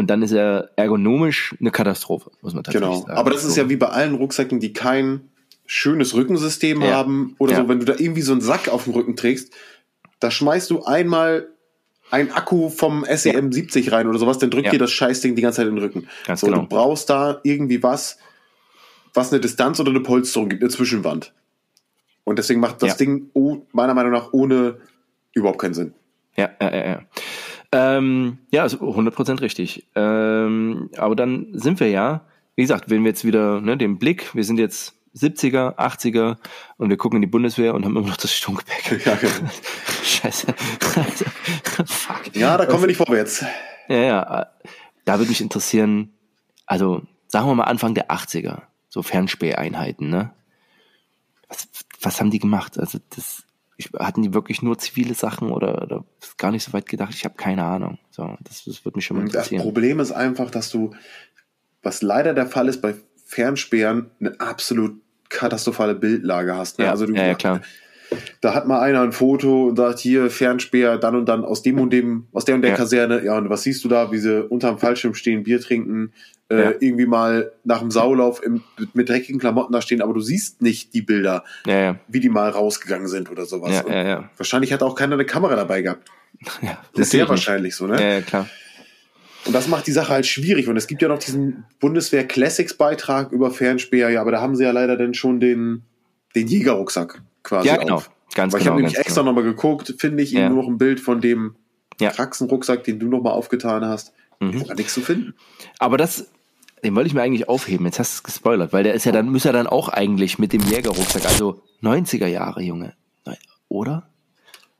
[0.00, 3.02] Und dann ist er ergonomisch eine Katastrophe, muss man tatsächlich genau.
[3.02, 3.18] sagen.
[3.18, 5.28] Aber das ist ja wie bei allen Rucksäcken, die kein
[5.66, 6.92] schönes Rückensystem ja.
[6.92, 7.58] haben oder ja.
[7.60, 9.52] so, wenn du da irgendwie so einen Sack auf dem Rücken trägst,
[10.18, 11.48] da schmeißt du einmal
[12.10, 13.52] ein Akku vom SEM ja.
[13.52, 16.08] 70 rein oder sowas, dann drückt dir das Scheißding die ganze Zeit in den Rücken.
[16.26, 16.62] Ganz so, genau.
[16.62, 18.16] Du brauchst da irgendwie was,
[19.12, 21.34] was eine Distanz oder eine Polsterung gibt, eine Zwischenwand.
[22.24, 23.30] Und deswegen macht das Ding
[23.72, 24.78] meiner Meinung nach ohne
[25.34, 25.92] überhaupt keinen Sinn.
[26.38, 27.02] Ja, ja, ja, ja.
[27.72, 29.86] Ähm, ja, also 100% richtig.
[29.94, 32.22] Ähm, aber dann sind wir ja,
[32.56, 36.36] wie gesagt, wenn wir jetzt wieder ne, den Blick, wir sind jetzt 70er, 80er
[36.76, 39.04] und wir gucken in die Bundeswehr und haben immer noch das Sturmgepäck.
[39.06, 39.50] Ja, genau.
[40.04, 40.52] Scheiße.
[41.86, 42.34] Fuck.
[42.34, 43.44] Ja, da kommen wir nicht vorwärts.
[43.88, 44.46] Ja, ja.
[45.04, 46.12] Da würde mich interessieren,
[46.66, 50.32] also sagen wir mal Anfang der 80er, so Fernspäheinheiten, ne?
[51.48, 51.68] Was,
[52.00, 52.78] was haben die gemacht?
[52.78, 53.42] Also das
[53.80, 57.14] ich, hatten die wirklich nur zivile Sachen oder, oder ist gar nicht so weit gedacht?
[57.14, 57.98] Ich habe keine Ahnung.
[58.10, 59.58] So, das, das würde mich schon mal interessieren.
[59.58, 60.94] Das Problem ist einfach, dass du,
[61.82, 66.78] was leider der Fall ist bei Fernsperren, eine absolut katastrophale Bildlage hast.
[66.78, 66.86] Ne?
[66.86, 67.62] Ja, also du, ja, ja, klar.
[68.40, 71.78] Da hat mal einer ein Foto und sagt, hier, Fernspeer, dann und dann aus dem
[71.78, 72.76] und dem, aus der und der ja.
[72.76, 76.12] Kaserne, ja, und was siehst du da, wie sie unterm Fallschirm stehen, Bier trinken,
[76.48, 76.72] äh, ja.
[76.80, 78.62] irgendwie mal nach dem Saulauf im,
[78.94, 82.50] mit, dreckigen Klamotten da stehen, aber du siehst nicht die Bilder, ja, wie die mal
[82.50, 83.84] rausgegangen sind oder sowas.
[84.36, 86.08] Wahrscheinlich hat auch keiner eine Kamera dabei gehabt.
[86.94, 88.00] Das ist sehr wahrscheinlich so, ne?
[88.00, 88.48] Ja, ja, klar.
[89.46, 90.68] Und das macht die Sache halt schwierig.
[90.68, 94.54] Und es gibt ja noch diesen Bundeswehr Classics Beitrag über Fernspeer, ja, aber da haben
[94.54, 95.82] sie ja leider dann schon den,
[96.34, 97.96] den Jägerrucksack quasi ja, genau.
[97.96, 98.10] auf.
[98.34, 99.32] Ganz Weil genau, ich habe nämlich extra genau.
[99.32, 100.48] nochmal geguckt, finde ich ja.
[100.48, 101.56] nur noch ein Bild von dem
[102.00, 102.10] ja.
[102.10, 104.12] Kraxenrucksack, den du nochmal aufgetan hast.
[104.38, 104.62] Mhm.
[104.62, 105.34] Aber nichts zu finden.
[105.78, 106.28] Aber das,
[106.84, 107.86] den wollte ich mir eigentlich aufheben.
[107.86, 110.38] Jetzt hast du es gespoilert, weil der ist ja dann, muss ja dann auch eigentlich
[110.38, 112.94] mit dem Jägerrucksack, also 90er Jahre, Junge.
[113.68, 114.10] Oder?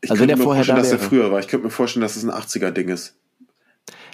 [0.01, 1.41] Ich also wenn der mir vorher vorstellen, da dass er früher war.
[1.41, 3.17] Ich könnte mir vorstellen, dass es ein 80er-Ding ist.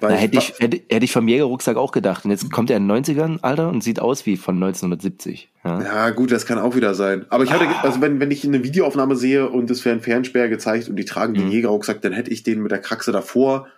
[0.00, 2.24] Weil Na, hätte, ich, hätte, hätte ich vom Jägerrucksack auch gedacht.
[2.24, 5.48] Und jetzt kommt er in den 90ern, Alter, und sieht aus wie von 1970.
[5.64, 7.24] Ja, ja gut, das kann auch wieder sein.
[7.30, 7.80] Aber ich hatte, ah.
[7.82, 11.04] also wenn, wenn ich eine Videoaufnahme sehe und es wäre ein Fernsperr gezeigt und die
[11.04, 11.38] tragen mhm.
[11.38, 13.68] den Jägerrucksack, dann hätte ich den mit der Kraxe davor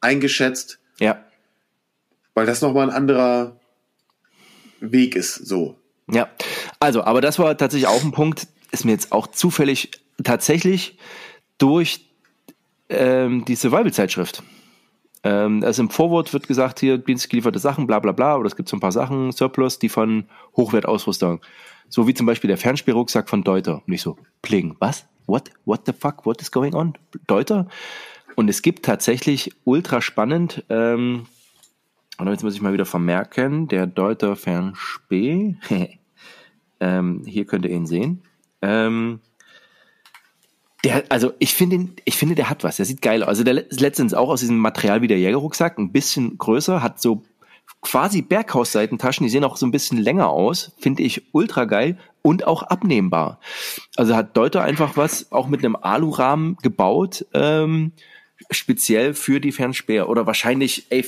[0.00, 0.78] eingeschätzt.
[0.98, 1.24] Ja.
[2.34, 3.56] Weil das nochmal ein anderer
[4.80, 5.76] Weg ist, so.
[6.10, 6.28] Ja.
[6.80, 9.90] Also, aber das war tatsächlich auch ein Punkt, ist mir jetzt auch zufällig
[10.22, 10.98] tatsächlich
[11.58, 12.08] durch
[12.88, 14.42] ähm, die Survival-Zeitschrift
[15.24, 18.56] ähm, also im Vorwort wird gesagt, hier dienstlich gelieferte Sachen, bla bla bla, oder es
[18.56, 20.24] gibt so ein paar Sachen, Surplus, die von
[20.56, 21.40] Hochwertausrüstung.
[21.88, 23.82] So wie zum Beispiel der Fernspielrucksack von Deuter.
[23.86, 25.06] Und ich so, Pling, was?
[25.26, 25.50] What?
[25.64, 26.24] What the fuck?
[26.26, 26.94] What is going on?
[27.26, 27.68] Deuter?
[28.36, 31.26] Und es gibt tatsächlich ultra spannend, ähm,
[32.18, 35.56] und jetzt muss ich mal wieder vermerken, der Deuter Fernspee.
[36.80, 38.22] ähm, hier könnt ihr ihn sehen.
[38.60, 39.20] Ähm,
[40.84, 42.76] der, also ich finde, ich finde, der hat was.
[42.76, 43.28] Der sieht geil aus.
[43.28, 47.00] Also der ist letztens auch aus diesem Material wie der Jägerrucksack, ein bisschen größer, hat
[47.00, 47.22] so
[47.80, 52.46] quasi Berghausseitentaschen, die sehen auch so ein bisschen länger aus, finde ich ultra geil und
[52.46, 53.40] auch abnehmbar.
[53.96, 57.92] Also hat Deuter einfach was auch mit einem Alurahmen gebaut, ähm,
[58.50, 61.04] speziell für die Fernspäher oder wahrscheinlich, ey,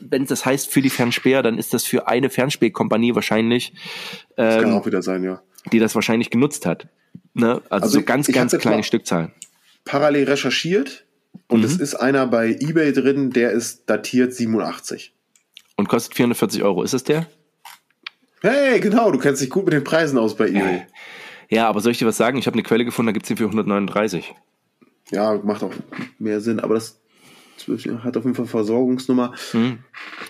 [0.00, 3.72] wenn das heißt für die Fernspäher, dann ist das für eine Fernspähkompanie wahrscheinlich.
[4.36, 5.42] Ähm, das kann ähm, auch wieder sein, ja.
[5.72, 6.88] Die das wahrscheinlich genutzt hat.
[7.34, 7.62] Ne?
[7.68, 9.32] Also, also so ganz, ganz kleine Stückzahlen.
[9.84, 11.04] Parallel recherchiert
[11.48, 11.64] und mhm.
[11.64, 15.14] es ist einer bei eBay drin, der ist datiert 87.
[15.76, 16.82] Und kostet 440 Euro.
[16.82, 17.26] Ist es der?
[18.42, 20.86] Hey, genau, du kennst dich gut mit den Preisen aus bei eBay.
[21.48, 22.38] Ja, aber soll ich dir was sagen?
[22.38, 24.34] Ich habe eine Quelle gefunden, da gibt es den für 139.
[25.10, 25.72] Ja, macht auch
[26.18, 26.99] mehr Sinn, aber das
[27.68, 29.32] hat auf jeden Fall Versorgungsnummer.
[29.52, 29.78] Hm.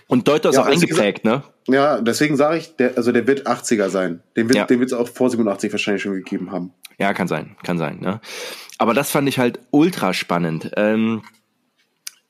[0.06, 1.42] Und Deuter ist ja, auch also eingeprägt, ne?
[1.68, 4.22] Ja, deswegen sage ich, der, also der wird 80er sein.
[4.36, 4.76] Den wird ja.
[4.84, 6.72] es auch vor 87 wahrscheinlich schon gegeben haben.
[6.98, 7.98] Ja, kann sein, kann sein.
[8.00, 8.20] Ne?
[8.78, 10.70] Aber das fand ich halt ultra spannend.
[10.76, 11.22] Ähm,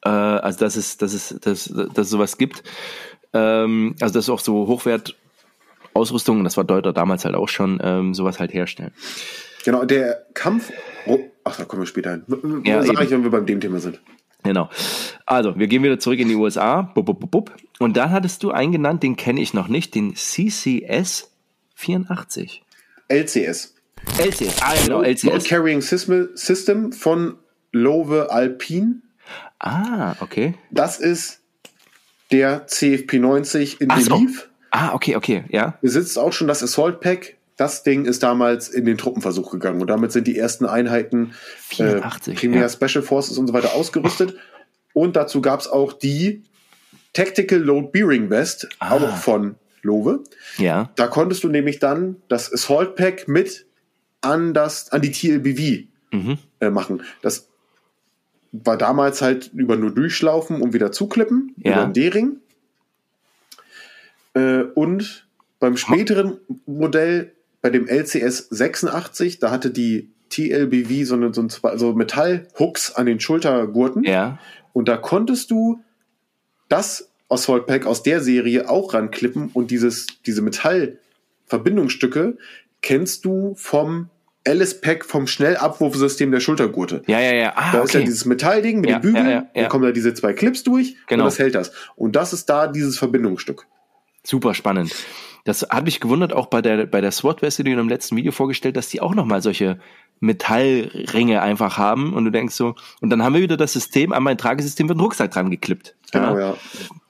[0.04, 2.62] äh, also dass es, dass es, dass, dass es sowas gibt.
[3.32, 5.16] Ähm, also dass auch so Hochwert
[5.92, 8.92] Ausrüstung, das war Deuter damals halt auch schon, ähm, sowas halt herstellen.
[9.64, 10.72] Genau, der Kampf.
[11.06, 12.62] Oh, ach, da kommen wir später hin.
[12.64, 14.00] Ja, sag ich, wenn wir beim dem Thema sind.
[14.42, 14.70] Genau.
[15.26, 16.82] Also, wir gehen wieder zurück in die USA.
[16.82, 20.14] Bub, bub, bub, Und dann hattest du einen genannt, den kenne ich noch nicht, den
[20.14, 21.30] CCS
[21.74, 22.62] 84.
[23.08, 23.74] LCS.
[24.18, 25.22] LCS, ah genau, LCS.
[25.24, 27.36] Load Carrying System von
[27.72, 29.02] Lowe Alpine.
[29.58, 30.54] Ah, okay.
[30.70, 31.40] Das ist
[32.30, 34.26] der CFP90 in Ach so.
[34.70, 35.78] Ah, okay, okay, ja.
[35.82, 37.36] Besitzt auch schon das Assault Pack.
[37.60, 41.34] Das Ding ist damals in den Truppenversuch gegangen und damit sind die ersten Einheiten
[41.68, 42.68] 84, äh, Primär ja.
[42.70, 44.34] Special Forces und so weiter ausgerüstet.
[44.94, 46.42] Und dazu gab es auch die
[47.12, 48.92] Tactical Load Bearing Vest, ah.
[48.92, 50.24] auch von Lowe.
[50.56, 50.88] Ja.
[50.96, 53.66] Da konntest du nämlich dann das Assault Pack mit
[54.22, 56.38] an das an die TLBV mhm.
[56.60, 57.02] äh, machen.
[57.20, 57.48] Das
[58.52, 61.72] war damals halt über nur durchlaufen und wieder zuklippen ja.
[61.72, 62.36] über den D-Ring.
[64.32, 65.26] Äh, und
[65.58, 71.48] beim späteren Modell, bei dem LCS 86, da hatte die TLBV so, eine, so, ein,
[71.78, 74.04] so Metallhooks an den Schultergurten.
[74.04, 74.38] Ja.
[74.72, 75.80] Und da konntest du
[76.68, 82.38] das Assault Pack aus der Serie auch ranklippen und dieses, diese Metallverbindungsstücke
[82.80, 84.08] kennst du vom
[84.46, 87.02] Alice Pack vom Schnellabwurfsystem der Schultergurte.
[87.06, 87.52] Ja, ja, ja.
[87.56, 89.62] Ah, da ist ja dieses Metallding mit ja, den Bügeln, ja, ja, ja.
[89.62, 91.24] dann kommen da diese zwei Clips durch genau.
[91.24, 91.72] und das hält das.
[91.94, 93.66] Und das ist da dieses Verbindungsstück.
[94.22, 94.94] Super spannend.
[95.44, 98.32] Das hat mich gewundert, auch bei der, bei der SWAT-Weste, die du im letzten Video
[98.32, 99.80] vorgestellt hast, die auch nochmal solche
[100.20, 104.32] Metallringe einfach haben und du denkst so, und dann haben wir wieder das System, einmal
[104.32, 105.96] ein Tragesystem mit einem Rucksack dran geklippt.
[106.12, 106.50] Genau, ja.
[106.50, 106.56] ja.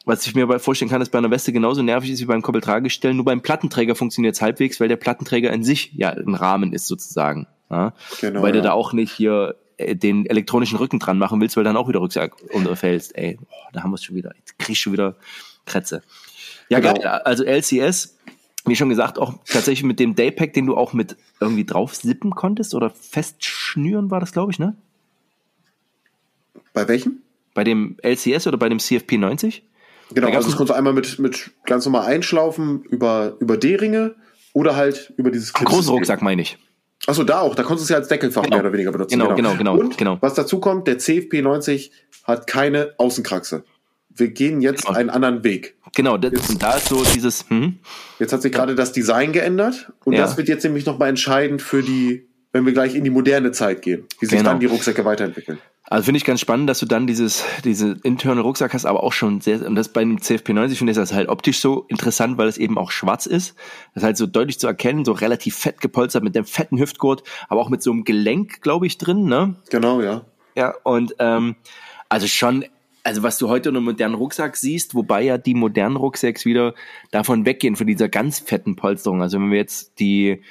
[0.05, 3.15] Was ich mir vorstellen kann, dass bei einer Weste genauso nervig ist wie beim Koppeltragestell,
[3.15, 6.87] nur beim Plattenträger funktioniert es halbwegs, weil der Plattenträger in sich ja ein Rahmen ist
[6.87, 7.49] sozusagen.
[7.69, 7.95] Ja?
[8.21, 8.61] Genau, weil ja.
[8.61, 11.89] du da auch nicht hier äh, den elektronischen Rücken dran machen willst, weil dann auch
[11.89, 13.17] wieder Rucksack unterfällst.
[13.17, 13.39] Ey,
[13.73, 14.33] da haben wir es schon wieder.
[14.37, 15.17] Jetzt krieg ich schon wieder
[15.67, 16.03] Kretze.
[16.71, 16.95] Ja, genau.
[16.95, 17.21] geil.
[17.25, 18.17] Also LCS,
[18.65, 22.31] wie schon gesagt, auch tatsächlich mit dem Daypack, den du auch mit irgendwie drauf sippen
[22.31, 24.77] konntest oder festschnüren war das, glaube ich, ne?
[26.73, 27.23] Bei welchem?
[27.53, 29.65] Bei dem LCS oder bei dem CFP 90?
[30.15, 34.15] Genau, also das konntest du einmal mit, mit ganz normal einschlaufen über, über D-Ringe
[34.53, 36.59] oder halt über dieses Ach, großen Rucksack meine ich.
[37.07, 37.55] Achso, da auch.
[37.55, 38.57] Da konntest du es ja als Deckelfach genau.
[38.57, 39.19] mehr oder weniger benutzen.
[39.19, 39.77] Genau, genau, genau.
[39.77, 40.19] Und genau.
[40.21, 41.93] was dazu kommt, der CFP 90
[42.25, 43.65] hat keine Außenkraxe
[44.21, 44.99] wir gehen jetzt genau.
[44.99, 45.77] einen anderen Weg.
[45.95, 47.49] Genau, das, jetzt, und da ist so dieses.
[47.49, 47.79] Hm?
[48.19, 50.21] Jetzt hat sich gerade das Design geändert und ja.
[50.21, 53.83] das wird jetzt nämlich nochmal entscheidend für die, wenn wir gleich in die moderne Zeit
[53.83, 54.51] gehen, wie sich genau.
[54.51, 55.59] dann die Rucksäcke weiterentwickeln.
[55.85, 59.13] Also finde ich ganz spannend, dass du dann dieses, diese interne Rucksack hast, aber auch
[59.13, 62.47] schon sehr, und das bei einem CFP90 finde ich das halt optisch so interessant, weil
[62.47, 63.57] es eben auch schwarz ist.
[63.95, 67.25] Das ist halt so deutlich zu erkennen, so relativ fett gepolstert mit dem fetten Hüftgurt,
[67.49, 69.57] aber auch mit so einem Gelenk, glaube ich, drin, ne?
[69.71, 70.25] Genau, ja.
[70.55, 71.57] Ja, und ähm,
[72.09, 72.65] also schon
[73.05, 76.75] also was du heute in einem modernen Rucksack siehst, wobei ja die modernen Rucksacks wieder
[77.11, 79.23] davon weggehen, von dieser ganz fetten Polsterung.
[79.23, 80.43] Also wenn wir jetzt die,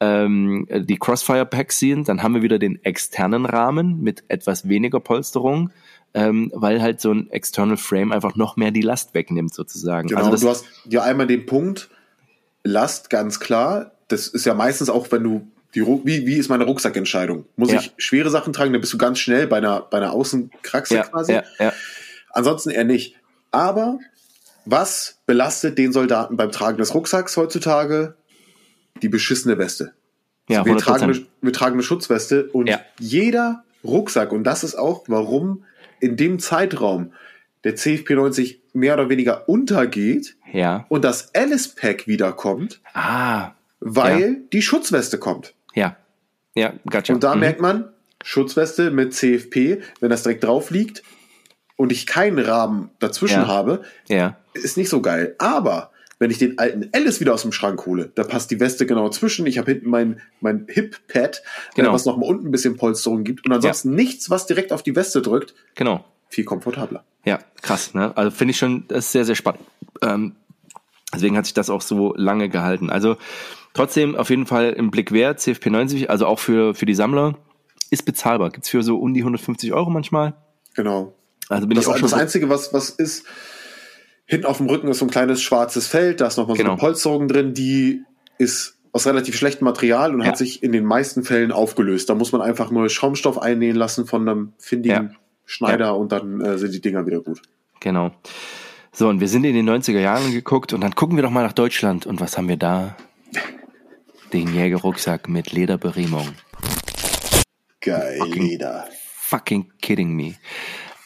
[0.00, 5.00] ähm, die Crossfire Packs sehen, dann haben wir wieder den externen Rahmen mit etwas weniger
[5.00, 5.70] Polsterung,
[6.12, 10.08] ähm, weil halt so ein External Frame einfach noch mehr die Last wegnimmt sozusagen.
[10.08, 11.90] Genau, also du hast ja einmal den Punkt
[12.62, 13.92] Last, ganz klar.
[14.08, 17.46] Das ist ja meistens auch, wenn du die, wie, wie ist meine Rucksackentscheidung?
[17.56, 17.80] Muss ja.
[17.80, 18.72] ich schwere Sachen tragen?
[18.72, 21.32] Dann bist du ganz schnell bei einer, bei einer Außenkraxe ja, quasi.
[21.32, 21.72] Ja, ja.
[22.30, 23.16] Ansonsten eher nicht.
[23.50, 23.98] Aber
[24.64, 28.14] was belastet den Soldaten beim Tragen des Rucksacks heutzutage?
[29.02, 29.92] Die beschissene Weste.
[30.48, 32.80] Ja, also wir, tragen eine, wir tragen eine Schutzweste und ja.
[32.98, 35.64] jeder Rucksack, und das ist auch, warum
[36.00, 37.12] in dem Zeitraum
[37.64, 40.86] der CFP 90 mehr oder weniger untergeht ja.
[40.88, 44.36] und das Alice Pack wiederkommt, ah, weil ja.
[44.52, 45.54] die Schutzweste kommt.
[45.74, 45.96] Ja,
[46.54, 47.12] ja, gotcha.
[47.14, 47.40] Und da mhm.
[47.40, 47.88] merkt man,
[48.22, 51.02] Schutzweste mit CFP, wenn das direkt drauf liegt,
[51.76, 53.46] und ich keinen Rahmen dazwischen ja.
[53.48, 54.36] habe, ja.
[54.54, 55.34] ist nicht so geil.
[55.38, 58.86] Aber wenn ich den alten Alice wieder aus dem Schrank hole, da passt die Weste
[58.86, 59.46] genau zwischen.
[59.46, 61.40] Ich habe hinten mein, mein Hip-Pad, äh,
[61.74, 61.92] genau.
[61.92, 63.44] was noch mal unten ein bisschen Polsterung gibt.
[63.44, 63.96] Und ansonsten ja.
[63.96, 65.54] nichts, was direkt auf die Weste drückt.
[65.74, 66.04] Genau.
[66.28, 67.04] Viel komfortabler.
[67.24, 67.94] Ja, krass.
[67.94, 68.16] Ne?
[68.16, 69.62] Also finde ich schon, das ist sehr, sehr spannend.
[70.02, 70.36] Ähm,
[71.12, 72.90] deswegen hat sich das auch so lange gehalten.
[72.90, 73.16] Also
[73.74, 77.36] trotzdem auf jeden Fall im Blick wert, CFP 90, also auch für, für die Sammler,
[77.90, 78.50] ist bezahlbar.
[78.50, 80.34] Gibt's für so um die 150 Euro manchmal.
[80.74, 81.12] Genau.
[81.48, 83.26] Also bin das, ich auch schon das Einzige, was, was ist,
[84.24, 86.68] hinten auf dem Rücken ist so ein kleines schwarzes Feld, da ist nochmal genau.
[86.68, 86.86] so eine genau.
[86.86, 88.02] Polsterung drin, die
[88.38, 90.28] ist aus relativ schlechtem Material und ja.
[90.28, 92.08] hat sich in den meisten Fällen aufgelöst.
[92.08, 95.18] Da muss man einfach nur Schaumstoff einnähen lassen von einem findigen ja.
[95.44, 95.90] Schneider ja.
[95.90, 97.42] und dann äh, sind die Dinger wieder gut.
[97.80, 98.12] Genau.
[98.92, 101.42] So, und wir sind in den 90er Jahren geguckt und dann gucken wir doch mal
[101.42, 102.06] nach Deutschland.
[102.06, 102.96] Und was haben wir da?
[104.34, 106.34] Den Jägerrucksack mit Lederberiemelung.
[107.80, 108.88] Geil, fucking, Leder.
[109.14, 110.34] Fucking kidding me.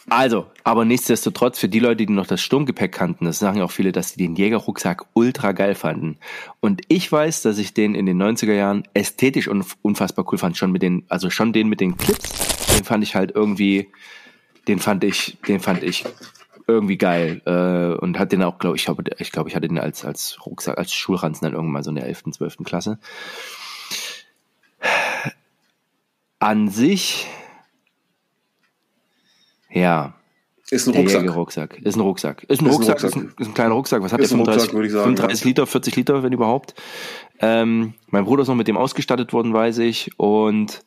[0.08, 3.70] Also, aber nichtsdestotrotz, für die Leute, die noch das Sturmgepäck kannten, das sagen ja auch
[3.70, 6.16] viele, dass sie den Jägerrucksack ultra geil fanden.
[6.60, 10.56] Und ich weiß, dass ich den in den 90er Jahren ästhetisch unfassbar cool fand.
[10.56, 13.88] Schon mit den, also schon den mit den Clips, den fand ich halt irgendwie,
[14.68, 16.06] den fand ich, den fand ich
[16.68, 17.42] irgendwie geil.
[17.46, 20.38] Äh, und hat den auch, glaube ich, glaube, ich glaube, ich hatte den als, als
[20.46, 22.58] Rucksack, als Schulranzen dann irgendwann mal so in der 11., 12.
[22.64, 22.98] Klasse.
[26.38, 27.26] An sich
[29.70, 30.14] ja.
[30.70, 31.34] Ist ein Rucksack.
[31.34, 31.78] Rucksack.
[31.78, 32.44] Ist ein Rucksack.
[32.48, 33.10] Ist ein, ist Rucksack, Rucksack.
[33.10, 34.02] Ist, ein, ist ein kleiner Rucksack.
[34.02, 34.38] Was hat ist der?
[34.38, 35.48] 35, Rucksack, sagen, 35 ja.
[35.48, 36.74] Liter, 40 Liter, wenn überhaupt.
[37.40, 40.10] Ähm, mein Bruder ist noch mit dem ausgestattet worden, weiß ich.
[40.18, 40.84] Und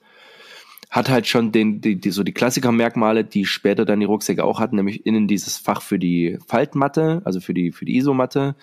[0.91, 4.59] hat halt schon den, die, die, so die Klassikermerkmale, die später dann die Rucksäcke auch
[4.59, 8.55] hatten, nämlich innen dieses Fach für die Faltmatte, also für die, für die Isomatte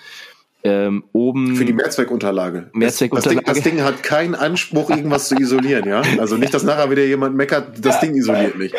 [0.63, 1.57] ähm, oben.
[1.57, 2.71] Für die Mehrzweckunterlage.
[2.75, 3.45] Mehrzweckunterlage.
[3.47, 6.03] Das, das, Ding, das Ding hat keinen Anspruch, irgendwas zu isolieren, ja.
[6.19, 8.75] Also nicht, dass nachher wieder jemand meckert, das Ding isoliert nicht.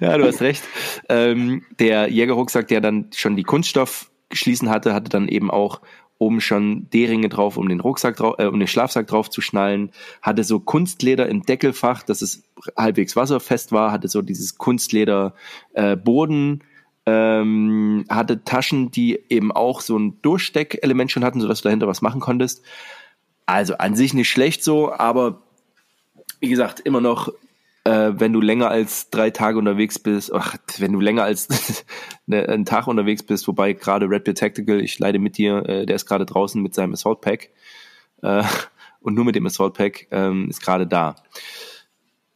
[0.00, 0.62] Ja, du hast recht.
[1.08, 5.80] Ähm, der Jägerrucksack, der dann schon die Kunststoff geschließen hatte, hatte dann eben auch
[6.22, 9.90] oben schon D-Ringe drauf, um den Rucksack drauf, äh, um den Schlafsack drauf zu schnallen,
[10.22, 12.44] hatte so Kunstleder im Deckelfach, dass es
[12.76, 15.34] halbwegs wasserfest war, hatte so dieses Kunstleder
[15.74, 16.62] äh, Boden
[17.04, 22.02] ähm, hatte Taschen, die eben auch so ein Durchsteckelement schon hatten, sodass du dahinter was
[22.02, 22.62] machen konntest.
[23.46, 25.42] Also an sich nicht schlecht so, aber
[26.40, 27.32] wie gesagt, immer noch,
[27.84, 31.84] äh, wenn du länger als drei Tage unterwegs bist, ach, wenn du länger als
[32.26, 35.86] ne, einen Tag unterwegs bist, wobei gerade Red Beard Tactical, ich leide mit dir, äh,
[35.86, 37.50] der ist gerade draußen mit seinem Assault Pack
[38.22, 38.44] äh,
[39.00, 41.16] und nur mit dem Assault Pack ähm, ist gerade da.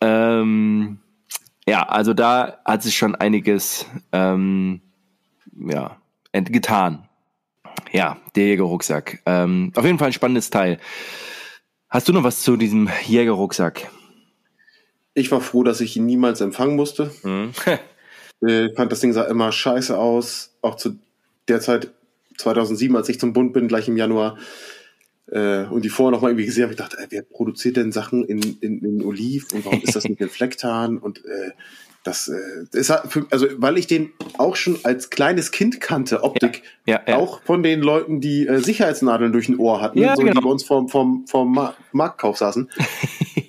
[0.01, 0.99] Ähm,
[1.69, 4.81] ja, also da hat sich schon einiges ähm,
[5.53, 5.97] ja,
[6.33, 7.09] getan.
[7.93, 9.23] Ja, der Jägerrucksack.
[9.27, 10.79] Ähm, auf jeden Fall ein spannendes Teil.
[11.89, 13.89] Hast du noch was zu diesem Jägerrucksack?
[15.17, 17.11] Ich war froh, dass ich ihn niemals empfangen musste.
[17.23, 17.53] Mhm.
[18.47, 20.55] äh, fand das Ding sah immer scheiße aus.
[20.62, 20.97] Auch zu
[21.49, 21.91] der Zeit
[22.39, 24.37] 2007, als ich zum Bund bin, gleich im Januar,
[25.29, 27.93] äh, und die vorher noch mal irgendwie gesehen habe, ich dachte, ey, wer produziert denn
[27.93, 31.53] Sachen in, in, in Oliv und warum ist das nicht in Flecktarn und äh,
[32.05, 36.23] das, äh, das hat für, also weil ich den auch schon als kleines Kind kannte,
[36.23, 37.17] Optik, ja, ja, ja.
[37.17, 40.33] auch von den Leuten, die äh, Sicherheitsnadeln durch ein Ohr hatten, so, genau.
[40.33, 42.71] die bei uns vom, vom, vom Marktkauf saßen.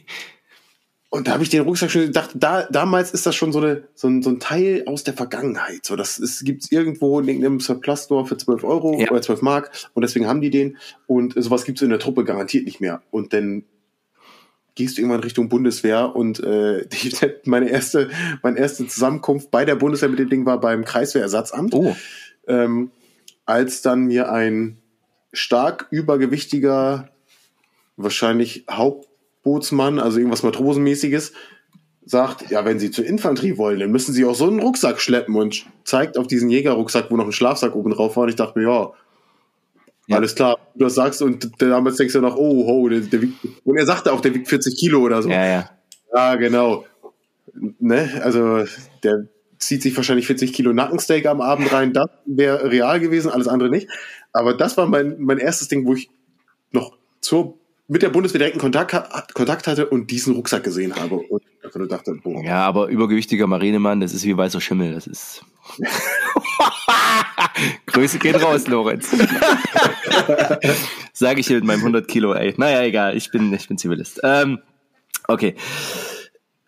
[1.18, 3.88] Und da habe ich den Rucksack schon gedacht, da, damals ist das schon so, eine,
[3.96, 5.84] so, ein, so ein Teil aus der Vergangenheit.
[5.84, 9.10] So, das ist, gibt's irgendwo in irgendeinem Surplus Store für 12 Euro ja.
[9.10, 10.78] oder 12 Mark und deswegen haben die den.
[11.08, 13.02] Und sowas gibt's in der Truppe garantiert nicht mehr.
[13.10, 13.64] Und dann
[14.76, 17.12] gehst du irgendwann Richtung Bundeswehr und äh, die,
[17.46, 18.12] meine erste,
[18.44, 21.74] meine erste Zusammenkunft bei der Bundeswehr mit dem Ding war beim Kreiswehrersatzamt.
[21.74, 21.96] Oh.
[22.48, 22.92] Ähm,
[23.48, 24.78] als dann mir ein
[25.34, 27.10] stark übergewichtiger,
[27.96, 29.07] wahrscheinlich Haupt
[29.48, 31.32] Bootsmann, also irgendwas Matrosenmäßiges,
[32.06, 35.36] sagt, ja, wenn Sie zur Infanterie wollen, dann müssen Sie auch so einen Rucksack schleppen
[35.36, 38.24] und zeigt auf diesen Jägerrucksack, wo noch ein Schlafsack oben drauf war.
[38.24, 38.92] Und ich dachte mir, ja,
[40.08, 40.18] ja.
[40.18, 43.36] alles klar, du das sagst und damals denkst du noch, oh, oh, der, der wiegt,
[43.64, 45.30] und er sagte auch, der wiegt 40 Kilo oder so.
[45.30, 45.70] Ja, ja.
[46.14, 46.86] Ja, genau.
[47.80, 48.66] Ne, also
[49.04, 49.28] der
[49.60, 51.94] zieht sich wahrscheinlich 40 Kilo Nackensteak am Abend rein.
[51.94, 53.90] Das wäre real gewesen, alles andere nicht.
[54.34, 56.10] Aber das war mein, mein erstes Ding, wo ich
[56.72, 61.42] noch zur mit der Bundeswehr direkten Kontakt, Kontakt hatte und diesen Rucksack gesehen habe und
[61.76, 62.44] nur dachte, boah.
[62.44, 65.44] Ja, aber übergewichtiger Marinemann, das ist wie weißer Schimmel, das ist.
[67.86, 69.10] Grüße geht raus, Lorenz.
[71.14, 72.54] Sage ich hier mit meinem 100 Kilo, ey.
[72.58, 74.20] Naja, egal, ich bin, ich bin Zivilist.
[74.24, 74.60] Ähm,
[75.28, 75.56] okay.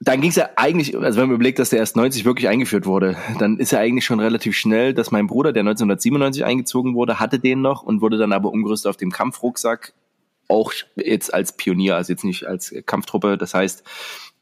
[0.01, 2.85] Dann ging es ja eigentlich, also wenn man überlegt, dass der erst 90 wirklich eingeführt
[2.85, 7.19] wurde, dann ist ja eigentlich schon relativ schnell, dass mein Bruder, der 1997 eingezogen wurde,
[7.19, 9.93] hatte den noch und wurde dann aber umgerüstet auf dem Kampfrucksack
[10.49, 13.37] auch jetzt als Pionier, also jetzt nicht als Kampftruppe.
[13.37, 13.83] Das heißt,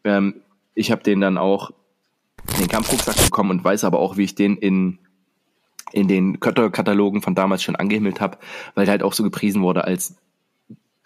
[0.03, 0.41] ähm,
[0.73, 1.71] ich habe den dann auch
[2.53, 4.99] in den Kampfrucksack bekommen und weiß aber auch, wie ich den in
[5.93, 8.37] in den Katalogen von damals schon angehimmelt habe,
[8.75, 10.15] weil der halt auch so gepriesen wurde als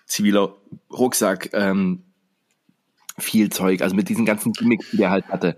[0.07, 0.55] ziviler
[0.91, 1.51] Rucksack.
[1.53, 2.03] Ähm,
[3.17, 5.57] viel Zeug, also mit diesen ganzen Gimmicks, die der halt hatte.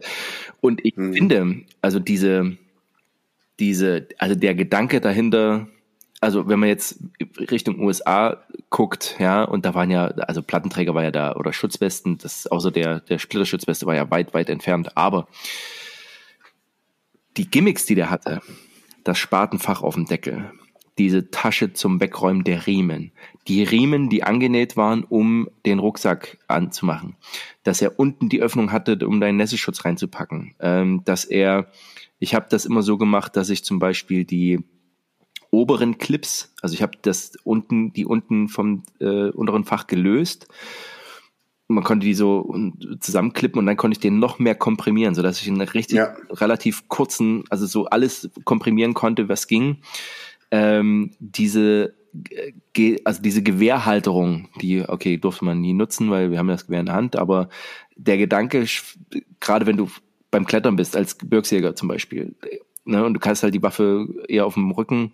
[0.62, 1.14] Und ich mhm.
[1.14, 2.58] finde, also diese,
[3.60, 5.68] diese, also der Gedanke dahinter,
[6.24, 7.00] also wenn man jetzt
[7.52, 12.18] Richtung USA guckt, ja, und da waren ja, also Plattenträger war ja da oder Schutzwesten,
[12.18, 15.28] das außer der, der Splitterschutzweste war ja weit, weit entfernt, aber
[17.36, 18.42] die Gimmicks, die der hatte,
[19.04, 20.52] das Spatenfach auf dem Deckel,
[20.98, 23.12] diese Tasche zum Wegräumen der Riemen.
[23.48, 27.16] Die Riemen, die angenäht waren, um den Rucksack anzumachen.
[27.64, 30.54] Dass er unten die Öffnung hatte, um deinen Nässeschutz reinzupacken.
[30.60, 31.72] Ähm, dass er,
[32.20, 34.64] ich habe das immer so gemacht, dass ich zum Beispiel die
[35.54, 40.48] oberen Clips, also ich habe das unten, die unten vom äh, unteren Fach gelöst.
[41.68, 42.54] Man konnte die so
[43.00, 46.16] zusammenklippen und dann konnte ich den noch mehr komprimieren, sodass ich einen richtig ja.
[46.30, 49.78] relativ kurzen, also so alles komprimieren konnte, was ging
[50.52, 51.96] ähm, diese
[53.06, 56.86] also diese Gewehrhalterung, die, okay, durfte man nie nutzen, weil wir haben das Gewehr in
[56.86, 57.50] der Hand, aber
[57.96, 58.66] der Gedanke,
[59.40, 59.90] gerade wenn du
[60.30, 62.36] beim Klettern bist, als Gebirgsjäger zum Beispiel,
[62.86, 65.14] ne, und du kannst halt die Waffe eher auf dem Rücken,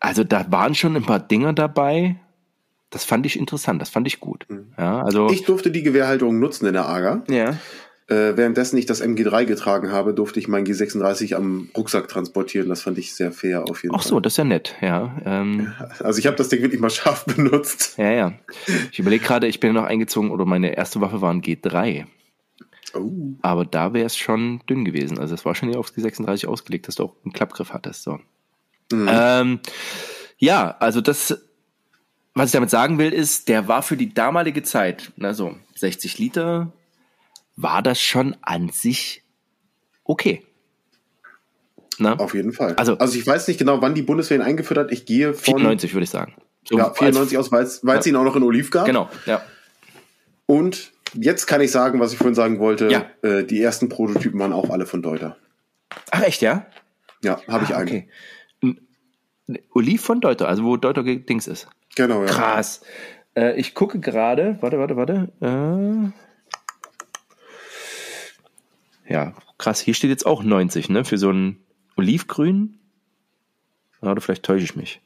[0.00, 2.16] also da waren schon ein paar Dinger dabei,
[2.90, 4.46] das fand ich interessant, das fand ich gut.
[4.48, 4.72] Mhm.
[4.78, 7.24] Ja, also ich durfte die Gewehrhalterung nutzen in der AGA.
[7.28, 7.56] Ja.
[8.08, 12.68] Äh, währenddessen ich das MG3 getragen habe, durfte ich mein G36 am Rucksack transportieren.
[12.68, 14.06] Das fand ich sehr fair auf jeden Ach Fall.
[14.06, 15.16] Ach so, das ist ja nett, ja.
[15.24, 17.94] Ähm, also ich habe das Ding wirklich mal scharf benutzt.
[17.98, 18.32] Ja, ja.
[18.92, 22.04] Ich überlege gerade, ich bin noch eingezogen oder meine erste Waffe war ein G3.
[22.94, 23.34] Oh.
[23.42, 25.18] Aber da wäre es schon dünn gewesen.
[25.18, 28.02] Also es war schon hier aufs G36 ausgelegt, dass du auch einen Klappgriff hattest.
[28.02, 28.18] So.
[28.92, 29.08] Mhm.
[29.10, 29.60] Ähm,
[30.38, 31.38] ja, also das,
[32.34, 36.72] was ich damit sagen will, ist, der war für die damalige Zeit, also 60 Liter,
[37.56, 39.22] war das schon an sich
[40.04, 40.44] okay.
[41.98, 42.14] Na?
[42.18, 42.74] Auf jeden Fall.
[42.76, 44.92] Also, also ich weiß nicht genau, wann die Bundeswehr ihn eingeführt hat.
[44.92, 46.34] Ich gehe von 94 würde ich sagen.
[46.68, 48.00] So ja, 94 aus, weil es ja.
[48.06, 48.86] ihn auch noch in Oliv gab.
[48.86, 49.42] Genau, ja.
[50.46, 52.88] Und jetzt kann ich sagen, was ich vorhin sagen wollte.
[52.88, 53.06] Ja.
[53.22, 55.36] Äh, die ersten Prototypen waren auch alle von Deuter.
[56.10, 56.66] Ach echt, ja?
[57.22, 57.88] Ja, habe ich ah, einen.
[57.88, 58.08] Okay.
[59.72, 61.68] Oliv von Deuter, also wo Deuter Dings ist.
[61.94, 62.26] Genau, ja.
[62.26, 62.82] Krass.
[63.36, 66.12] Äh, ich gucke gerade, warte, warte, warte.
[69.06, 69.80] Äh, ja, krass.
[69.80, 71.04] Hier steht jetzt auch 90, ne?
[71.04, 71.60] Für so ein
[71.96, 72.80] Olivgrün.
[74.00, 75.00] Oder vielleicht täusche ich mich.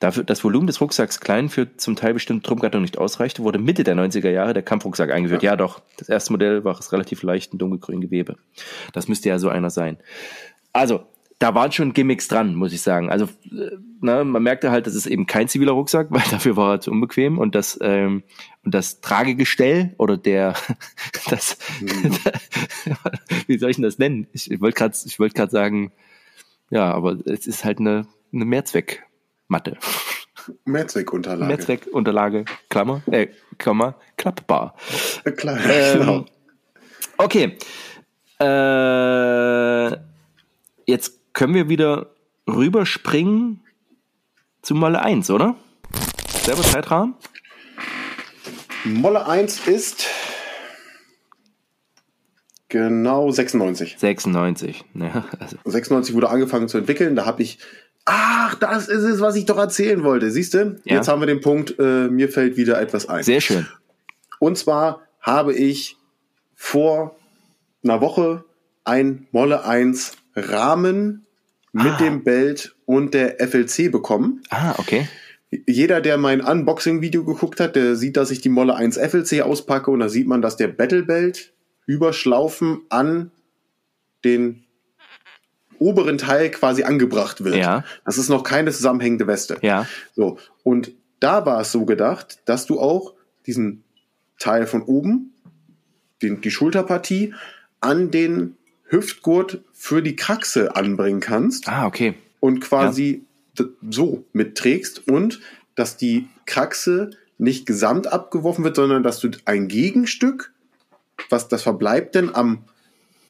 [0.00, 3.84] Dafür, das Volumen des Rucksacks klein für zum Teil bestimmte Truppgattung nicht ausreichte, wurde Mitte
[3.84, 5.42] der 90er Jahre der Kampfrucksack eingeführt.
[5.42, 5.56] Ja.
[5.56, 5.82] doch.
[5.98, 8.36] Das erste Modell war es relativ leicht in dunkelgrün Gewebe.
[8.92, 9.98] Das müsste ja so einer sein.
[10.72, 11.04] Also,
[11.40, 13.10] da waren schon Gimmicks dran, muss ich sagen.
[13.10, 16.74] Also äh, ne, man merkte halt, das ist eben kein ziviler Rucksack, weil dafür war
[16.74, 18.22] er zu unbequem und das ähm,
[18.62, 20.54] und das Tragegestell oder der
[21.30, 22.16] das mhm.
[23.46, 24.28] wie soll ich denn das nennen?
[24.32, 25.92] Ich, ich wollte gerade ich wollte gerade sagen,
[26.68, 28.44] ja, aber es ist halt eine eine
[29.50, 29.76] Mehrzweckmatte.
[30.64, 31.46] Mehrzweckunterlage.
[31.46, 33.28] Mehrzweckunterlage, Klammer, äh,
[33.58, 34.74] Klammer, klappbar.
[35.24, 36.24] Äh, klar, ähm, genau.
[37.18, 37.58] Okay.
[38.40, 39.96] Äh,
[40.86, 42.14] jetzt können wir wieder
[42.48, 43.60] rüberspringen
[44.62, 45.56] zu Molle 1, oder?
[46.42, 47.14] Selber Zeitrahmen?
[48.84, 50.06] Molle 1 ist
[52.68, 53.96] genau 96.
[53.98, 55.58] 96, ja, also.
[55.64, 57.58] 96 wurde angefangen zu entwickeln, da habe ich
[58.12, 60.32] Ach, das ist es, was ich doch erzählen wollte.
[60.32, 60.80] Siehst du?
[60.82, 60.96] Ja.
[60.96, 63.22] Jetzt haben wir den Punkt, äh, mir fällt wieder etwas ein.
[63.22, 63.68] Sehr schön.
[64.40, 65.96] Und zwar habe ich
[66.56, 67.14] vor
[67.84, 68.44] einer Woche
[68.82, 71.24] ein Molle 1 Rahmen
[71.72, 71.98] mit ah.
[71.98, 74.42] dem Belt und der FLC bekommen.
[74.50, 75.08] Ah, okay.
[75.68, 79.88] Jeder, der mein Unboxing-Video geguckt hat, der sieht, dass ich die Molle 1 FLC auspacke
[79.88, 81.52] und da sieht man, dass der Battle Belt
[81.86, 83.30] über Schlaufen an
[84.24, 84.64] den
[85.80, 87.56] oberen Teil quasi angebracht wird.
[87.56, 87.84] Ja.
[88.04, 89.58] Das ist noch keine zusammenhängende Weste.
[89.62, 89.86] Ja.
[90.14, 90.38] So.
[90.62, 93.14] Und da war es so gedacht, dass du auch
[93.46, 93.82] diesen
[94.38, 95.32] Teil von oben,
[96.22, 97.34] den, die Schulterpartie,
[97.80, 101.68] an den Hüftgurt für die Kraxe anbringen kannst.
[101.68, 102.14] Ah, okay.
[102.40, 103.24] Und quasi
[103.58, 103.64] ja.
[103.88, 105.40] so mitträgst und
[105.74, 110.52] dass die Kraxe nicht gesamt abgeworfen wird, sondern dass du ein Gegenstück,
[111.30, 112.64] was das verbleibt denn am,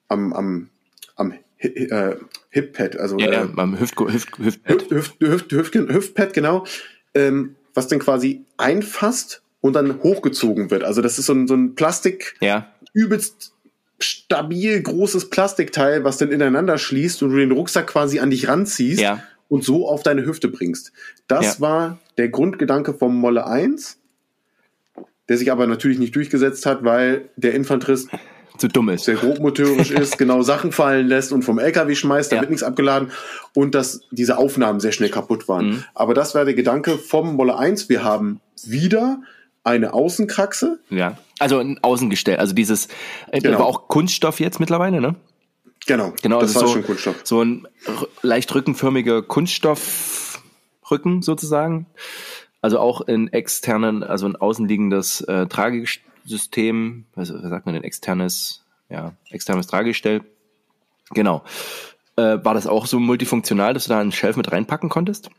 [0.09, 0.71] am, am,
[1.15, 2.17] am äh,
[2.51, 4.91] Hippad, also ja, ja, äh, am Hüft, Hüft, Hüftpad.
[4.91, 6.67] Hüft, Hüft, Hüft, Hüftpad, genau,
[7.15, 10.83] ähm, was dann quasi einfasst und dann hochgezogen wird.
[10.83, 12.73] Also das ist so ein, so ein Plastik, ja.
[12.93, 13.53] übelst
[14.01, 19.01] stabil großes Plastikteil, was dann ineinander schließt und du den Rucksack quasi an dich ranziehst
[19.01, 19.23] ja.
[19.49, 20.93] und so auf deine Hüfte bringst.
[21.29, 21.61] Das ja.
[21.61, 23.99] war der Grundgedanke vom Molle 1,
[25.29, 28.09] der sich aber natürlich nicht durchgesetzt hat, weil der Infanterist
[28.61, 29.05] zu dumm ist.
[29.05, 32.43] Sehr grobmotorisch ist, genau Sachen fallen lässt und vom LKW schmeißt, da ja.
[32.43, 33.11] wird nichts abgeladen
[33.55, 35.67] und dass diese Aufnahmen sehr schnell kaputt waren.
[35.67, 35.85] Mhm.
[35.95, 37.89] Aber das war der Gedanke vom Molle 1.
[37.89, 39.23] Wir haben wieder
[39.65, 40.79] eine Außenkraxe.
[40.91, 42.37] Ja, also ein Außengestell.
[42.37, 42.89] Also dieses,
[43.31, 43.57] äh, genau.
[43.57, 45.17] aber auch Kunststoff jetzt mittlerweile, ne?
[45.87, 47.17] Genau, genau das also war so, schon Kunststoff.
[47.25, 47.67] So ein
[48.23, 51.87] leicht rückenförmiger Kunststoffrücken sozusagen.
[52.63, 58.65] Also auch in externen, also ein außenliegendes äh, Tragesystem, also was sagt man denn, externes,
[58.89, 60.23] ja, externes Tragestell.
[61.11, 61.45] Genau.
[62.17, 65.31] Äh, war das auch so multifunktional, dass du da einen Shelf mit reinpacken konntest?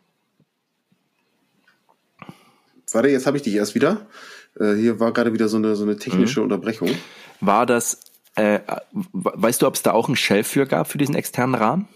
[2.91, 4.07] Warte, jetzt habe ich dich erst wieder.
[4.59, 6.45] Äh, hier war gerade wieder so eine, so eine technische mhm.
[6.45, 6.89] Unterbrechung.
[7.39, 7.99] War das,
[8.35, 8.59] äh,
[8.91, 11.87] weißt du, ob es da auch einen Shelf für gab, für diesen externen Rahmen?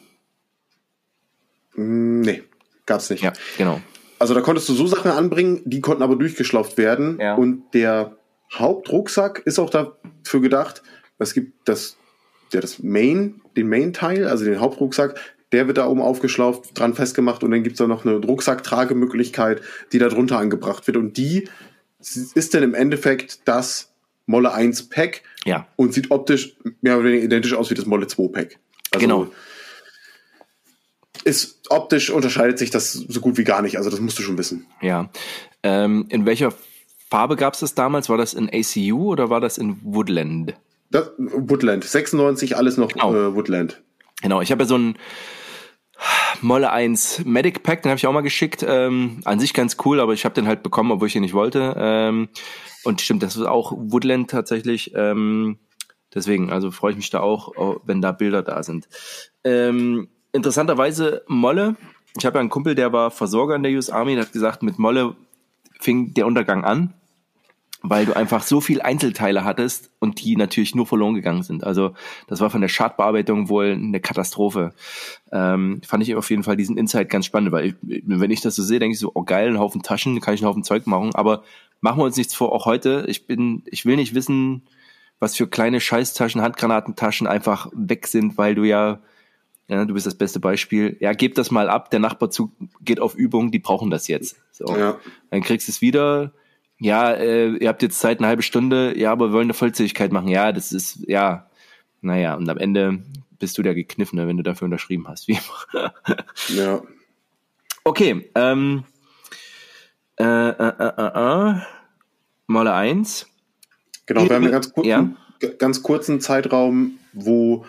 [1.75, 2.43] Mm, nee,
[2.85, 3.23] gab's nicht.
[3.23, 3.81] Ja, genau.
[4.19, 7.19] Also da konntest du so Sachen anbringen, die konnten aber durchgeschlauft werden.
[7.19, 7.35] Ja.
[7.35, 8.15] Und der
[8.53, 10.83] Hauptrucksack ist auch dafür gedacht,
[11.17, 11.97] es gibt das,
[12.53, 15.19] ja, das Main, den Main-Teil, also den Hauptrucksack,
[15.51, 19.61] der wird da oben aufgeschlauft, dran festgemacht und dann gibt's da noch eine Rucksacktragemöglichkeit,
[19.93, 20.97] die da drunter angebracht wird.
[20.97, 21.47] Und die
[21.99, 23.93] ist dann im Endeffekt das
[24.25, 25.67] Molle 1 Pack ja.
[25.75, 28.59] und sieht optisch mehr oder weniger identisch aus wie das Molle 2 Pack.
[28.91, 29.27] Also genau.
[31.23, 34.37] Ist optisch unterscheidet sich das so gut wie gar nicht, also das musst du schon
[34.37, 34.67] wissen.
[34.81, 35.09] Ja.
[35.63, 36.53] Ähm, in welcher
[37.15, 38.09] Farbe gab es das damals?
[38.09, 40.53] War das in ACU oder war das in Woodland?
[40.91, 41.85] Das, Woodland.
[41.85, 43.15] 96 alles noch genau.
[43.15, 43.81] äh, Woodland.
[44.21, 44.97] Genau, ich habe ja so ein
[46.41, 48.65] Molle 1 Medic Pack, den habe ich auch mal geschickt.
[48.67, 51.33] Ähm, an sich ganz cool, aber ich habe den halt bekommen, obwohl ich ihn nicht
[51.33, 51.73] wollte.
[51.77, 52.27] Ähm,
[52.83, 54.91] und stimmt, das ist auch Woodland tatsächlich.
[54.93, 55.57] Ähm,
[56.13, 58.89] deswegen, also freue ich mich da auch, wenn da Bilder da sind.
[59.45, 61.77] Ähm, interessanterweise Molle.
[62.17, 64.63] Ich habe ja einen Kumpel, der war Versorger in der US Army, der hat gesagt,
[64.63, 65.15] mit Molle
[65.79, 66.93] fing der Untergang an
[67.89, 71.63] weil du einfach so viel Einzelteile hattest und die natürlich nur verloren gegangen sind.
[71.63, 71.93] Also
[72.27, 74.73] das war von der Schadbearbeitung wohl eine Katastrophe.
[75.31, 78.55] Ähm, fand ich auf jeden Fall diesen Insight ganz spannend, weil ich, wenn ich das
[78.55, 80.87] so sehe, denke ich so, oh geil, ein Haufen Taschen, kann ich einen Haufen Zeug
[80.87, 81.13] machen.
[81.15, 81.43] Aber
[81.81, 83.05] machen wir uns nichts vor, auch heute.
[83.07, 84.63] Ich bin, ich will nicht wissen,
[85.19, 88.99] was für kleine Scheißtaschen, Handgranatentaschen einfach weg sind, weil du ja,
[89.67, 90.97] ja, du bist das beste Beispiel.
[90.99, 92.51] Ja, gib das mal ab, der Nachbarzug
[92.81, 94.37] geht auf Übung, die brauchen das jetzt.
[94.51, 94.65] So.
[94.77, 94.99] Ja.
[95.31, 96.33] Dann kriegst du es wieder,
[96.79, 100.11] ja, äh, ihr habt jetzt Zeit, eine halbe Stunde, ja, aber wir wollen eine Vollzähligkeit
[100.11, 100.27] machen.
[100.27, 101.49] Ja, das ist, ja,
[102.01, 103.03] naja, und am Ende
[103.39, 105.27] bist du der Gekniffene, wenn du dafür unterschrieben hast.
[105.27, 105.39] Wie
[105.73, 105.93] immer.
[106.49, 106.81] ja.
[107.83, 108.83] Okay, ähm,
[110.19, 111.55] äh, äh, äh, äh, äh
[112.47, 113.27] Male 1.
[114.05, 115.09] Genau, wir haben einen ganz kurzen, ja.
[115.57, 117.65] ganz kurzen Zeitraum, wo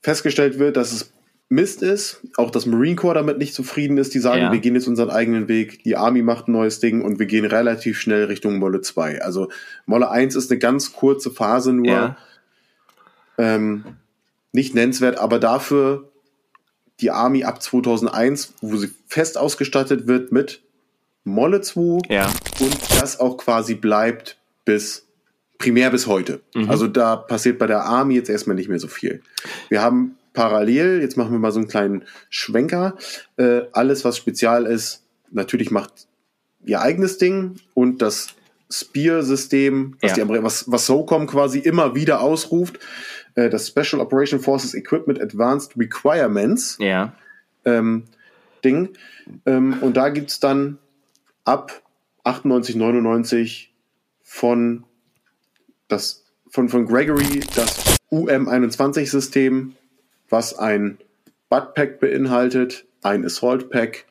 [0.00, 1.12] festgestellt wird, dass es
[1.52, 4.52] Mist ist, auch das Marine Corps damit nicht zufrieden ist, die sagen, ja.
[4.52, 7.44] wir gehen jetzt unseren eigenen Weg, die Army macht ein neues Ding und wir gehen
[7.44, 9.20] relativ schnell Richtung Molle 2.
[9.20, 9.48] Also
[9.84, 12.16] Molle 1 ist eine ganz kurze Phase nur, ja.
[13.36, 13.84] ähm,
[14.52, 16.08] nicht nennenswert, aber dafür
[17.00, 20.62] die Army ab 2001, wo sie fest ausgestattet wird mit
[21.24, 22.30] Molle 2 ja.
[22.60, 25.04] und das auch quasi bleibt bis
[25.58, 26.42] primär bis heute.
[26.54, 26.70] Mhm.
[26.70, 29.20] Also da passiert bei der Army jetzt erstmal nicht mehr so viel.
[29.68, 32.96] Wir haben parallel, jetzt machen wir mal so einen kleinen Schwenker,
[33.36, 36.06] äh, alles was spezial ist, natürlich macht
[36.64, 38.34] ihr eigenes Ding und das
[38.70, 40.28] Spear-System, was, ja.
[40.28, 42.78] was, was SOCOM quasi immer wieder ausruft,
[43.34, 47.12] äh, das Special Operation Forces Equipment Advanced Requirements ja.
[47.64, 48.04] ähm,
[48.64, 48.90] Ding.
[49.46, 50.78] Ähm, und da gibt's dann
[51.44, 51.82] ab
[52.24, 53.72] 98, 99
[54.22, 54.84] von
[55.88, 59.74] das von, von Gregory das UM21-System,
[60.30, 60.98] was ein
[61.50, 64.06] Buttpack beinhaltet, ein Assault Pack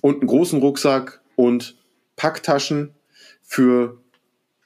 [0.00, 1.76] und einen großen Rucksack und
[2.16, 2.94] Packtaschen
[3.42, 3.98] für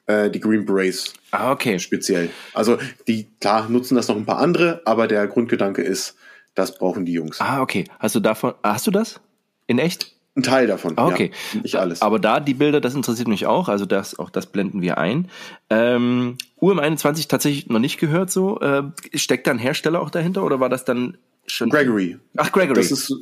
[0.06, 1.14] äh, die Green Berets.
[1.30, 1.78] Ah, okay.
[1.78, 2.30] Speziell.
[2.52, 2.78] Also
[3.08, 6.16] die, klar, nutzen das noch ein paar andere, aber der Grundgedanke ist,
[6.54, 7.40] das brauchen die Jungs.
[7.40, 7.84] Ah, okay.
[7.98, 9.20] Hast du davon, hast du das?
[9.66, 10.16] In echt?
[10.36, 10.94] Ein Teil davon.
[10.96, 11.32] Okay.
[11.52, 12.02] Ja, nicht alles.
[12.02, 13.68] Aber da die Bilder, das interessiert mich auch.
[13.68, 15.28] Also das, auch das blenden wir ein.
[15.70, 18.60] Ähm, UM21 tatsächlich noch nicht gehört so.
[18.60, 18.84] Äh,
[19.14, 21.68] steckt da ein Hersteller auch dahinter oder war das dann schon?
[21.68, 22.18] Gregory.
[22.36, 22.76] Ach, Gregory.
[22.76, 23.12] Das ist,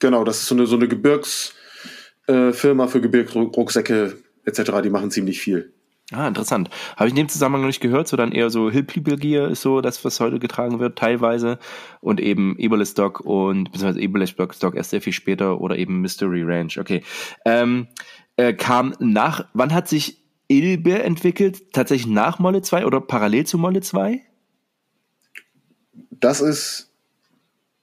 [0.00, 4.72] genau, das ist so eine, so eine Gebirgsfirma äh, für Gebirgsrucksäcke etc.
[4.82, 5.72] Die machen ziemlich viel.
[6.10, 6.70] Ah, interessant.
[6.96, 9.48] Habe ich in dem Zusammenhang noch nicht gehört, so dann eher so Hill People Gear
[9.48, 11.58] ist so das, was heute getragen wird, teilweise.
[12.00, 16.42] Und eben Ebole Stock und, beziehungsweise Ebole Stock erst sehr viel später oder eben Mystery
[16.44, 16.78] Ranch.
[16.78, 17.02] Okay.
[17.44, 17.88] Ähm,
[18.36, 21.74] äh, kam nach, wann hat sich Ilbe entwickelt?
[21.74, 24.22] Tatsächlich nach Molle 2 oder parallel zu Molle 2?
[26.10, 26.90] Das ist,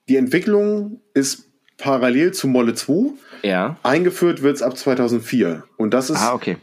[0.09, 1.45] die Entwicklung ist
[1.77, 3.11] parallel zu Molle 2.
[3.43, 3.77] Ja.
[3.83, 5.63] Eingeführt wird es ab 2004.
[5.77, 6.57] Und das ist ah, okay.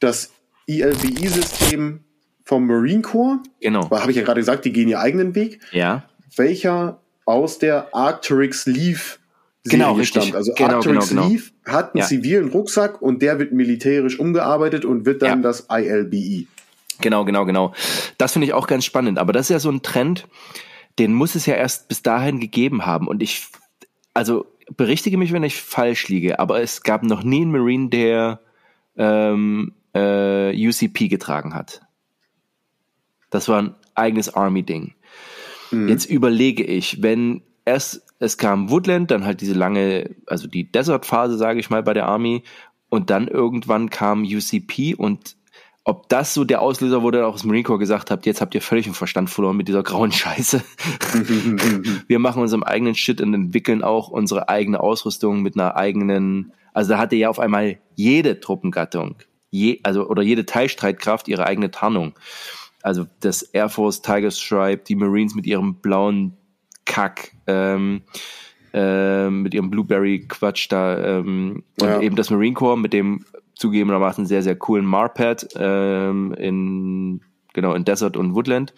[0.00, 0.32] das
[0.66, 2.00] ELBI-System
[2.44, 3.38] vom Marine Corps.
[3.60, 3.90] Genau.
[3.90, 5.60] Habe ich ja gerade gesagt, die gehen ihren eigenen Weg.
[5.72, 6.04] Ja.
[6.36, 9.18] Welcher aus der Arcturix Leaf
[9.64, 10.34] genau, stammt.
[10.34, 11.32] Also genau, Arcturix genau, genau.
[11.32, 12.06] Leaf hat einen ja.
[12.06, 15.42] zivilen Rucksack und der wird militärisch umgearbeitet und wird dann ja.
[15.42, 16.46] das ILBI.
[17.00, 17.74] Genau, genau, genau.
[18.16, 19.18] Das finde ich auch ganz spannend.
[19.18, 20.26] Aber das ist ja so ein Trend,
[20.98, 23.06] den muss es ja erst bis dahin gegeben haben.
[23.06, 23.46] Und ich,
[24.14, 28.40] also berichtige mich, wenn ich falsch liege, aber es gab noch nie einen Marine, der
[28.96, 31.82] ähm, äh, UCP getragen hat.
[33.30, 34.94] Das war ein eigenes Army-Ding.
[35.70, 35.88] Mhm.
[35.88, 41.36] Jetzt überlege ich, wenn erst es kam Woodland, dann halt diese lange, also die Desert-Phase,
[41.36, 42.44] sage ich mal, bei der Army.
[42.88, 45.36] Und dann irgendwann kam UCP und
[45.84, 48.62] ob das so der Auslöser wurde, auch das Marine Corps gesagt hat, jetzt habt ihr
[48.62, 50.62] völlig den Verstand verloren mit dieser grauen Scheiße.
[52.08, 56.92] wir machen unseren eigenen Shit und entwickeln auch unsere eigene Ausrüstung mit einer eigenen, also
[56.92, 59.16] da hatte ja auf einmal jede Truppengattung,
[59.50, 62.14] je, also oder jede Teilstreitkraft ihre eigene Tarnung.
[62.82, 66.36] Also das Air Force Tiger Stripe, die Marines mit ihrem blauen
[66.84, 68.02] Kack, ähm,
[68.72, 71.96] äh, mit ihrem Blueberry-Quatsch da ähm, ja.
[71.96, 73.24] und eben das Marine Corps mit dem
[73.54, 77.20] zugegebenermaßen sehr, sehr coolen Marpad ähm, in
[77.54, 78.74] genau in Desert und Woodland.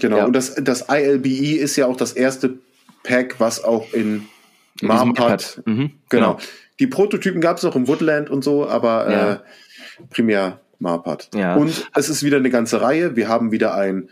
[0.00, 0.24] Genau, ja.
[0.24, 2.58] und das, das ILBE ist ja auch das erste
[3.02, 4.26] Pack, was auch in,
[4.82, 6.34] Marpad, mhm, genau.
[6.34, 6.38] genau.
[6.78, 9.32] Die Prototypen gab es auch im Woodland und so, aber ja.
[9.32, 9.38] äh,
[10.10, 11.30] primär Marpad.
[11.34, 11.54] Ja.
[11.54, 13.16] Und es ist wieder eine ganze Reihe.
[13.16, 14.10] Wir haben wieder einen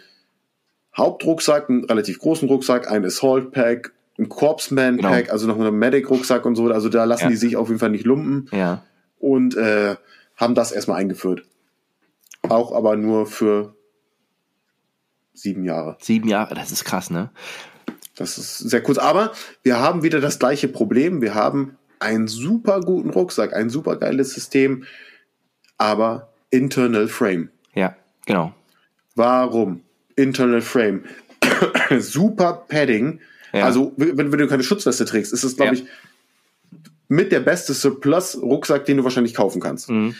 [0.96, 5.32] Hauptrucksack, einen relativ großen Rucksack, ein Assault Pack, ein Corpsman Pack, genau.
[5.32, 6.70] also noch einen Medic Rucksack und so.
[6.70, 7.30] Also da lassen ja.
[7.30, 8.48] die sich auf jeden Fall nicht lumpen.
[8.52, 8.82] Ja
[9.22, 9.96] und äh,
[10.36, 11.44] haben das erstmal eingeführt.
[12.42, 13.74] Auch aber nur für
[15.32, 15.96] sieben Jahre.
[16.00, 17.30] Sieben Jahre, das ist krass, ne?
[18.16, 18.98] Das ist sehr kurz.
[18.98, 19.32] Aber
[19.62, 21.22] wir haben wieder das gleiche Problem.
[21.22, 24.84] Wir haben einen super guten Rucksack, ein super geiles System,
[25.78, 27.50] aber Internal Frame.
[27.74, 27.96] Ja,
[28.26, 28.54] genau.
[29.14, 29.80] Warum?
[30.16, 31.04] Internal Frame.
[31.98, 33.20] super Padding.
[33.52, 33.64] Ja.
[33.64, 35.82] Also, wenn, wenn, du keine Schutzweste trägst, ist es, glaube ja.
[35.82, 35.88] ich,
[37.08, 39.90] mit der beste Surplus-Rucksack, den du wahrscheinlich kaufen kannst.
[39.90, 40.14] Mhm.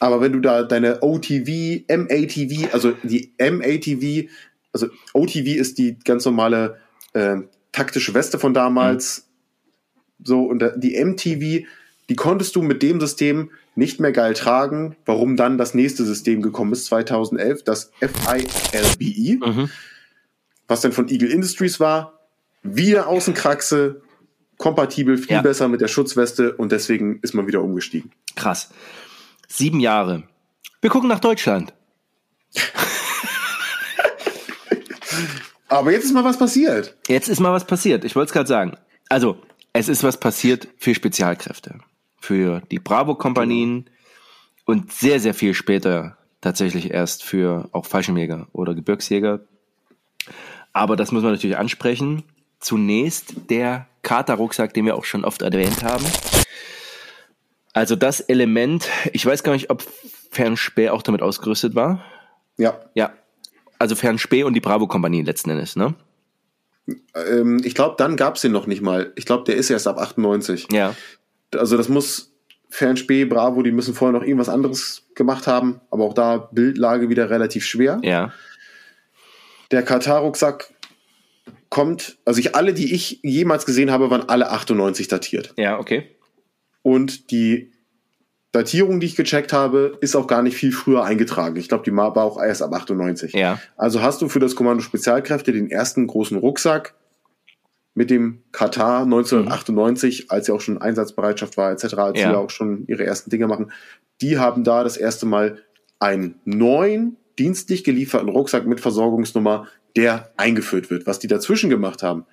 [0.00, 4.28] Aber wenn du da deine OTV, MATV, also die MATV,
[4.72, 6.78] also OTV ist die ganz normale
[7.12, 7.36] äh,
[7.72, 9.27] taktische Weste von damals, mhm.
[10.22, 11.66] So und die MTV,
[12.08, 14.96] die konntest du mit dem System nicht mehr geil tragen.
[15.04, 19.70] Warum dann das nächste System gekommen ist, 2011, das FILBE, mhm.
[20.66, 22.18] was dann von Eagle Industries war,
[22.62, 24.02] wieder Außenkraxe,
[24.56, 25.42] kompatibel, viel ja.
[25.42, 28.10] besser mit der Schutzweste und deswegen ist man wieder umgestiegen.
[28.34, 28.70] Krass.
[29.46, 30.24] Sieben Jahre.
[30.80, 31.72] Wir gucken nach Deutschland.
[35.68, 36.96] Aber jetzt ist mal was passiert.
[37.08, 38.04] Jetzt ist mal was passiert.
[38.04, 38.76] Ich wollte es gerade sagen.
[39.08, 39.40] Also,
[39.72, 41.78] es ist was passiert für Spezialkräfte.
[42.20, 43.88] Für die Bravo-Kompanien
[44.64, 49.40] und sehr, sehr viel später tatsächlich erst für auch Fallschirmjäger oder Gebirgsjäger.
[50.72, 52.22] Aber das muss man natürlich ansprechen.
[52.60, 56.04] Zunächst der Kater-Rucksack, den wir auch schon oft erwähnt haben.
[57.72, 59.84] Also das Element, ich weiß gar nicht, ob
[60.30, 62.04] Fernspäh auch damit ausgerüstet war.
[62.56, 62.80] Ja.
[62.94, 63.12] Ja.
[63.78, 65.94] Also Fernspäh und die Bravo-Kompanie letzten Endes, ne?
[67.14, 69.12] Ähm, ich glaube, dann gab es den noch nicht mal.
[69.16, 70.68] Ich glaube, der ist erst ab 98.
[70.72, 70.94] Ja.
[71.54, 72.32] Also das muss
[72.70, 75.80] Fernspäh, Bravo, die müssen vorher noch irgendwas anderes gemacht haben.
[75.90, 78.00] Aber auch da Bildlage wieder relativ schwer.
[78.02, 78.32] Ja.
[79.70, 80.72] Der Katar-Rucksack
[81.70, 85.52] kommt, also ich alle, die ich jemals gesehen habe, waren alle 98 datiert.
[85.56, 86.16] Ja, okay.
[86.82, 87.72] Und die
[88.52, 91.56] Datierung, die ich gecheckt habe, ist auch gar nicht viel früher eingetragen.
[91.56, 93.34] Ich glaube, die war auch erst ab 98.
[93.34, 93.60] Ja.
[93.76, 96.94] Also hast du für das Kommando Spezialkräfte den ersten großen Rucksack
[97.94, 100.30] mit dem Katar 1998, mhm.
[100.30, 102.30] als ja auch schon Einsatzbereitschaft war, etc., als ja.
[102.30, 103.72] sie auch schon ihre ersten Dinge machen.
[104.20, 105.58] Die haben da das erste Mal
[105.98, 109.66] einen neuen dienstlich gelieferten Rucksack mit Versorgungsnummer
[109.96, 111.06] der eingeführt wird.
[111.06, 112.24] Was die dazwischen gemacht haben,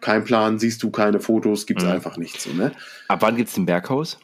[0.00, 1.92] kein Plan, siehst du keine Fotos, gibt es mhm.
[1.92, 2.44] einfach nichts.
[2.44, 2.72] So, ne?
[3.08, 4.18] Ab wann gibt es den Berghaus?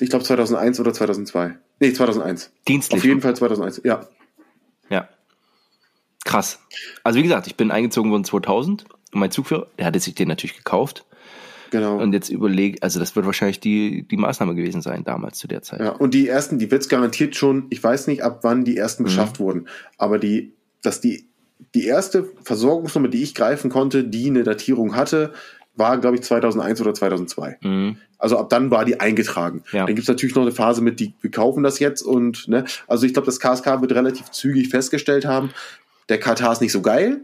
[0.00, 1.56] Ich glaube 2001 oder 2002.
[1.80, 2.52] Nee, 2001.
[2.66, 2.98] Dienstlich.
[2.98, 4.06] Auf jeden Fall 2001, ja.
[4.90, 5.08] Ja.
[6.24, 6.60] Krass.
[7.04, 10.28] Also wie gesagt, ich bin eingezogen worden 2000 und mein Zugführer, der hatte sich den
[10.28, 11.04] natürlich gekauft.
[11.70, 12.00] Genau.
[12.00, 15.62] Und jetzt überlege, also das wird wahrscheinlich die, die Maßnahme gewesen sein damals zu der
[15.62, 15.80] Zeit.
[15.80, 18.76] Ja, und die ersten, die wird es garantiert schon, ich weiß nicht, ab wann die
[18.76, 19.06] ersten mhm.
[19.06, 19.68] beschafft wurden,
[19.98, 21.28] aber die dass die,
[21.74, 25.32] die erste Versorgungsnummer, die ich greifen konnte, die eine Datierung hatte,
[25.78, 27.58] war, glaube ich, 2001 oder 2002.
[27.60, 27.96] Mhm.
[28.18, 29.62] Also ab dann war die eingetragen.
[29.72, 29.86] Ja.
[29.86, 33.06] Dann gibt's natürlich noch eine Phase mit, die, wir kaufen das jetzt und, ne, also
[33.06, 35.50] ich glaube, das KSK wird relativ zügig festgestellt haben,
[36.08, 37.20] der Katar ist nicht so geil.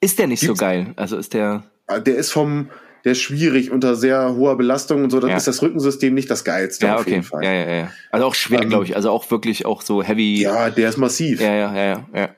[0.00, 0.92] Ist der nicht Gibt's, so geil?
[0.96, 1.64] Also ist der.
[1.86, 2.70] Ah, der ist vom,
[3.04, 5.36] der ist schwierig unter sehr hoher Belastung und so, dann ja.
[5.36, 7.10] ist das Rückensystem nicht das geilste ja, auf okay.
[7.10, 7.44] jeden Fall.
[7.44, 7.92] Ja, ja, ja.
[8.10, 8.96] Also auch schwer, ähm, glaube ich.
[8.96, 10.40] Also auch wirklich auch so heavy.
[10.40, 11.40] Ja, der ist massiv.
[11.40, 12.06] Ja, ja, ja, ja.
[12.14, 12.28] ja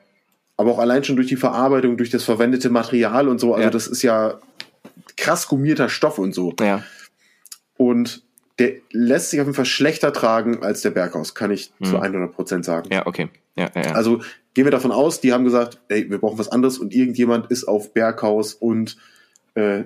[0.61, 3.53] aber auch allein schon durch die Verarbeitung, durch das verwendete Material und so.
[3.53, 3.69] Also ja.
[3.71, 4.35] das ist ja
[5.17, 6.53] krass gummierter Stoff und so.
[6.59, 6.83] Ja.
[7.77, 8.23] Und
[8.59, 11.85] der lässt sich auf jeden Fall schlechter tragen als der Berghaus, kann ich mhm.
[11.85, 12.89] zu 100 Prozent sagen.
[12.91, 13.29] Ja, okay.
[13.55, 13.91] Ja, ja, ja.
[13.93, 14.21] Also
[14.53, 17.63] gehen wir davon aus, die haben gesagt, ey, wir brauchen was anderes und irgendjemand ist
[17.65, 18.97] auf Berghaus und
[19.55, 19.83] äh,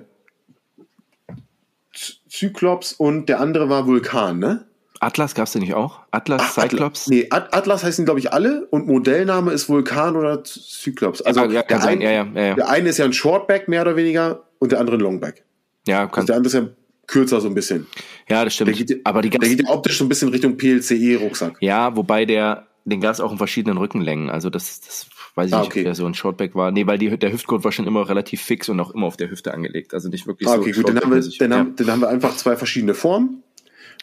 [2.28, 4.66] Zyklops und der andere war Vulkan, ne?
[5.06, 6.00] Atlas gab es den nicht auch?
[6.10, 7.02] Atlas, Ach, Cyclops?
[7.02, 11.22] Atlas, nee, Atlas heißen glaube ich alle und Modellname ist Vulkan oder Cyclops.
[11.22, 14.42] Also ja, der, ein, ja, ja, der, eine ist ja ein Shortback mehr oder weniger
[14.58, 15.44] und der andere ein Longback.
[15.86, 16.22] Ja, kann.
[16.22, 16.68] Also der andere ist ja
[17.06, 17.86] kürzer so ein bisschen.
[18.28, 18.76] Ja, das stimmt.
[18.76, 21.58] Der geht, aber die der geht ja optisch so ein bisschen Richtung PLCE-Rucksack.
[21.60, 24.28] Ja, wobei der, den gab es auch in verschiedenen Rückenlängen.
[24.28, 25.06] Also das, das
[25.36, 25.66] weiß ich ah, okay.
[25.66, 26.72] nicht, ob der so ein Shortback war.
[26.72, 29.30] Nee, weil die, der Hüftgurt war schon immer relativ fix und auch immer auf der
[29.30, 29.94] Hüfte angelegt.
[29.94, 30.80] Also nicht wirklich ah, okay, so.
[30.80, 33.44] Okay, gut, dann haben, wir, dann, haben, dann haben wir einfach zwei verschiedene Formen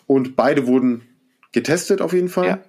[0.08, 1.08] und beide wurden
[1.52, 2.48] getestet auf jeden Fall.
[2.48, 2.60] Ja.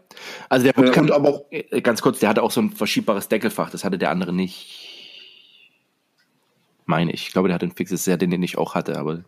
[0.48, 2.70] Also der Hut äh, kann, aber auch, äh, ganz kurz, der hatte auch so ein
[2.70, 4.90] verschiebbares Deckelfach, das hatte der andere nicht.
[6.86, 7.28] Meine ich.
[7.28, 9.24] Ich glaube, der hatte ein fixes Set, den den ich auch hatte, aber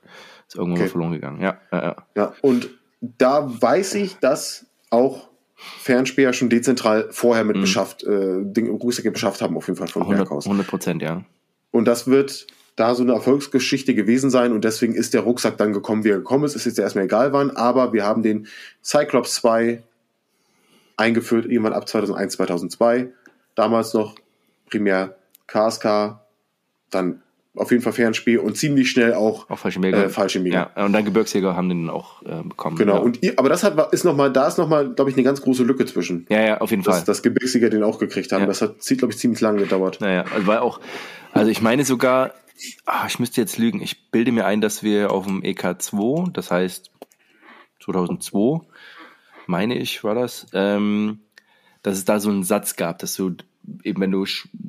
[0.47, 0.91] ist irgendwo okay.
[0.91, 1.41] verloren gegangen.
[1.41, 1.97] Ja, ja, ja.
[2.15, 2.69] ja, und
[3.01, 7.62] da weiß ich, dass auch Fernspäher schon dezentral vorher mit mhm.
[7.62, 10.45] beschafft, äh, Rucksäcke beschafft haben, auf jeden Fall von 100, Berghaus.
[10.45, 11.24] 100 Prozent, ja.
[11.70, 12.47] Und das wird
[12.77, 16.19] da so eine Erfolgsgeschichte gewesen sein und deswegen ist der Rucksack dann gekommen, wie er
[16.19, 16.55] gekommen ist.
[16.55, 18.47] Es ist jetzt erstmal egal wann, aber wir haben den
[18.85, 19.82] Cyclops 2
[20.97, 23.09] eingeführt, irgendwann ab 2001, 2002.
[23.55, 24.15] Damals noch
[24.69, 25.16] primär
[25.47, 26.20] KSK,
[26.90, 27.23] dann
[27.57, 30.05] auf jeden Fall Fernspiel und ziemlich schnell auch, auch Fallschirmjäger.
[30.05, 30.73] Äh, Fallschirmjäger.
[30.77, 32.77] Ja, und dann Gebirgsjäger haben den auch äh, bekommen.
[32.77, 33.01] Genau, ja.
[33.01, 35.40] und ihr, aber das hat, ist noch mal, da ist nochmal, glaube ich, eine ganz
[35.40, 36.27] große Lücke zwischen.
[36.28, 37.05] Ja, ja, auf jeden dass, Fall.
[37.07, 38.43] Dass Gebirgsjäger den auch gekriegt haben.
[38.43, 38.47] Ja.
[38.47, 40.01] Das hat, glaube ich, ziemlich lange gedauert.
[40.01, 40.81] Naja, also war auch,
[41.32, 42.35] also ich meine sogar,
[42.85, 46.51] ach, ich müsste jetzt lügen, ich bilde mir ein, dass wir auf dem EK2, das
[46.51, 46.91] heißt
[47.85, 48.66] 2002,
[49.47, 51.20] meine ich, war das, ähm,
[51.83, 53.37] dass es da so einen Satz gab, dass du
[53.83, 54.24] eben wenn du,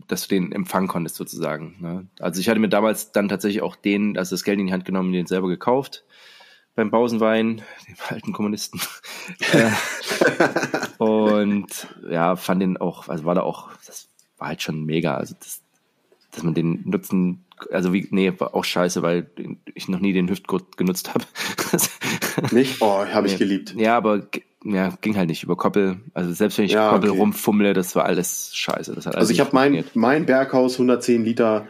[0.08, 1.76] dass du den empfangen konntest sozusagen.
[1.80, 2.08] Ne?
[2.20, 4.86] Also ich hatte mir damals dann tatsächlich auch den, also das Geld in die Hand
[4.86, 6.04] genommen, den selber gekauft
[6.76, 8.80] beim Pausenwein, dem alten Kommunisten.
[11.00, 14.08] Und ja, fand den auch, also war da auch, das
[14.38, 15.16] war halt schon mega.
[15.16, 15.62] Also das,
[16.38, 19.28] dass man den nutzen, also wie, nee, war auch scheiße, weil
[19.74, 21.26] ich noch nie den Hüftgurt genutzt habe.
[22.56, 22.80] Nicht?
[22.80, 23.40] Oh, habe ich nee.
[23.40, 23.74] geliebt.
[23.76, 24.28] Ja, aber
[24.64, 25.98] ja, ging halt nicht über Koppel.
[26.14, 27.20] Also selbst wenn ich ja, Koppel okay.
[27.20, 28.94] rumfummle, das war alles scheiße.
[28.94, 31.68] Das hat also ich habe mein, mein Berghaus 110 Liter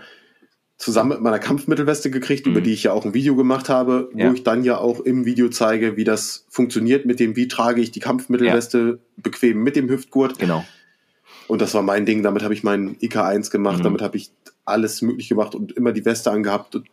[0.77, 2.51] zusammen mit meiner Kampfmittelweste gekriegt, mhm.
[2.53, 4.33] über die ich ja auch ein Video gemacht habe, wo ja.
[4.33, 7.91] ich dann ja auch im Video zeige, wie das funktioniert mit dem, wie trage ich
[7.91, 9.21] die Kampfmittelweste ja.
[9.21, 10.39] bequem mit dem Hüftgurt.
[10.39, 10.65] Genau.
[11.47, 13.83] Und das war mein Ding, damit habe ich meinen IK1 gemacht, mhm.
[13.83, 14.31] damit habe ich
[14.67, 16.87] alles möglich gemacht und immer die Weste angehabt und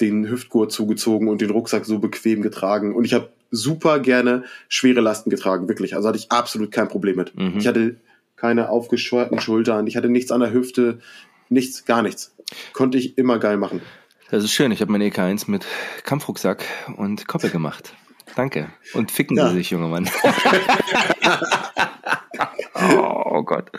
[0.00, 2.94] den Hüftgurt zugezogen und den Rucksack so bequem getragen.
[2.94, 5.94] Und ich habe super gerne schwere Lasten getragen, wirklich.
[5.94, 7.36] Also hatte ich absolut kein Problem mit.
[7.36, 7.58] Mhm.
[7.58, 7.96] Ich hatte
[8.36, 10.98] keine aufgescheuerten Schultern, ich hatte nichts an der Hüfte,
[11.48, 12.34] nichts, gar nichts.
[12.72, 13.80] Konnte ich immer geil machen.
[14.30, 14.72] Das ist schön.
[14.72, 15.64] Ich habe mein EK1 mit
[16.02, 16.64] Kampfrucksack
[16.96, 17.94] und Koppel gemacht.
[18.36, 18.68] Danke.
[18.94, 19.48] Und ficken ja.
[19.48, 20.08] Sie sich, junger Mann.
[22.74, 23.70] oh, oh, Gott.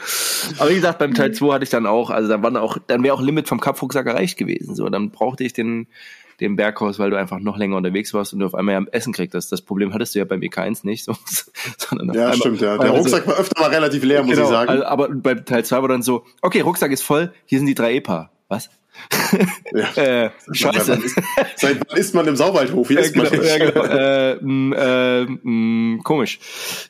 [0.59, 3.03] Aber wie gesagt, beim Teil 2 hatte ich dann auch, also dann waren auch, dann
[3.03, 4.75] wäre auch Limit vom Kampfrucksack erreicht gewesen.
[4.75, 5.87] So, dann brauchte ich den
[6.39, 9.13] dem Berghaus, weil du einfach noch länger unterwegs warst und du auf einmal ja Essen
[9.13, 9.51] kriegst.
[9.51, 11.05] Das Problem hattest du ja beim EK1 nicht.
[11.05, 11.15] So,
[11.77, 12.77] sondern ja, einmal, stimmt, ja.
[12.77, 14.69] Der Rucksack war öfter mal relativ leer, muss genau, ich sagen.
[14.69, 17.75] Also, aber bei Teil 2 war dann so, okay, Rucksack ist voll, hier sind die
[17.75, 18.31] drei EPA.
[18.47, 18.69] Was?
[19.73, 19.97] Ja.
[20.25, 20.99] äh, scheiße.
[21.55, 22.89] Seit wann ist man im Sauwaldhof?
[22.89, 23.83] Ist man genau, ja, genau.
[23.83, 26.39] äh, mh, äh, mh, komisch.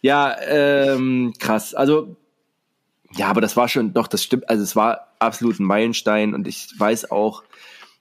[0.01, 1.73] Ja, ähm, krass.
[1.73, 2.15] Also,
[3.15, 4.49] ja, aber das war schon, doch, das stimmt.
[4.49, 7.43] Also, es war absolut ein Meilenstein und ich weiß auch,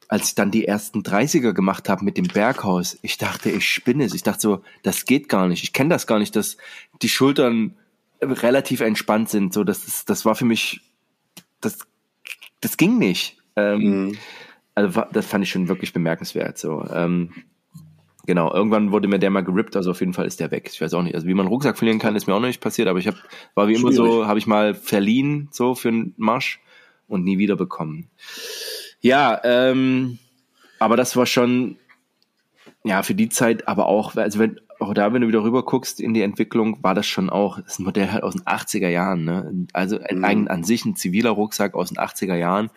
[0.09, 4.05] als ich dann die ersten 30er gemacht habe mit dem Berghaus, ich dachte, ich spinne
[4.05, 4.15] es.
[4.15, 5.63] Ich dachte so, das geht gar nicht.
[5.63, 6.57] Ich kenne das gar nicht, dass
[7.03, 7.77] die Schultern
[8.21, 9.53] relativ entspannt sind.
[9.53, 10.81] So, das, das war für mich,
[11.61, 11.79] das,
[12.61, 13.39] das ging nicht.
[13.57, 14.17] Ähm, mhm.
[14.75, 16.59] Also das fand ich schon wirklich bemerkenswert.
[16.59, 17.31] So, ähm,
[18.27, 18.53] genau.
[18.53, 20.69] Irgendwann wurde mir der mal gerippt, also auf jeden Fall ist der weg.
[20.73, 22.49] Ich weiß auch nicht, also wie man einen Rucksack verlieren kann, ist mir auch noch
[22.49, 22.89] nicht passiert.
[22.89, 23.19] Aber ich habe,
[23.55, 23.97] war wie Schwierig.
[23.97, 26.61] immer so, habe ich mal verliehen so für einen Marsch
[27.07, 28.09] und nie wieder bekommen.
[29.01, 30.19] Ja, ähm,
[30.79, 31.77] aber das war schon,
[32.85, 36.01] ja, für die Zeit, aber auch, also wenn, auch da, wenn du wieder rüber guckst
[36.01, 38.89] in die Entwicklung, war das schon auch, das ist ein Modell halt aus den 80er
[38.89, 39.67] Jahren, ne?
[39.73, 40.25] Also mhm.
[40.25, 42.71] ein, an sich ein ziviler Rucksack aus den 80er Jahren,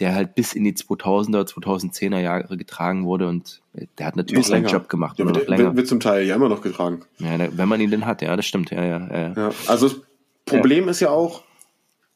[0.00, 3.62] der halt bis in die 2000er, 2010er Jahre getragen wurde und
[3.98, 5.18] der hat natürlich seinen Job gemacht.
[5.18, 5.76] Ja, noch der, länger.
[5.76, 7.02] Wird zum Teil ja immer noch getragen.
[7.18, 9.08] Ja, wenn man ihn denn hat, ja, das stimmt, ja, ja.
[9.10, 9.32] ja.
[9.36, 10.00] ja also das
[10.44, 10.90] Problem ja.
[10.90, 11.42] ist ja auch,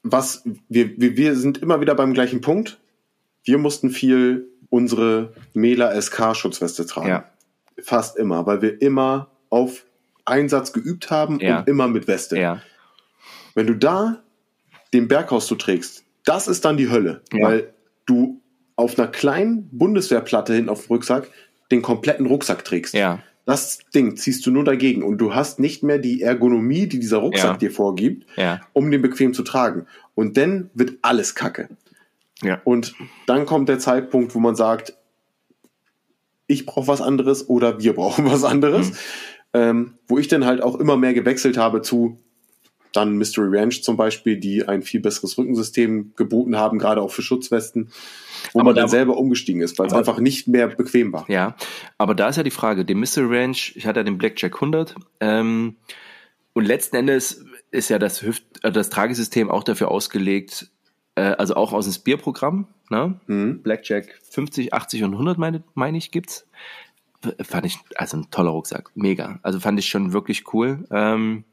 [0.05, 2.79] was, wir, wir, wir sind immer wieder beim gleichen Punkt
[3.45, 7.09] wir mussten viel unsere Mela SK-Schutzweste tragen.
[7.09, 7.25] Ja.
[7.83, 9.85] Fast immer, weil wir immer auf
[10.25, 11.61] Einsatz geübt haben ja.
[11.61, 12.39] und immer mit Weste.
[12.39, 12.63] Ja.
[13.55, 14.23] Wenn du da
[14.95, 17.72] den Berghaus du trägst, das ist dann die Hölle, weil
[18.07, 18.41] du
[18.77, 21.31] auf einer kleinen Bundeswehrplatte hinten auf dem Rucksack
[21.71, 22.95] den kompletten Rucksack trägst.
[22.95, 23.21] Ja.
[23.45, 27.19] Das Ding ziehst du nur dagegen und du hast nicht mehr die Ergonomie, die dieser
[27.19, 27.57] Rucksack ja.
[27.57, 28.61] dir vorgibt, ja.
[28.73, 29.87] um den bequem zu tragen.
[30.15, 31.69] Und dann wird alles kacke.
[32.43, 32.61] Ja.
[32.65, 32.95] Und
[33.27, 34.95] dann kommt der Zeitpunkt, wo man sagt,
[36.47, 38.91] ich brauche was anderes oder wir brauchen was anderes.
[38.91, 38.97] Mhm.
[39.55, 42.19] Ähm, wo ich dann halt auch immer mehr gewechselt habe zu,
[42.93, 47.23] dann Mystery Ranch zum Beispiel, die ein viel besseres Rückensystem geboten haben, gerade auch für
[47.23, 47.91] Schutzwesten,
[48.53, 51.25] wo aber man dann selber umgestiegen ist, weil es einfach nicht mehr bequem war.
[51.29, 51.57] Ja,
[51.99, 54.95] aber da ist ja die Frage, den Mystery Ranch, ich hatte ja den Blackjack 100,
[55.21, 55.77] ähm,
[56.55, 60.71] und letzten Endes ist ja das Hüft, äh, das Tragesystem auch dafür ausgelegt,
[61.15, 63.21] äh, also auch aus dem Spear-Programm, ne?
[63.27, 63.63] Mhm.
[63.63, 66.47] Blackjack 50, 80 und 100 meine, meine ich gibt's.
[67.41, 69.39] Fand ich, also ein toller Rucksack, mega.
[69.43, 70.85] Also fand ich schon wirklich cool.
[70.91, 71.45] Ähm,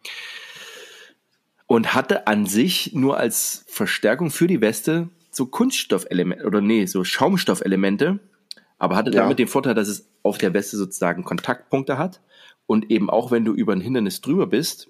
[1.69, 7.03] und hatte an sich nur als Verstärkung für die Weste so Kunststoffelemente oder nee, so
[7.03, 8.17] Schaumstoffelemente,
[8.79, 9.21] aber hatte ja.
[9.21, 12.21] damit den Vorteil, dass es auf der Weste sozusagen Kontaktpunkte hat
[12.65, 14.89] und eben auch wenn du über ein Hindernis drüber bist,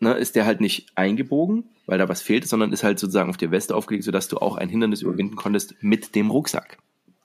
[0.00, 3.36] ne, ist der halt nicht eingebogen, weil da was fehlt, sondern ist halt sozusagen auf
[3.36, 6.78] der Weste aufgelegt, sodass du auch ein Hindernis überwinden konntest mit dem Rucksack.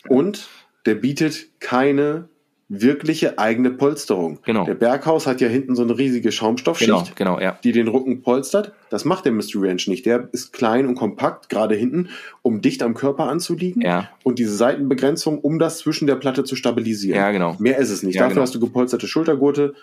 [0.07, 0.47] Und
[0.85, 2.29] der bietet keine
[2.69, 4.39] wirkliche eigene Polsterung.
[4.43, 4.65] Genau.
[4.65, 7.57] Der Berghaus hat ja hinten so eine riesige Schaumstoffschicht, genau, genau, ja.
[7.63, 8.73] die den Rücken polstert.
[8.89, 10.05] Das macht der Mystery Ranch nicht.
[10.05, 12.09] Der ist klein und kompakt, gerade hinten,
[12.41, 13.81] um dicht am Körper anzuliegen.
[13.81, 14.09] Ja.
[14.23, 17.17] Und diese Seitenbegrenzung, um das zwischen der Platte zu stabilisieren.
[17.17, 17.55] Ja, genau.
[17.59, 18.15] Mehr ist es nicht.
[18.15, 18.43] Ja, Dafür genau.
[18.43, 19.73] hast du gepolsterte Schultergurte.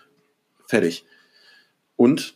[0.67, 1.07] Fertig.
[1.97, 2.35] Und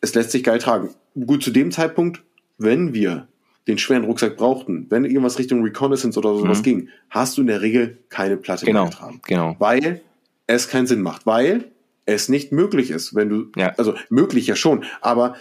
[0.00, 0.90] es lässt sich geil tragen.
[1.26, 2.22] Gut, zu dem Zeitpunkt,
[2.56, 3.28] wenn wir
[3.68, 6.62] den schweren Rucksack brauchten, wenn irgendwas Richtung Reconnaissance oder sowas mhm.
[6.62, 9.20] ging, hast du in der Regel keine Platte genau, mehr getragen.
[9.26, 9.56] Genau.
[9.58, 10.00] Weil
[10.46, 11.26] es keinen Sinn macht.
[11.26, 11.70] Weil
[12.06, 13.72] es nicht möglich ist, wenn du, ja.
[13.76, 15.36] also möglich ja schon, aber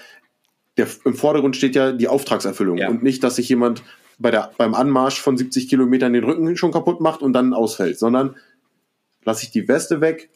[0.78, 2.90] der, im Vordergrund steht ja die Auftragserfüllung Ja.
[2.90, 3.84] und nicht, dass sich jemand
[4.18, 7.98] bei der, beim Anmarsch von 70 Kilometern den Rücken schon kaputt macht und dann ausfällt,
[7.98, 8.36] sondern
[9.24, 10.30] lasse ich die Weste weg,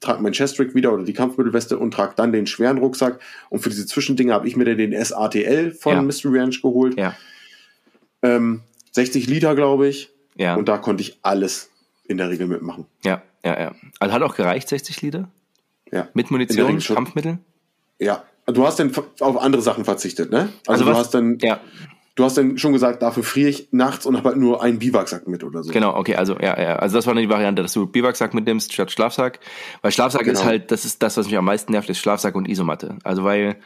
[0.00, 3.20] trage mein Chestrick wieder oder die Kampfmittelweste und trage dann den schweren Rucksack.
[3.48, 6.02] Und für diese Zwischendinge habe ich mir dann den SATL von Ja.
[6.02, 6.96] Mystery Ranch geholt.
[6.98, 7.14] Ja.
[8.22, 10.10] Ähm, 60 Liter, glaube ich.
[10.36, 10.54] Ja.
[10.56, 11.70] Und da konnte ich alles
[12.04, 12.86] in der Regel mitmachen.
[13.04, 13.74] Ja, ja, ja.
[13.98, 15.28] Also hat auch gereicht, 60 Liter?
[15.92, 16.08] Ja.
[16.14, 16.78] Mit Munition.
[16.78, 17.38] Kampfmittel?
[17.98, 18.24] Ja.
[18.46, 20.52] Du hast dann auf andere Sachen verzichtet, ne?
[20.66, 21.60] Also, Also du was- hast dann, Ja,
[22.20, 25.26] du hast dann schon gesagt, dafür friere ich nachts und habe halt nur einen Biwaksack
[25.26, 25.72] mit oder so.
[25.72, 26.76] genau, okay, also ja, ja.
[26.76, 29.40] Also das war die Variante, dass du Biwaksack mitnimmst statt Schlafsack.
[29.82, 30.44] Weil Schlafsack ist Genau.
[30.44, 32.96] halt, das ist das, was mich am meisten nervt, ist Schlafsack und Isomatte.
[33.02, 33.56] Also weil,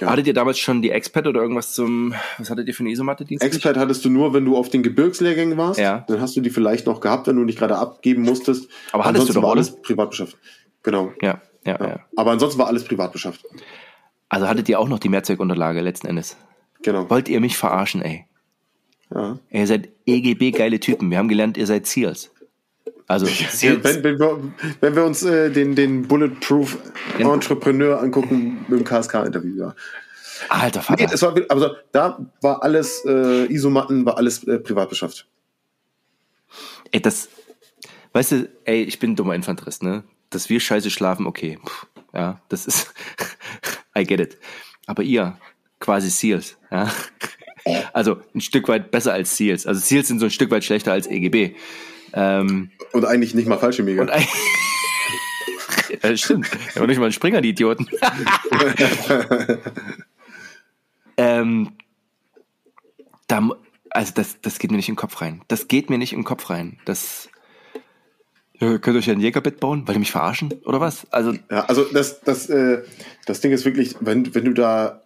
[0.00, 0.08] Ja.
[0.10, 3.24] hattet ihr damals schon die Expert oder irgendwas zum, was hattet ihr für eine Isomatte?
[3.28, 5.78] Expert hattest du nur, wenn du auf den Gebirgslehrgängen warst.
[5.78, 6.04] Ja.
[6.08, 8.68] Dann hast du die vielleicht noch gehabt, wenn du nicht gerade abgeben musstest.
[8.92, 9.58] Aber hattest du ansonsten doch, war oder?
[9.58, 10.36] alles privat beschafft.
[10.82, 11.12] Genau.
[11.22, 12.00] Ja, ja, ja, Ja.
[12.16, 13.44] Aber ansonsten war alles privat beschafft.
[14.28, 16.36] Also hattet ihr auch noch die Mehrzweckunterlage letzten Endes.
[16.82, 17.08] Genau.
[17.10, 18.26] Wollt ihr mich verarschen, ey?
[19.14, 19.38] Ja.
[19.50, 21.10] Ihr seid EGB geile Typen.
[21.10, 22.30] Wir haben gelernt, ihr seid Seals.
[23.06, 23.84] Also Seals.
[23.84, 26.78] Wenn, wenn, wir, wenn wir uns äh, den, den Bulletproof
[27.18, 29.74] Entrepreneur angucken mit dem KSK-Interview, ja.
[30.48, 31.14] Alter Nee, Vater.
[31.14, 35.26] es war, also da war alles äh, Isomatten, war alles äh, privat beschafft.
[36.90, 37.28] Ey, das,
[38.12, 40.04] weißt du, ey, ich bin ein dummer Infanterist, ne?
[40.30, 41.58] Dass wir scheiße schlafen, okay.
[41.62, 42.92] Puh, ja, das ist,
[43.96, 44.38] I get it.
[44.86, 45.38] Aber ihr,
[45.82, 46.90] quasi Seals, ja.
[47.92, 49.66] Also ein Stück weit besser als Seals.
[49.66, 51.54] Also Seals sind so ein Stück weit schlechter als EGB.
[52.12, 54.02] Ähm, Und eigentlich nicht mal falsche Mega.
[54.02, 54.10] und
[56.02, 56.48] ja, stimmt.
[56.76, 57.86] Und nicht mal ein Springer, die Idioten.
[61.16, 61.72] ähm,
[63.28, 63.48] da,
[63.90, 65.42] also das, das geht mir nicht in den Kopf rein.
[65.48, 66.78] Das geht mir nicht in den Kopf rein.
[66.84, 67.28] Das
[68.58, 69.86] ja, könnt ihr euch ja ein Jägerbett bauen?
[69.86, 70.52] Weil ihr mich verarschen?
[70.64, 71.06] Oder was?
[71.12, 72.82] Also, Ja, also das, das, äh,
[73.26, 75.02] das Ding ist wirklich, wenn, wenn du da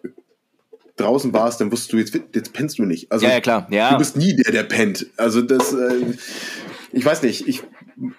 [0.96, 3.12] draußen warst, dann wusstest du, jetzt, jetzt pennst du nicht.
[3.12, 3.66] Also Ja, ja, klar.
[3.70, 3.90] Ja.
[3.92, 5.06] du bist nie der, der pennt.
[5.16, 6.14] Also das, äh,
[6.92, 7.62] ich weiß nicht, ich,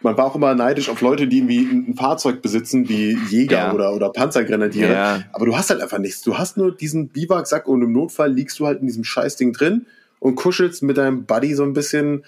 [0.01, 3.73] man war auch immer neidisch auf Leute, die irgendwie ein, Fahrzeug besitzen, wie Jäger Ja.
[3.73, 4.93] oder, oder Panzergrenadiere.
[4.93, 5.23] Ja.
[5.33, 6.21] Aber du hast halt einfach nichts.
[6.21, 9.85] Du hast nur diesen Biwaksack und im Notfall liegst du halt in diesem Scheißding drin
[10.19, 12.23] und kuschelst mit deinem Buddy so ein bisschen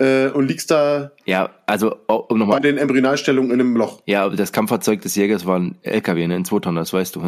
[0.00, 2.60] äh, und liegst da ja, also, oh, um bei nochmal.
[2.60, 4.00] den Embryonalstellungen in einem Loch.
[4.06, 6.34] Ja, aber das Kampffahrzeug des Jägers war ein LKW, ne?
[6.36, 7.22] Ein 2 das weißt du.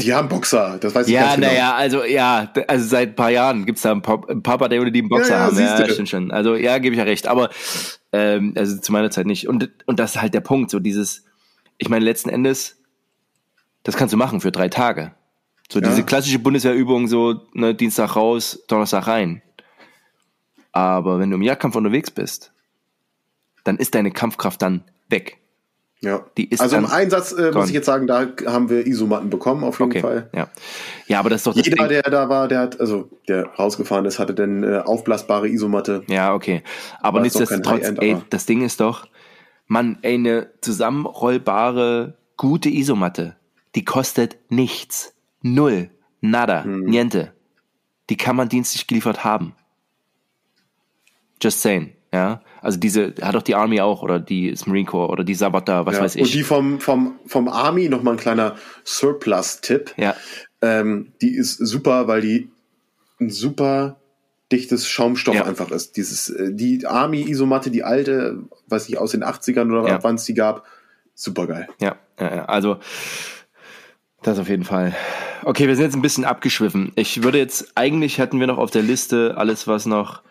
[0.00, 1.46] Die haben Boxer, das weiß ich Ja, ganz genau.
[1.48, 4.92] naja, also ja, also seit ein paar Jahren gibt's da ein paar, ein paar Parteien,
[4.92, 5.58] die einen Boxer Ja, ja, haben.
[5.58, 6.30] Ja, stimmt schon.
[6.30, 7.26] Also ja, gebe ich ja recht.
[7.26, 7.50] Aber
[8.12, 9.48] ähm, also zu meiner Zeit nicht.
[9.48, 11.24] Und, und das ist halt der Punkt, so dieses,
[11.78, 12.80] ich meine, letzten Endes,
[13.82, 15.12] das kannst du machen für drei Tage.
[15.70, 15.88] So Ja.
[15.88, 19.42] diese klassische Bundeswehrübung, so ne, Dienstag raus, Donnerstag rein.
[20.74, 22.52] Aber wenn du im Jagdkampf unterwegs bist,
[23.62, 25.38] dann ist deine Kampfkraft dann weg.
[26.00, 26.26] Ja.
[26.36, 29.64] Die ist also im Einsatz äh, muss ich jetzt sagen, da haben wir Isomatten bekommen,
[29.64, 30.28] auf jeden Okay, Fall.
[30.34, 30.48] ja.
[31.06, 32.02] Ja, aber das ist doch das Jeder, Ding.
[32.02, 36.02] der da war, der hat, also der rausgefahren ist, hatte dann äh, aufblasbare Isomatte.
[36.08, 36.62] Ja, okay.
[37.00, 39.06] Aber nichtsdestotrotz, ey, das Ding ist doch,
[39.66, 43.36] Mann, ey, eine zusammenrollbare, gute Isomatte,
[43.74, 45.14] die kostet nichts.
[45.40, 45.90] Null.
[46.20, 46.64] Nada.
[46.64, 46.84] Hm.
[46.84, 47.32] Niente.
[48.10, 49.54] Die kann man dienstlich geliefert haben.
[51.44, 51.92] Just saying.
[52.12, 55.34] Ja, also diese hat doch die Army auch oder die ist Marine Corps oder die
[55.34, 56.22] Sabata, was ja, weiß ich.
[56.22, 58.54] Und die vom, vom, vom Army, nochmal ein kleiner
[58.84, 59.94] Surplus-Tipp.
[59.96, 60.14] Ja.
[60.62, 62.50] Ähm, die ist super, weil die
[63.20, 63.96] ein super
[64.52, 65.44] dichtes Schaumstoff ja.
[65.44, 65.96] einfach ist.
[65.96, 70.04] Dieses, äh, die Army-Isomatte, die alte, weiß ich, aus den 80ern oder ja.
[70.04, 70.64] wann es die gab,
[71.14, 71.68] super geil.
[71.80, 71.96] Ja,
[72.46, 72.78] also
[74.22, 74.94] das auf jeden Fall.
[75.42, 76.92] Okay, wir sind jetzt ein bisschen abgeschwiffen.
[76.94, 80.22] Ich würde jetzt, eigentlich hätten wir noch auf der Liste alles, was noch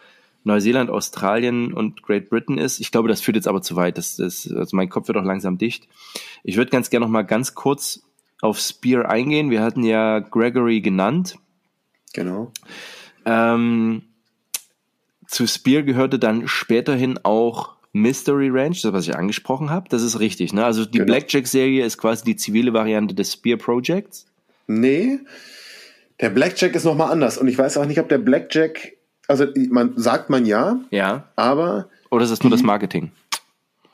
[0.43, 2.79] Neuseeland, Australien und Great Britain ist.
[2.79, 3.97] Ich glaube, das führt jetzt aber zu weit.
[3.97, 5.87] Das, das, also mein Kopf wird auch langsam dicht.
[6.43, 8.03] Ich würde ganz gerne noch mal ganz kurz
[8.41, 9.49] auf Spear eingehen.
[9.49, 11.35] Wir hatten ja Gregory genannt.
[12.13, 12.51] Genau.
[13.25, 14.03] Ähm,
[15.27, 19.87] zu Spear gehörte dann späterhin auch Mystery Ranch, das was ich angesprochen habe.
[19.89, 20.51] Das ist richtig.
[20.51, 20.65] Ne?
[20.65, 21.05] Also die genau.
[21.05, 24.25] Blackjack-Serie ist quasi die zivile Variante des Spear Projects.
[24.67, 25.19] Nee,
[26.19, 27.37] der Blackjack ist nochmal anders.
[27.37, 28.93] Und ich weiß auch nicht, ob der Blackjack,
[29.27, 31.27] also man sagt man ja, ja.
[31.35, 31.87] aber.
[32.11, 33.11] Oder ist es nur das Marketing?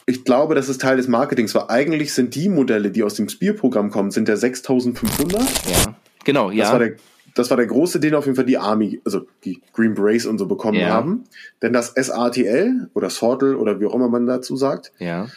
[0.06, 3.30] Ich glaube, das ist Teil des Marketings, weil eigentlich sind die Modelle, die aus dem
[3.30, 5.42] Spear-Programm kommen, sind der 6500.
[5.42, 6.64] Ja, genau, ja.
[6.64, 6.96] Das war der
[7.36, 10.38] das war der große, den auf jeden Fall die Army, also die Green Brace und
[10.38, 10.90] so bekommen ja.
[10.90, 11.24] haben.
[11.62, 15.28] Denn das SATL oder Sortel oder wie auch immer man dazu sagt, ja.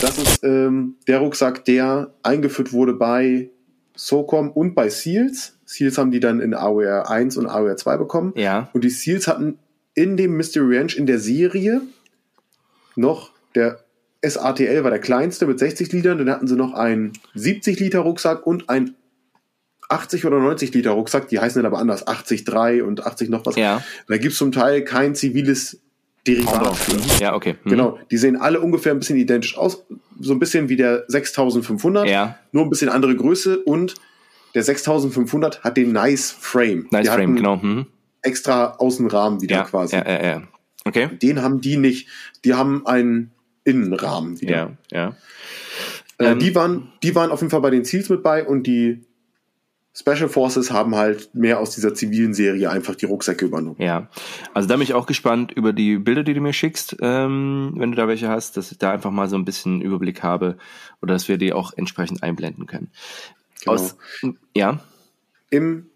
[0.00, 3.50] das ist ähm, der Rucksack, der eingeführt wurde bei
[3.96, 5.58] SOCOM und bei SEALs.
[5.72, 8.32] SEALs haben die dann in AOR 1 und AOR 2 bekommen.
[8.36, 8.68] Ja.
[8.72, 9.58] Und die SEALs hatten
[9.94, 11.82] in dem Mystery Ranch in der Serie
[12.96, 13.80] noch der
[14.24, 18.46] SATL war der kleinste mit 60 Litern, dann hatten sie noch einen 70 Liter Rucksack
[18.46, 18.94] und einen
[19.88, 23.56] 80 oder 90 Liter Rucksack, die heißen dann aber anders, 80,3 und 80 noch was.
[23.56, 23.82] Ja.
[24.08, 25.80] Da gibt's zum Teil kein ziviles
[26.26, 27.22] Derivat für.
[27.22, 27.56] Ja, okay.
[27.64, 27.70] Mhm.
[27.70, 29.84] Genau, die sehen alle ungefähr ein bisschen identisch aus,
[30.20, 32.38] so ein bisschen wie der 6500, ja.
[32.52, 33.96] nur ein bisschen andere Größe und
[34.54, 36.86] der 6500 hat den Nice Frame.
[36.90, 37.56] Nice Frame, genau.
[37.56, 37.86] Mhm.
[38.22, 39.96] Extra Außenrahmen wieder ja, quasi.
[39.96, 40.42] Ja, ja, ja.
[40.84, 41.08] Okay.
[41.20, 42.08] Den haben die nicht.
[42.44, 43.32] Die haben einen
[43.64, 44.76] Innenrahmen wieder.
[44.90, 45.16] Ja, ja.
[46.18, 48.66] Äh, ähm, die, waren, die waren auf jeden Fall bei den Ziels mit bei und
[48.66, 49.04] die
[49.94, 53.76] Special Forces haben halt mehr aus dieser zivilen Serie einfach die Rucksäcke übernommen.
[53.78, 54.08] Ja,
[54.54, 57.90] also da bin ich auch gespannt über die Bilder, die du mir schickst, ähm, wenn
[57.90, 60.56] du da welche hast, dass ich da einfach mal so ein bisschen Überblick habe
[61.02, 62.90] oder dass wir die auch entsprechend einblenden können.
[63.64, 63.74] Genau.
[63.74, 63.96] Aus,
[64.54, 64.80] ja.
[65.50, 65.86] Im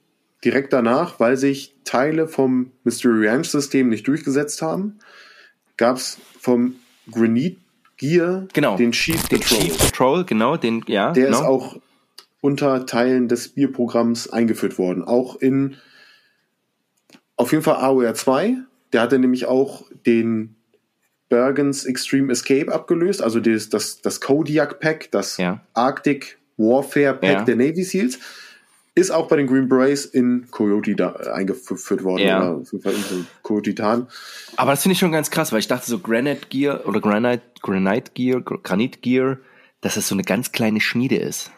[0.45, 4.99] direkt danach, weil sich Teile vom Mystery Ranch System nicht durchgesetzt haben,
[5.77, 6.77] gab es vom
[7.11, 7.59] Granite
[7.97, 8.77] Gear genau.
[8.77, 9.59] den Chief den Patrol.
[9.59, 11.13] Chief Patrol, genau, den ja.
[11.13, 11.39] Der genau.
[11.39, 11.81] ist auch
[12.41, 15.03] unter Teilen des Bierprogramms eingeführt worden.
[15.03, 15.77] Auch in
[17.37, 18.57] auf jeden Fall AOR 2.
[18.93, 20.57] Der hatte nämlich auch den
[21.29, 25.61] Bergens Extreme Escape abgelöst, also das, das, das Kodiak Pack, das ja.
[25.75, 27.45] Arctic Warfare Pack ja.
[27.45, 28.19] der Navy SEALs.
[28.95, 32.23] Ist auch bei den Green Berets in Coyote da eingeführt worden.
[32.23, 32.53] Ja.
[32.53, 34.07] Oder in Coyote Tan.
[34.57, 37.43] Aber das finde ich schon ganz krass, weil ich dachte so Granite Gear oder Granite,
[37.61, 39.37] Granite Gear, Granit Gear,
[39.83, 41.51] dass das so eine ganz kleine Schmiede ist.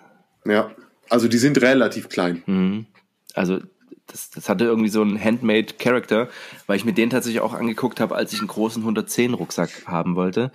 [0.45, 0.73] Ja,
[1.09, 2.43] also die sind relativ klein.
[2.47, 2.87] Mhm.
[3.35, 3.61] Also
[4.09, 6.29] das, das hatte irgendwie so einen Handmade Character,
[6.67, 10.17] weil ich mir den tatsächlich auch angeguckt habe, als ich einen großen 110 Rucksack haben
[10.17, 10.51] wollte.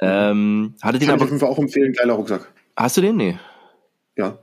[0.00, 2.52] Ähm, hatte den Kann aber ich auf jeden Fall auch empfehlen, geiler Rucksack.
[2.76, 3.16] Hast du den?
[3.16, 3.38] Nee.
[4.16, 4.38] Ja.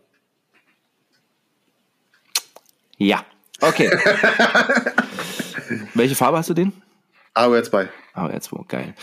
[2.97, 3.25] Ja.
[3.59, 3.89] Okay.
[5.93, 6.73] Welche Farbe hast du den?
[7.33, 7.89] AOR 2.
[8.13, 8.93] AOR 2, geil.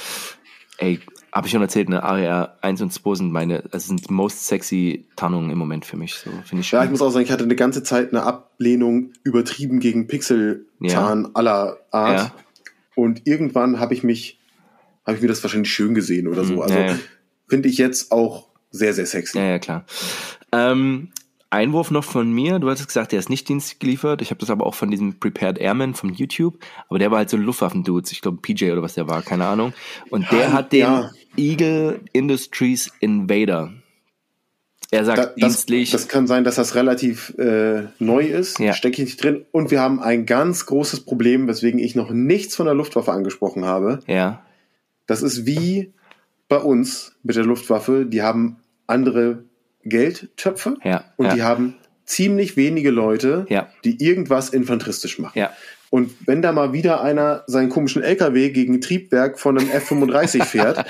[0.76, 1.00] Ey,
[1.32, 2.02] habe ich schon erzählt, ne?
[2.02, 6.14] AR 1 und 2 sind meine, das sind most sexy Tarnungen im Moment für mich.
[6.14, 9.12] So, finde ich Ja, ich muss auch sagen, ich hatte eine ganze Zeit eine Ablehnung
[9.24, 11.30] übertrieben gegen Pixel-Tarn ja.
[11.34, 12.18] aller Art.
[12.18, 12.34] Ja.
[12.94, 14.40] Und irgendwann habe ich mich,
[15.06, 16.54] habe ich mir das wahrscheinlich schön gesehen oder so.
[16.54, 16.62] Mhm.
[16.62, 16.98] Also ja,
[17.46, 19.38] finde ich jetzt auch sehr, sehr sexy.
[19.38, 19.84] Ja, ja, klar.
[20.52, 21.10] Ähm,
[21.50, 22.58] Einwurf noch von mir.
[22.58, 24.20] Du hattest gesagt, der ist nicht Dienst geliefert.
[24.20, 26.58] Ich habe das aber auch von diesem Prepared Airman von YouTube.
[26.88, 28.08] Aber der war halt so ein Luftwaffen-Dude.
[28.10, 29.72] Ich glaube PJ oder was der war, keine Ahnung.
[30.10, 31.10] Und der hat den ja.
[31.36, 33.72] Eagle Industries Invader.
[34.90, 35.90] Er sagt da, dienstlich.
[35.90, 38.58] Das, das, kann sein, dass das relativ äh, neu ist.
[38.58, 38.72] Ja.
[38.72, 39.44] Stecke ich nicht drin.
[39.50, 43.64] Und wir haben ein ganz großes Problem, weswegen ich noch nichts von der Luftwaffe angesprochen
[43.64, 44.00] habe.
[44.06, 44.42] Ja.
[45.06, 45.92] Das ist wie
[46.48, 48.06] bei uns mit der Luftwaffe.
[48.06, 48.56] Die haben
[48.86, 49.44] andere
[49.84, 51.34] Geldtöpfe ja, und ja.
[51.34, 53.68] die haben ziemlich wenige Leute, ja.
[53.84, 55.38] die irgendwas infanteristisch machen.
[55.90, 60.44] Und wenn da mal wieder einer seinen komischen LKW gegen ein Triebwerk von einem F-35
[60.44, 60.84] fährt,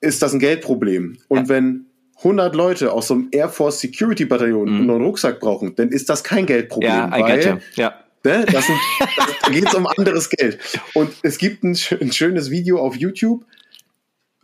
[0.00, 1.18] ist das ein Geldproblem.
[1.28, 1.86] Und wenn
[2.18, 4.90] 100 Leute aus so einem Air Force Security Bataillon mhm.
[4.90, 6.90] einen Rucksack brauchen, dann ist das kein Geldproblem.
[6.90, 7.94] Ja, weil, ja.
[8.24, 8.78] Ne, das sind,
[9.42, 10.58] da geht es um anderes Geld.
[10.94, 13.44] Und es gibt ein, ein schönes Video auf YouTube,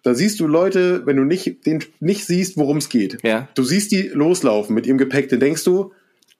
[0.04, 3.18] da siehst du Leute, wenn du nicht, den, nicht siehst, worum es geht.
[3.24, 3.48] Ja.
[3.54, 5.92] Du siehst die loslaufen mit ihrem Gepäck, dann denkst du,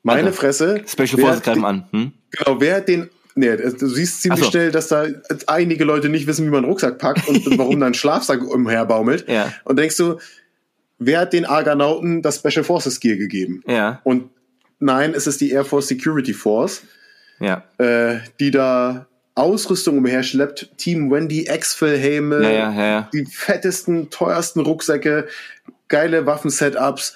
[0.03, 0.83] meine Alter, Fresse.
[0.87, 1.89] Special Forces greifen an.
[1.91, 2.13] Hm?
[2.31, 4.51] Genau, wer hat den Nee, du siehst ziemlich so.
[4.51, 5.07] schnell, dass da
[5.49, 9.29] einige Leute nicht wissen, wie man einen Rucksack packt und warum da ein Schlafsack umherbaumelt.
[9.29, 9.53] Ja.
[9.65, 10.19] Und denkst du,
[11.01, 13.63] wer hat den Argonauten das Special Forces Gear gegeben?
[13.67, 14.01] Ja.
[14.05, 14.31] Und
[14.79, 16.83] nein, es ist die Air Force Security Force,
[17.41, 17.65] ja.
[17.79, 20.71] äh, die da Ausrüstung umherschleppt.
[20.77, 25.29] Team Wendy, Exfil-Helme, ja, ja, ja, die fettesten, teuersten Rucksäcke,
[25.89, 27.15] geile Waffensetups,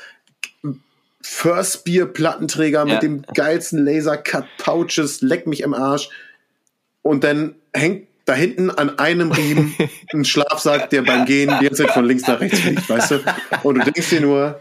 [1.21, 6.09] First Spear Plattenträger mit dem geilsten Laser-Cut-Pouches, leck mich im Arsch.
[7.03, 9.75] Und dann hängt da hinten an einem Riemen
[10.13, 13.21] ein Schlafsack, der beim Gehen die ganze Zeit von links nach rechts fliegt, weißt du?
[13.63, 14.61] Und du denkst dir nur,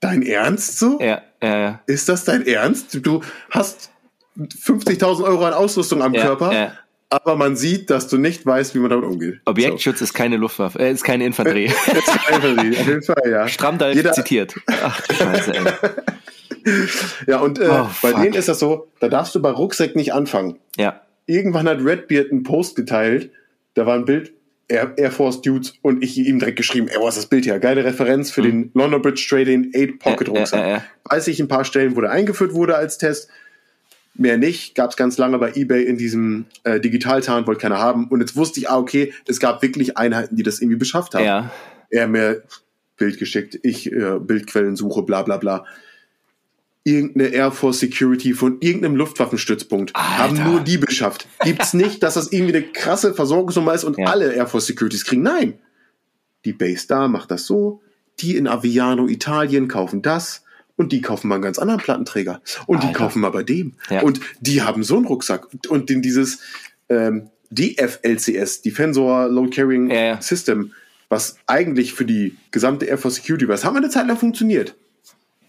[0.00, 0.98] dein Ernst so?
[1.00, 1.80] Ja, ja, ja.
[1.86, 2.98] Ist das dein Ernst?
[3.06, 3.90] Du hast
[4.38, 6.72] 50.000 Euro an Ausrüstung am ja, Körper, ja.
[7.10, 9.40] aber man sieht, dass du nicht weißt, wie man damit umgeht.
[9.44, 10.04] Objektschutz so.
[10.04, 11.66] ist keine Luftwaffe, äh, ist keine Infanterie.
[11.66, 13.48] ist keine Infanterie, auf jeden Fall, ja.
[13.48, 14.54] Stramm da Jeder, zitiert.
[14.66, 15.64] Ach, scheiße, ey.
[17.26, 20.12] ja, und äh, oh, bei denen ist das so, da darfst du bei Rucksack nicht
[20.12, 20.58] anfangen.
[20.76, 21.02] Ja.
[21.26, 23.32] Irgendwann hat Redbeard einen Post geteilt,
[23.74, 24.32] da war ein Bild,
[24.68, 27.58] Air, Air Force Dudes und ich ihm direkt geschrieben, ey, was ist das Bild hier?
[27.58, 28.46] Geile Referenz für mhm.
[28.46, 30.60] den London Bridge Trading 8 Pocket Rucksack.
[30.60, 30.80] Äh, äh, äh.
[31.04, 33.30] Weiß ich ein paar Stellen, wo der eingeführt wurde als Test
[34.18, 34.74] mehr nicht.
[34.74, 38.08] Gab es ganz lange bei eBay in diesem äh, Digitaltarn, wollte keiner haben.
[38.08, 41.24] Und jetzt wusste ich, ah, okay, es gab wirklich Einheiten, die das irgendwie beschafft haben.
[41.24, 41.50] Ja.
[41.90, 42.42] Er mir
[42.96, 45.64] Bild geschickt, ich äh, Bildquellen suche, bla bla bla.
[46.84, 50.18] Irgendeine Air Force Security von irgendeinem Luftwaffenstützpunkt Alter.
[50.18, 51.26] haben nur die beschafft.
[51.40, 54.06] Gibt's nicht, dass das irgendwie eine krasse Versorgungsnummer ist und ja.
[54.06, 55.22] alle Air Force Securities kriegen.
[55.22, 55.58] Nein.
[56.44, 57.82] Die Base da macht das so,
[58.20, 60.44] die in Aviano Italien kaufen das,
[60.78, 62.88] und die kaufen mal einen ganz anderen Plattenträger und Alter.
[62.88, 64.00] die kaufen mal bei dem ja.
[64.00, 66.38] und die haben so einen Rucksack und den dieses
[66.88, 70.22] ähm, DFLCS, Defensor Load Carrying ja, ja.
[70.22, 70.72] System,
[71.10, 74.16] was eigentlich für die gesamte Air Force Security war, das haben wir eine Zeit lang
[74.16, 74.74] funktioniert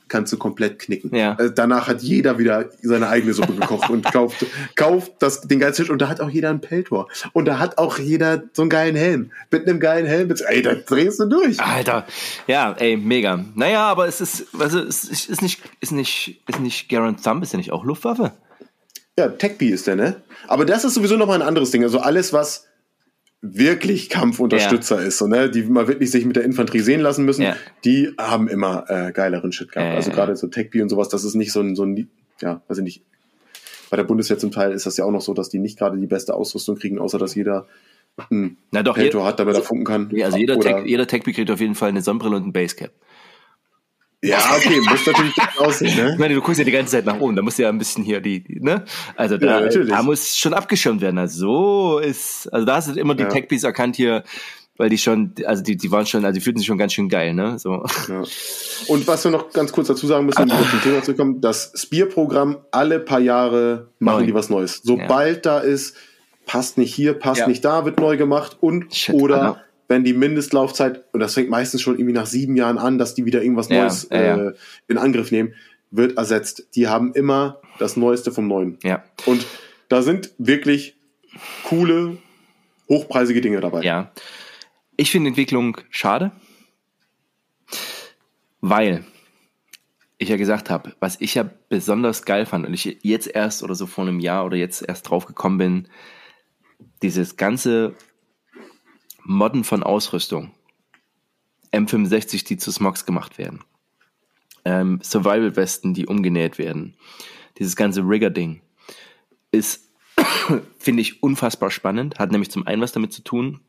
[0.09, 1.15] kannst du komplett knicken.
[1.15, 1.35] Ja.
[1.35, 4.45] Also danach hat jeder wieder seine eigene Suppe gekocht und kauft,
[4.75, 5.91] kauft das, den geilsten Tisch.
[5.91, 7.07] Und da hat auch jeder einen Peltor.
[7.33, 9.31] Und da hat auch jeder so einen geilen Helm.
[9.51, 10.33] Mit einem geilen Helm.
[10.47, 11.59] Ey, da drehst du durch.
[11.59, 12.05] Alter.
[12.47, 13.43] Ja, ey, mega.
[13.55, 17.53] Naja, aber es ist, also es ist nicht, ist nicht, ist nicht Garant Thumb, ist
[17.53, 18.33] ja nicht auch Luftwaffe?
[19.17, 20.15] Ja, TechBee ist der, ne?
[20.47, 21.83] Aber das ist sowieso nochmal ein anderes Ding.
[21.83, 22.68] Also alles, was
[23.41, 25.07] wirklich Kampfunterstützer ja.
[25.07, 27.55] ist, so, ne, die mal wirklich sich mit der Infanterie sehen lassen müssen, ja.
[27.85, 29.91] die haben immer äh, geileren Shit gehabt.
[29.91, 32.09] Ja, also gerade so TechBee und sowas, das ist nicht so ein, so ein,
[32.41, 33.03] ja, weiß ich nicht.
[33.89, 35.97] Bei der Bundeswehr zum Teil ist das ja auch noch so, dass die nicht gerade
[35.97, 37.65] die beste Ausrüstung kriegen, außer dass jeder
[38.29, 40.09] einen Na doch, Peltor hat, damit er funken kann.
[40.11, 42.91] Ja, also jeder, Tech, jeder TechBee kriegt auf jeden Fall eine Sonnenbrille und ein Basecap.
[44.21, 46.11] Ja, okay, muss natürlich aussehen, ne?
[46.13, 48.03] Ich meine, du guckst ja die ganze Zeit nach oben, da muss ja ein bisschen
[48.03, 48.83] hier die, ne?
[49.15, 51.17] Also da, ja, da muss schon abgeschirmt werden.
[51.17, 53.29] Also so ist, also da hast du immer die ja.
[53.29, 54.23] Techbees erkannt hier,
[54.75, 57.07] weil die schon, also die, die waren schon, also die fühlten sich schon ganz schön
[57.07, 57.57] geil, ne?
[57.59, 57.85] So.
[58.09, 58.23] Ja.
[58.87, 61.39] Und was wir noch ganz kurz dazu sagen müssen, um auf zum Thema zu kommen,
[61.39, 64.25] das Spear-Programm alle paar Jahre machen neu.
[64.25, 64.81] die was Neues.
[64.83, 65.95] Sobald da ist,
[66.45, 71.03] passt nicht hier, passt nicht da, wird neu gemacht und Shit, oder wenn die Mindestlaufzeit,
[71.11, 73.81] und das fängt meistens schon irgendwie nach sieben Jahren an, dass die wieder irgendwas ja,
[73.81, 74.05] Neues.
[74.05, 74.53] Äh,
[74.87, 75.55] in Angriff nehmen,
[75.91, 76.67] wird ersetzt.
[76.75, 78.77] Die haben immer das Neueste vom Neuen.
[78.83, 79.03] Ja.
[79.25, 79.45] Und
[79.89, 80.95] da sind wirklich
[81.63, 82.17] coole,
[82.87, 83.81] hochpreisige Dinge dabei.
[83.81, 84.11] Ja.
[84.95, 86.31] Ich finde Entwicklung schade,
[88.61, 89.03] weil
[90.19, 93.73] ich ja gesagt habe, was ich ja besonders geil fand und ich jetzt erst oder
[93.73, 95.87] so vor einem Jahr oder jetzt erst drauf gekommen bin,
[97.01, 97.95] dieses ganze
[99.29, 100.51] Modden von Ausrüstung.
[101.71, 103.63] M65, die zu Smogs gemacht werden.
[104.65, 106.95] Ähm, Survival-Westen, die umgenäht werden.
[107.59, 108.61] Dieses ganze Rigger-Ding
[109.51, 109.87] ist,
[110.79, 112.17] finde ich, unfassbar spannend.
[112.17, 113.59] Hat nämlich zum einen was damit zu tun,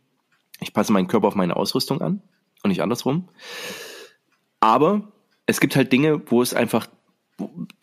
[0.61, 2.23] ich passe meinen Körper auf meine Ausrüstung an
[2.63, 3.29] und nicht andersrum.
[4.61, 5.13] Aber
[5.45, 6.87] es gibt halt Dinge, wo es einfach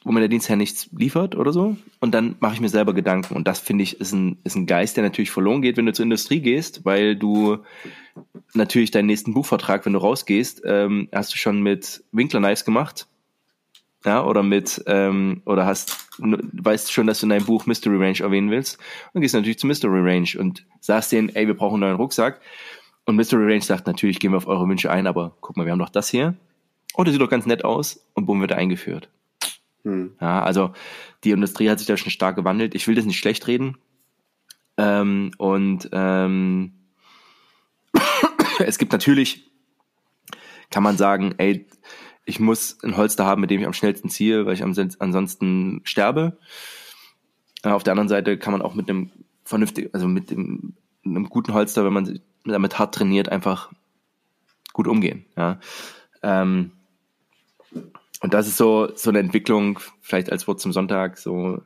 [0.04, 1.76] wo mir der Dienstherr nichts liefert oder so.
[2.00, 3.36] Und dann mache ich mir selber Gedanken.
[3.36, 5.94] Und das finde ich ist ein, ist ein Geist, der natürlich verloren geht, wenn du
[5.94, 7.58] zur Industrie gehst, weil du
[8.54, 13.08] natürlich deinen nächsten Buchvertrag, wenn du rausgehst, ähm, hast du schon mit Winkler Knives gemacht.
[14.06, 18.20] Ja, oder mit, ähm, oder hast, weißt schon, dass du in deinem Buch Mystery Range
[18.20, 18.78] erwähnen willst.
[19.14, 22.40] Und gehst natürlich zu Mystery Range und sagst denen, ey, wir brauchen einen neuen Rucksack.
[23.06, 25.72] Und Mystery Range sagt, natürlich gehen wir auf eure Wünsche ein, aber guck mal, wir
[25.72, 26.36] haben doch das hier.
[26.94, 28.06] Oh, das sieht doch ganz nett aus.
[28.14, 29.10] Und bumm, wird er eingeführt.
[29.88, 30.12] Hm.
[30.20, 30.74] Ja, also
[31.24, 32.76] die Industrie hat sich da schon stark gewandelt.
[32.76, 33.78] Ich will das nicht schlecht reden.
[34.76, 36.74] Ähm, und ähm,
[38.60, 39.50] es gibt natürlich,
[40.70, 41.66] kann man sagen, ey,
[42.26, 46.38] ich muss ein Holster haben, mit dem ich am schnellsten ziehe, weil ich ansonsten sterbe.
[47.64, 49.12] Äh, auf der anderen Seite kann man auch mit einem
[49.46, 50.74] vernünftigen, also mit dem,
[51.06, 53.72] einem guten Holster, wenn man damit hart trainiert, einfach
[54.74, 55.26] gut umgehen.
[55.38, 55.62] Ja.
[56.22, 56.72] Ähm,
[58.22, 61.62] und das ist so, so eine Entwicklung, vielleicht als Wort zum Sonntag, so,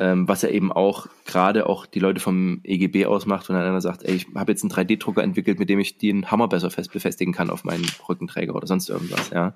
[0.00, 4.04] ähm, was ja eben auch gerade auch die Leute vom EGB ausmacht, wenn einer sagt,
[4.04, 7.32] ey, ich habe jetzt einen 3D-Drucker entwickelt, mit dem ich den Hammer besser fest befestigen
[7.32, 9.54] kann auf meinen Rückenträger oder sonst irgendwas, ja.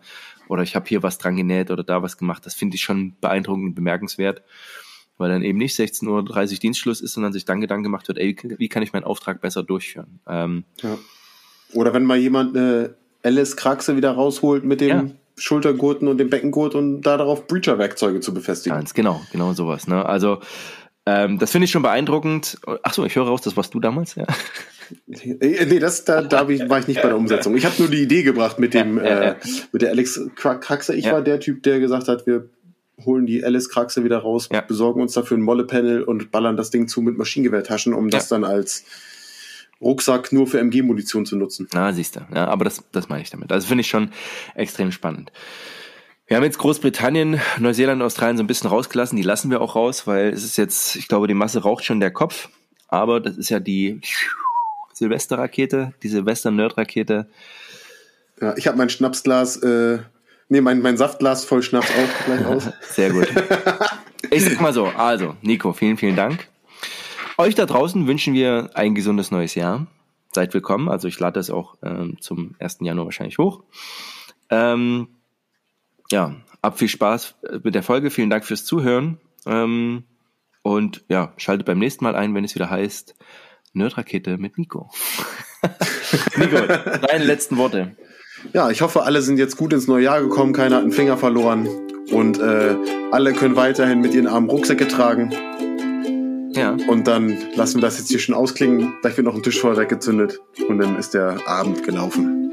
[0.49, 2.45] Oder ich habe hier was dran genäht oder da was gemacht.
[2.45, 4.43] Das finde ich schon beeindruckend und bemerkenswert,
[5.17, 8.37] weil dann eben nicht 16.30 Uhr Dienstschluss ist, sondern sich dann Gedanken gemacht wird, ey,
[8.59, 10.21] wie kann ich meinen Auftrag besser durchführen?
[10.27, 10.99] Ähm, ja.
[11.73, 15.05] Oder wenn mal jemand eine Alice-Kraxe wieder rausholt mit dem ja.
[15.37, 18.77] Schultergurten und dem Beckengurt und da darauf Breacher-Werkzeuge zu befestigen.
[18.77, 19.89] Ganz genau, genau sowas.
[19.89, 20.05] Ne?
[20.05, 20.41] Also
[21.07, 22.59] ähm, das finde ich schon beeindruckend.
[22.83, 24.27] Ach so, ich höre raus, das warst du damals, ja.
[25.09, 27.57] Äh, nee, das, da, da ich, war ich nicht bei der Umsetzung.
[27.57, 29.37] Ich habe nur die Idee gebracht mit dem, äh,
[29.73, 30.95] mit der Alex Kraxe.
[30.95, 31.13] Ich ja.
[31.13, 32.49] war der Typ, der gesagt hat, wir
[33.05, 34.61] holen die Alice Kraxe wieder raus, ja.
[34.61, 38.45] besorgen uns dafür ein Molle-Panel und ballern das Ding zu mit Maschinengewehrtaschen, um das dann
[38.45, 38.85] als
[39.83, 41.69] Rucksack nur für MG-Munition zu nutzen.
[41.75, 42.21] Ah, siehst du.
[42.35, 43.53] Ja, aber das, das meine ich damit.
[43.53, 44.11] Also finde ich schon
[44.55, 45.33] extrem spannend.
[46.27, 49.17] Wir haben jetzt Großbritannien, Neuseeland, Australien so ein bisschen rausgelassen.
[49.17, 52.01] Die lassen wir auch raus, weil es ist jetzt, ich glaube, die Masse raucht schon
[52.01, 52.49] der Kopf.
[52.89, 54.01] Aber das ist ja die
[54.93, 57.27] Silvesterrakete, die Silvester-Nerd-Rakete.
[58.41, 59.99] Ja, ich habe mein Schnapsglas, äh,
[60.49, 62.69] nee, mein, mein Saftglas voll Schnaps auch gleich aus.
[62.91, 63.29] Sehr gut.
[64.31, 66.49] Ich sag mal so, also, Nico, vielen, vielen Dank.
[67.43, 69.89] Euch da draußen wünschen wir ein gesundes neues Jahr.
[70.31, 70.89] Seid willkommen.
[70.89, 72.79] Also ich lade das auch ähm, zum 1.
[72.83, 73.65] Januar wahrscheinlich hoch.
[74.49, 75.09] Ähm,
[76.13, 78.13] ja, ab viel Spaß mit der Folge.
[78.13, 79.19] Vielen Dank fürs Zuhören.
[79.45, 80.05] Ähm,
[80.63, 83.17] und ja, schaltet beim nächsten Mal ein, wenn es wieder heißt
[83.73, 84.93] Nerdrakete mit Nico.
[86.37, 87.97] Nico, deine letzten Worte.
[88.53, 91.17] Ja, ich hoffe, alle sind jetzt gut ins neue Jahr gekommen, keiner hat einen Finger
[91.17, 91.69] verloren
[92.13, 92.77] und äh,
[93.11, 95.35] alle können weiterhin mit ihren armen Rucksäcke tragen.
[96.55, 96.77] Ja.
[96.89, 98.95] Und dann lassen wir das jetzt hier schon ausklingen.
[99.01, 102.53] Gleich wird noch ein Tischfeuer gezündet und dann ist der Abend gelaufen.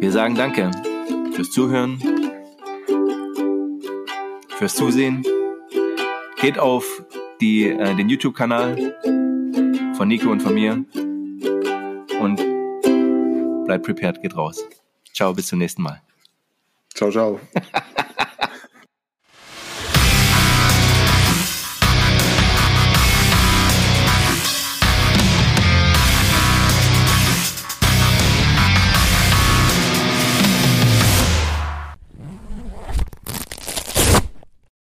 [0.00, 0.70] Wir sagen Danke
[1.32, 2.02] fürs Zuhören,
[4.56, 5.22] fürs Zusehen.
[6.40, 7.04] Geht auf
[7.40, 8.94] die, äh, den YouTube-Kanal
[9.96, 10.84] von Nico und von mir
[12.20, 12.36] und
[13.66, 14.64] bleibt prepared, geht raus.
[15.12, 16.00] Ciao, bis zum nächsten Mal.
[16.94, 17.40] Ciao, ciao.